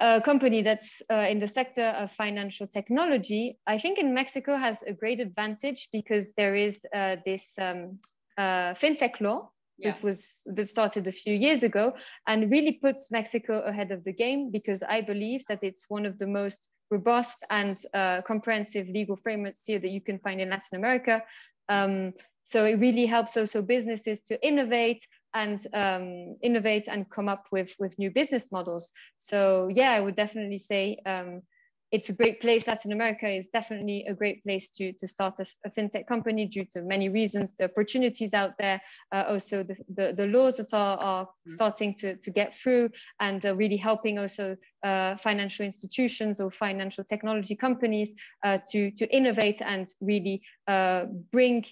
a 0.00 0.20
company 0.20 0.62
that's 0.62 1.02
uh, 1.10 1.26
in 1.28 1.38
the 1.38 1.48
sector 1.48 1.84
of 1.84 2.12
financial 2.12 2.66
technology, 2.66 3.58
I 3.66 3.78
think 3.78 3.98
in 3.98 4.14
Mexico 4.14 4.56
has 4.56 4.82
a 4.82 4.92
great 4.92 5.20
advantage 5.20 5.88
because 5.92 6.34
there 6.34 6.54
is 6.54 6.86
uh, 6.94 7.16
this 7.24 7.54
um, 7.58 7.98
uh, 8.36 8.74
fintech 8.74 9.20
law 9.20 9.50
yeah. 9.78 9.92
that 9.92 10.02
was 10.02 10.40
that 10.46 10.68
started 10.68 11.06
a 11.06 11.12
few 11.12 11.34
years 11.34 11.62
ago 11.62 11.94
and 12.26 12.50
really 12.50 12.72
puts 12.72 13.10
Mexico 13.10 13.60
ahead 13.60 13.90
of 13.90 14.04
the 14.04 14.12
game 14.12 14.50
because 14.50 14.82
I 14.82 15.00
believe 15.00 15.44
that 15.48 15.62
it's 15.62 15.86
one 15.88 16.06
of 16.06 16.18
the 16.18 16.26
most 16.26 16.68
robust 16.90 17.44
and 17.50 17.76
uh, 17.94 18.22
comprehensive 18.22 18.88
legal 18.88 19.16
frameworks 19.16 19.64
here 19.66 19.78
that 19.78 19.90
you 19.90 20.00
can 20.00 20.18
find 20.18 20.40
in 20.40 20.50
Latin 20.50 20.78
America. 20.78 21.22
Um, 21.68 22.12
so 22.44 22.64
it 22.64 22.76
really 22.76 23.04
helps 23.04 23.36
also 23.36 23.60
businesses 23.60 24.20
to 24.20 24.46
innovate 24.46 25.06
and 25.34 25.60
um, 25.74 26.36
innovate 26.42 26.88
and 26.88 27.10
come 27.10 27.28
up 27.28 27.46
with, 27.50 27.74
with 27.78 27.98
new 27.98 28.10
business 28.10 28.50
models. 28.50 28.90
So 29.18 29.68
yeah, 29.72 29.92
I 29.92 30.00
would 30.00 30.16
definitely 30.16 30.58
say 30.58 30.98
um, 31.04 31.42
it's 31.90 32.10
a 32.10 32.12
great 32.12 32.40
place. 32.40 32.66
Latin 32.66 32.92
America 32.92 33.28
is 33.28 33.48
definitely 33.48 34.04
a 34.06 34.14
great 34.14 34.42
place 34.42 34.68
to, 34.70 34.92
to 34.92 35.08
start 35.08 35.38
a, 35.38 35.46
a 35.64 35.70
fintech 35.70 36.06
company 36.06 36.46
due 36.46 36.66
to 36.72 36.82
many 36.82 37.08
reasons, 37.08 37.56
the 37.56 37.64
opportunities 37.64 38.34
out 38.34 38.52
there, 38.58 38.80
uh, 39.12 39.24
also 39.28 39.62
the, 39.62 39.76
the, 39.94 40.12
the, 40.14 40.26
laws 40.26 40.58
that 40.58 40.74
are, 40.74 40.98
are 40.98 41.24
mm-hmm. 41.24 41.52
starting 41.52 41.94
to, 41.94 42.16
to 42.16 42.30
get 42.30 42.54
through 42.54 42.90
and 43.20 43.44
uh, 43.46 43.56
really 43.56 43.76
helping 43.76 44.18
also 44.18 44.56
uh, 44.82 45.16
financial 45.16 45.64
institutions 45.64 46.40
or 46.40 46.50
financial 46.50 47.04
technology 47.04 47.56
companies 47.56 48.14
uh, 48.44 48.58
to, 48.70 48.90
to 48.90 49.06
innovate 49.14 49.62
and 49.62 49.88
really 50.00 50.42
uh, 50.66 51.06
bring 51.32 51.64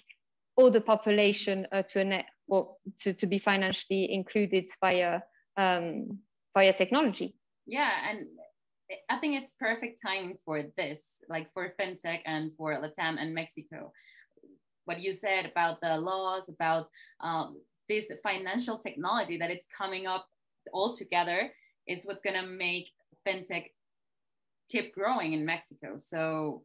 all 0.55 0.71
the 0.71 0.81
population 0.81 1.67
uh, 1.71 1.83
to 1.83 1.99
a 1.99 2.03
net 2.03 2.25
or 2.47 2.75
to, 2.99 3.13
to 3.13 3.27
be 3.27 3.37
financially 3.37 4.11
included 4.11 4.65
via 4.79 5.21
um, 5.57 6.19
via 6.55 6.73
technology. 6.73 7.35
Yeah, 7.65 7.91
and 8.09 8.27
I 9.09 9.17
think 9.17 9.35
it's 9.35 9.53
perfect 9.53 10.01
timing 10.05 10.37
for 10.45 10.63
this, 10.77 11.01
like 11.29 11.51
for 11.53 11.73
fintech 11.79 12.21
and 12.25 12.51
for 12.57 12.73
Latam 12.75 13.17
and 13.19 13.33
Mexico. 13.33 13.91
What 14.85 15.01
you 15.01 15.11
said 15.11 15.45
about 15.45 15.81
the 15.81 15.97
laws, 15.99 16.47
about 16.47 16.87
um, 17.19 17.59
this 17.89 18.11
financial 18.23 18.77
technology 18.77 19.37
that 19.37 19.51
it's 19.51 19.67
coming 19.67 20.07
up 20.07 20.25
all 20.71 20.95
together 20.95 21.51
is 21.87 22.05
what's 22.05 22.21
going 22.21 22.39
to 22.41 22.47
make 22.47 22.91
fintech 23.27 23.71
keep 24.69 24.93
growing 24.93 25.33
in 25.33 25.45
Mexico. 25.45 25.97
So 25.97 26.63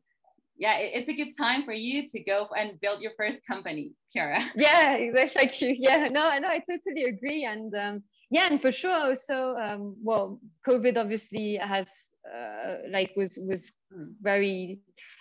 yeah, 0.62 0.79
it's 0.79 1.09
a 1.09 1.12
good 1.12 1.37
time 1.37 1.64
for 1.64 1.72
you 1.72 2.07
to 2.07 2.20
go 2.22 2.46
and 2.57 2.81
build 2.81 3.03
your 3.03 3.11
first 3.18 3.44
company, 3.44 3.94
Chiara. 4.12 4.40
Yeah, 4.55 4.94
exactly. 4.94 5.77
Yeah, 5.81 6.07
no, 6.09 6.22
no, 6.38 6.48
I 6.48 6.61
totally 6.70 7.05
agree. 7.14 7.44
And 7.44 7.75
um, 7.75 8.03
yeah, 8.31 8.46
and 8.48 8.62
for 8.62 8.70
sure, 8.70 8.94
also, 9.09 9.57
um, 9.57 9.96
well, 10.01 10.40
COVID 10.64 10.96
obviously 10.96 11.57
has 11.57 11.88
uh, 12.33 12.75
like 12.90 13.11
was 13.16 13.40
was 13.42 13.72
very 14.22 14.79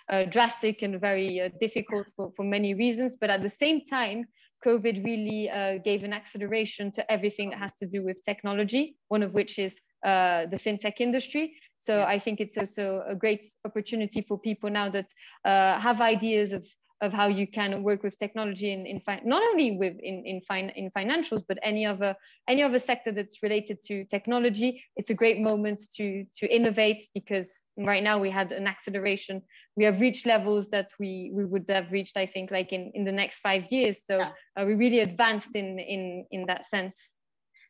uh, 0.08 0.24
drastic 0.26 0.82
and 0.82 1.00
very 1.00 1.40
uh, 1.40 1.48
difficult 1.60 2.06
for 2.14 2.30
for 2.36 2.44
many 2.44 2.74
reasons. 2.74 3.16
But 3.20 3.30
at 3.30 3.42
the 3.42 3.54
same 3.64 3.80
time, 3.84 4.26
COVID 4.64 5.04
really 5.04 5.50
uh, 5.50 5.78
gave 5.78 6.04
an 6.04 6.12
acceleration 6.12 6.92
to 6.92 7.02
everything 7.10 7.50
that 7.50 7.58
has 7.58 7.74
to 7.82 7.86
do 7.88 8.04
with 8.04 8.24
technology. 8.24 8.94
One 9.08 9.24
of 9.24 9.34
which 9.34 9.58
is 9.58 9.80
uh, 10.06 10.46
the 10.46 10.56
fintech 10.56 11.00
industry. 11.00 11.56
So 11.82 11.98
yeah. 11.98 12.06
I 12.06 12.18
think 12.20 12.40
it's 12.40 12.56
also 12.56 13.02
a 13.08 13.16
great 13.16 13.44
opportunity 13.64 14.20
for 14.22 14.38
people 14.38 14.70
now 14.70 14.88
that 14.90 15.08
uh, 15.44 15.80
have 15.80 16.00
ideas 16.00 16.52
of 16.52 16.64
of 17.00 17.12
how 17.12 17.26
you 17.26 17.48
can 17.48 17.82
work 17.82 18.04
with 18.04 18.16
technology 18.16 18.72
in, 18.72 18.86
in 18.86 19.00
fi- 19.00 19.20
not 19.24 19.42
only 19.42 19.76
with 19.76 19.96
in 20.00 20.22
in, 20.24 20.40
fin- 20.40 20.72
in 20.76 20.88
financials 20.96 21.42
but 21.48 21.58
any 21.64 21.84
other 21.84 22.14
any 22.46 22.62
other 22.62 22.78
sector 22.78 23.10
that's 23.10 23.42
related 23.42 23.78
to 23.82 24.04
technology 24.04 24.80
it's 24.94 25.10
a 25.10 25.14
great 25.14 25.40
moment 25.40 25.82
to 25.96 26.24
to 26.38 26.46
innovate 26.46 27.02
because 27.12 27.64
right 27.76 28.04
now 28.04 28.16
we 28.20 28.30
had 28.30 28.52
an 28.52 28.68
acceleration 28.68 29.42
we 29.76 29.82
have 29.84 30.00
reached 30.00 30.24
levels 30.24 30.68
that 30.68 30.90
we 31.00 31.32
we 31.34 31.44
would 31.44 31.64
have 31.68 31.90
reached 31.90 32.16
i 32.16 32.26
think 32.26 32.52
like 32.52 32.72
in 32.72 32.92
in 32.94 33.02
the 33.04 33.16
next 33.20 33.40
five 33.40 33.66
years 33.72 34.06
so 34.06 34.18
yeah. 34.18 34.30
uh, 34.56 34.64
we 34.64 34.74
really 34.74 35.00
advanced 35.00 35.56
in 35.56 35.80
in 35.80 36.24
in 36.30 36.46
that 36.46 36.64
sense 36.64 37.14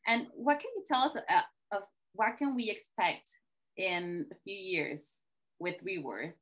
and 0.06 0.26
what 0.34 0.60
can 0.60 0.70
you 0.76 0.84
tell 0.86 1.04
us 1.04 1.16
uh, 1.16 1.76
of 1.76 1.82
what 2.12 2.36
can 2.36 2.54
we 2.54 2.68
expect 2.68 3.40
in 3.76 4.26
a 4.30 4.34
few 4.44 4.54
years 4.54 5.22
with 5.58 5.82
reworth 5.84 6.34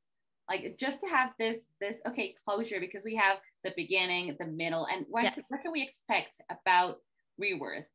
like 0.49 0.75
just 0.77 0.99
to 0.99 1.07
have 1.07 1.31
this 1.39 1.57
this 1.79 1.95
okay 2.07 2.35
closure 2.43 2.79
because 2.79 3.03
we 3.05 3.15
have 3.15 3.37
the 3.63 3.73
beginning 3.75 4.35
the 4.39 4.45
middle 4.45 4.87
and 4.91 5.05
what, 5.09 5.23
yeah. 5.23 5.35
what 5.49 5.61
can 5.61 5.71
we 5.71 5.81
expect 5.81 6.41
about 6.49 6.97
reworth 7.41 7.85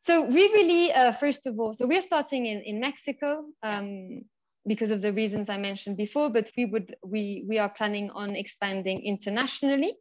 so 0.00 0.22
we 0.22 0.42
really 0.58 0.92
uh, 0.92 1.12
first 1.12 1.46
of 1.46 1.58
all 1.58 1.72
so 1.72 1.86
we're 1.86 2.00
starting 2.00 2.46
in 2.46 2.60
in 2.62 2.80
mexico 2.80 3.44
um, 3.62 4.22
because 4.66 4.90
of 4.90 5.00
the 5.02 5.12
reasons 5.12 5.48
i 5.48 5.56
mentioned 5.56 5.96
before 5.96 6.30
but 6.30 6.50
we 6.56 6.64
would 6.66 6.94
we 7.04 7.44
we 7.48 7.58
are 7.58 7.70
planning 7.70 8.10
on 8.10 8.36
expanding 8.36 9.02
internationally 9.04 9.94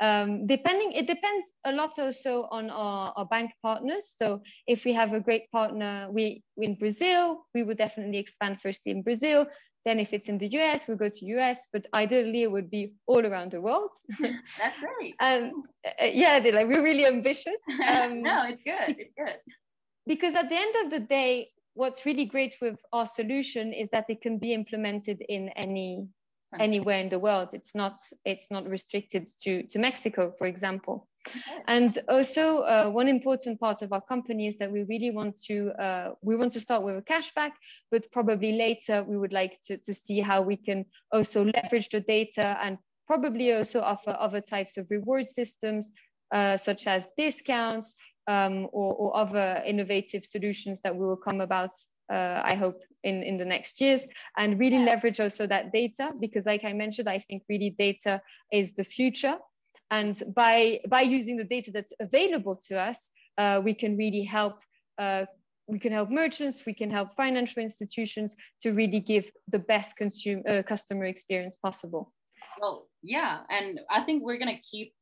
um, 0.00 0.46
depending, 0.46 0.92
it 0.92 1.06
depends 1.06 1.46
a 1.64 1.72
lot 1.72 1.98
also 1.98 2.48
on 2.50 2.70
our, 2.70 3.12
our, 3.16 3.26
bank 3.26 3.50
partners. 3.62 4.12
So 4.16 4.42
if 4.66 4.84
we 4.84 4.92
have 4.92 5.12
a 5.12 5.20
great 5.20 5.50
partner, 5.50 6.08
we 6.10 6.42
in 6.56 6.74
Brazil, 6.76 7.46
we 7.54 7.62
would 7.62 7.78
definitely 7.78 8.18
expand 8.18 8.60
firstly 8.60 8.92
in 8.92 9.02
Brazil. 9.02 9.46
Then 9.84 10.00
if 10.00 10.14
it's 10.14 10.28
in 10.28 10.38
the 10.38 10.48
US, 10.58 10.88
we'll 10.88 10.96
go 10.96 11.10
to 11.10 11.26
US, 11.36 11.68
but 11.72 11.86
ideally 11.92 12.42
it 12.42 12.50
would 12.50 12.70
be 12.70 12.92
all 13.06 13.24
around 13.26 13.52
the 13.52 13.60
world. 13.60 13.90
That's 14.20 14.78
great. 14.78 15.14
and 15.20 15.52
uh, 15.86 16.04
yeah, 16.04 16.40
they're 16.40 16.52
like, 16.52 16.68
we're 16.68 16.82
really 16.82 17.06
ambitious. 17.06 17.60
Um, 17.88 18.22
no, 18.22 18.46
it's 18.46 18.62
good. 18.62 18.96
It's 18.98 19.14
good. 19.16 19.36
Because 20.06 20.34
at 20.34 20.48
the 20.48 20.56
end 20.56 20.74
of 20.84 20.90
the 20.90 21.00
day, 21.00 21.50
what's 21.74 22.06
really 22.06 22.24
great 22.24 22.56
with 22.60 22.78
our 22.92 23.06
solution 23.06 23.72
is 23.72 23.88
that 23.90 24.06
it 24.08 24.22
can 24.22 24.38
be 24.38 24.54
implemented 24.54 25.22
in 25.28 25.50
any 25.50 26.06
anywhere 26.60 26.98
in 26.98 27.08
the 27.08 27.18
world. 27.18 27.50
It's 27.52 27.74
not 27.74 27.98
it's 28.24 28.50
not 28.50 28.68
restricted 28.68 29.26
to 29.42 29.62
to 29.64 29.78
Mexico, 29.78 30.30
for 30.30 30.46
example. 30.46 31.08
Okay. 31.26 31.62
And 31.66 31.98
also, 32.08 32.58
uh, 32.58 32.90
one 32.90 33.08
important 33.08 33.58
part 33.58 33.82
of 33.82 33.92
our 33.92 34.00
company 34.02 34.46
is 34.46 34.58
that 34.58 34.70
we 34.70 34.82
really 34.82 35.10
want 35.10 35.40
to 35.46 35.70
uh, 35.72 36.14
we 36.22 36.36
want 36.36 36.52
to 36.52 36.60
start 36.60 36.82
with 36.82 36.96
a 36.96 37.02
cashback, 37.02 37.52
but 37.90 38.10
probably 38.12 38.52
later 38.52 39.02
we 39.02 39.16
would 39.16 39.32
like 39.32 39.58
to 39.66 39.78
to 39.78 39.94
see 39.94 40.20
how 40.20 40.42
we 40.42 40.56
can 40.56 40.84
also 41.12 41.44
leverage 41.44 41.88
the 41.88 42.00
data 42.00 42.58
and 42.62 42.78
probably 43.06 43.52
also 43.52 43.80
offer 43.80 44.16
other 44.18 44.40
types 44.40 44.76
of 44.76 44.90
reward 44.90 45.26
systems, 45.26 45.92
uh, 46.32 46.56
such 46.56 46.86
as 46.86 47.10
discounts 47.16 47.94
um, 48.26 48.68
or, 48.72 48.94
or 48.94 49.16
other 49.16 49.62
innovative 49.66 50.24
solutions 50.24 50.80
that 50.80 50.96
we 50.96 51.06
will 51.06 51.16
come 51.16 51.40
about 51.40 51.70
uh, 52.12 52.42
I 52.44 52.54
hope 52.54 52.80
in, 53.02 53.22
in 53.22 53.36
the 53.36 53.44
next 53.44 53.80
years 53.80 54.06
and 54.36 54.58
really 54.58 54.78
leverage 54.78 55.20
also 55.20 55.46
that 55.46 55.72
data 55.72 56.12
because 56.20 56.46
like 56.46 56.64
I 56.64 56.72
mentioned, 56.72 57.08
I 57.08 57.18
think 57.18 57.42
really 57.48 57.74
data 57.78 58.20
is 58.52 58.74
the 58.74 58.84
future. 58.84 59.36
And 59.90 60.20
by, 60.34 60.80
by 60.88 61.02
using 61.02 61.36
the 61.36 61.44
data 61.44 61.70
that's 61.70 61.92
available 62.00 62.56
to 62.68 62.78
us, 62.78 63.10
uh, 63.38 63.60
we 63.64 63.74
can 63.74 63.96
really 63.96 64.22
help 64.22 64.58
uh, 64.98 65.26
we 65.66 65.78
can 65.78 65.92
help 65.92 66.10
merchants, 66.10 66.66
we 66.66 66.74
can 66.74 66.90
help 66.90 67.16
financial 67.16 67.62
institutions 67.62 68.36
to 68.60 68.72
really 68.72 69.00
give 69.00 69.30
the 69.48 69.58
best 69.58 69.96
consumer 69.96 70.42
uh, 70.46 70.62
customer 70.62 71.06
experience 71.06 71.56
possible. 71.56 72.12
Well, 72.60 72.88
yeah, 73.02 73.40
and 73.50 73.80
I 73.90 74.00
think 74.00 74.22
we're 74.22 74.38
gonna 74.38 74.60
keep 74.60 74.92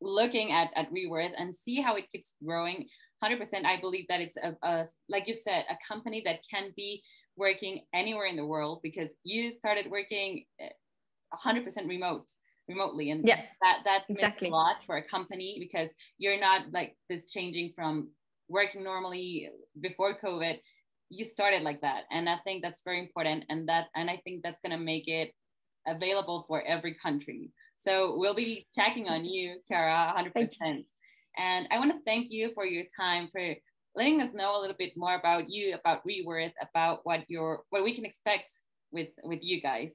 looking 0.00 0.52
at 0.52 0.70
at 0.74 0.90
Reworth 0.90 1.32
and 1.36 1.54
see 1.54 1.80
how 1.80 1.96
it 1.96 2.10
keeps 2.10 2.34
growing. 2.44 2.88
100% 3.22 3.64
i 3.64 3.80
believe 3.80 4.06
that 4.08 4.20
it's 4.20 4.36
a, 4.36 4.54
a, 4.62 4.84
like 5.08 5.26
you 5.26 5.34
said 5.34 5.64
a 5.70 5.76
company 5.86 6.22
that 6.24 6.40
can 6.48 6.72
be 6.76 7.02
working 7.36 7.80
anywhere 7.92 8.26
in 8.26 8.36
the 8.36 8.46
world 8.46 8.80
because 8.82 9.10
you 9.24 9.50
started 9.50 9.90
working 9.90 10.44
100% 11.44 11.66
eh, 11.76 11.82
remote 11.86 12.26
remotely. 12.68 13.10
And 13.10 13.26
yeah 13.26 13.42
that 13.60 13.82
that 13.84 14.04
exactly. 14.08 14.48
a 14.48 14.52
lot 14.52 14.76
for 14.86 14.96
a 14.96 15.02
company 15.02 15.56
because 15.58 15.92
you're 16.18 16.40
not 16.40 16.72
like 16.72 16.96
this 17.08 17.30
changing 17.30 17.72
from 17.74 18.08
working 18.48 18.84
normally 18.84 19.50
before 19.80 20.16
covid. 20.18 20.58
You 21.10 21.24
started 21.24 21.62
like 21.62 21.80
that. 21.82 22.04
And 22.10 22.28
i 22.28 22.36
think 22.44 22.62
that's 22.62 22.82
very 22.82 23.00
important. 23.00 23.44
And 23.48 23.68
that 23.68 23.88
and 23.94 24.10
i 24.10 24.20
think 24.24 24.42
that's 24.42 24.60
going 24.60 24.76
to 24.76 24.84
make 24.84 25.08
it 25.08 25.32
available 25.86 26.44
for 26.48 26.62
every 26.66 26.94
country. 26.94 27.50
So 27.76 28.16
we'll 28.16 28.34
be 28.34 28.66
checking 28.74 29.08
on 29.08 29.24
you. 29.24 29.58
Chiara 29.66 30.14
100% 30.16 30.84
and 31.38 31.66
I 31.70 31.78
want 31.78 31.92
to 31.92 31.98
thank 32.04 32.30
you 32.30 32.52
for 32.54 32.66
your 32.66 32.84
time, 32.98 33.28
for 33.32 33.54
letting 33.94 34.20
us 34.20 34.32
know 34.32 34.58
a 34.58 34.60
little 34.60 34.76
bit 34.78 34.92
more 34.96 35.14
about 35.14 35.48
you, 35.48 35.74
about 35.74 36.02
Reworth, 36.06 36.52
about 36.60 37.00
what 37.04 37.24
your 37.28 37.62
what 37.70 37.84
we 37.84 37.94
can 37.94 38.04
expect 38.04 38.52
with 38.92 39.08
with 39.22 39.40
you 39.42 39.60
guys. 39.60 39.92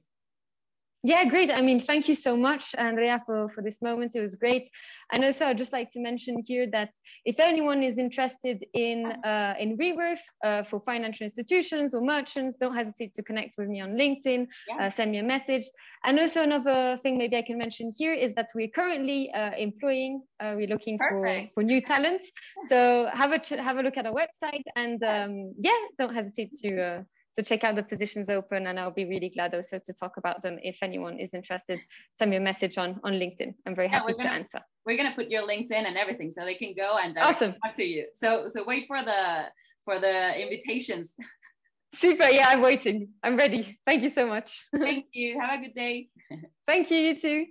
Yeah, 1.02 1.24
great. 1.24 1.50
I 1.50 1.62
mean, 1.62 1.80
thank 1.80 2.08
you 2.08 2.14
so 2.14 2.36
much, 2.36 2.74
Andrea, 2.76 3.22
for, 3.24 3.48
for 3.48 3.62
this 3.62 3.80
moment. 3.80 4.14
It 4.14 4.20
was 4.20 4.34
great. 4.34 4.68
And 5.10 5.24
also, 5.24 5.46
I'd 5.46 5.56
just 5.56 5.72
like 5.72 5.90
to 5.92 6.00
mention 6.00 6.42
here 6.46 6.66
that 6.72 6.90
if 7.24 7.40
anyone 7.40 7.82
is 7.82 7.96
interested 7.96 8.62
in 8.74 9.06
uh, 9.06 9.54
in 9.58 9.78
Reworth 9.78 10.20
uh, 10.44 10.62
for 10.62 10.78
financial 10.80 11.24
institutions 11.24 11.94
or 11.94 12.02
merchants, 12.02 12.56
don't 12.56 12.74
hesitate 12.74 13.14
to 13.14 13.22
connect 13.22 13.54
with 13.56 13.68
me 13.68 13.80
on 13.80 13.92
LinkedIn, 13.92 14.46
yeah. 14.68 14.86
uh, 14.86 14.90
send 14.90 15.12
me 15.12 15.18
a 15.18 15.22
message. 15.22 15.64
And 16.04 16.20
also, 16.20 16.42
another 16.42 16.98
thing 17.02 17.16
maybe 17.16 17.36
I 17.36 17.42
can 17.42 17.56
mention 17.56 17.92
here 17.96 18.12
is 18.12 18.34
that 18.34 18.50
we're 18.54 18.68
currently 18.68 19.32
uh, 19.32 19.52
employing, 19.56 20.22
uh, 20.38 20.52
we're 20.54 20.68
looking 20.68 20.98
for, 20.98 21.46
for 21.54 21.62
new 21.62 21.80
talent. 21.80 22.22
So 22.68 23.08
have 23.14 23.32
a 23.32 23.62
have 23.62 23.78
a 23.78 23.82
look 23.82 23.96
at 23.96 24.04
our 24.04 24.12
website, 24.12 24.64
and 24.76 25.02
um, 25.02 25.54
yeah, 25.58 25.80
don't 25.98 26.14
hesitate 26.14 26.52
to 26.62 26.82
uh, 26.82 27.02
so 27.32 27.42
check 27.42 27.64
out 27.64 27.76
the 27.76 27.82
positions 27.82 28.28
open 28.28 28.66
and 28.66 28.78
I'll 28.78 28.90
be 28.90 29.04
really 29.04 29.28
glad 29.28 29.54
also 29.54 29.78
to 29.78 29.92
talk 29.92 30.16
about 30.16 30.42
them. 30.42 30.58
If 30.62 30.82
anyone 30.82 31.18
is 31.18 31.32
interested, 31.34 31.80
send 32.12 32.30
me 32.30 32.36
a 32.36 32.40
message 32.40 32.76
on, 32.76 33.00
on 33.04 33.12
LinkedIn. 33.12 33.54
I'm 33.66 33.74
very 33.74 33.88
happy 33.88 34.12
gonna, 34.12 34.28
to 34.28 34.30
answer. 34.30 34.60
We're 34.84 34.96
going 34.96 35.10
to 35.10 35.14
put 35.14 35.30
your 35.30 35.46
LinkedIn 35.46 35.72
and 35.72 35.96
everything 35.96 36.30
so 36.30 36.44
they 36.44 36.54
can 36.54 36.74
go 36.74 36.98
and 37.02 37.16
uh, 37.16 37.22
awesome. 37.22 37.54
talk 37.64 37.76
to 37.76 37.84
you. 37.84 38.06
So, 38.14 38.48
so 38.48 38.64
wait 38.64 38.86
for 38.88 39.02
the, 39.02 39.46
for 39.84 39.98
the 39.98 40.40
invitations. 40.40 41.14
Super. 41.92 42.28
Yeah, 42.28 42.46
I'm 42.48 42.62
waiting. 42.62 43.08
I'm 43.22 43.36
ready. 43.36 43.78
Thank 43.86 44.02
you 44.02 44.10
so 44.10 44.26
much. 44.26 44.64
Thank 44.76 45.06
you. 45.12 45.40
Have 45.40 45.58
a 45.58 45.62
good 45.62 45.74
day. 45.74 46.08
Thank 46.66 46.90
you. 46.90 46.98
You 46.98 47.18
too. 47.18 47.46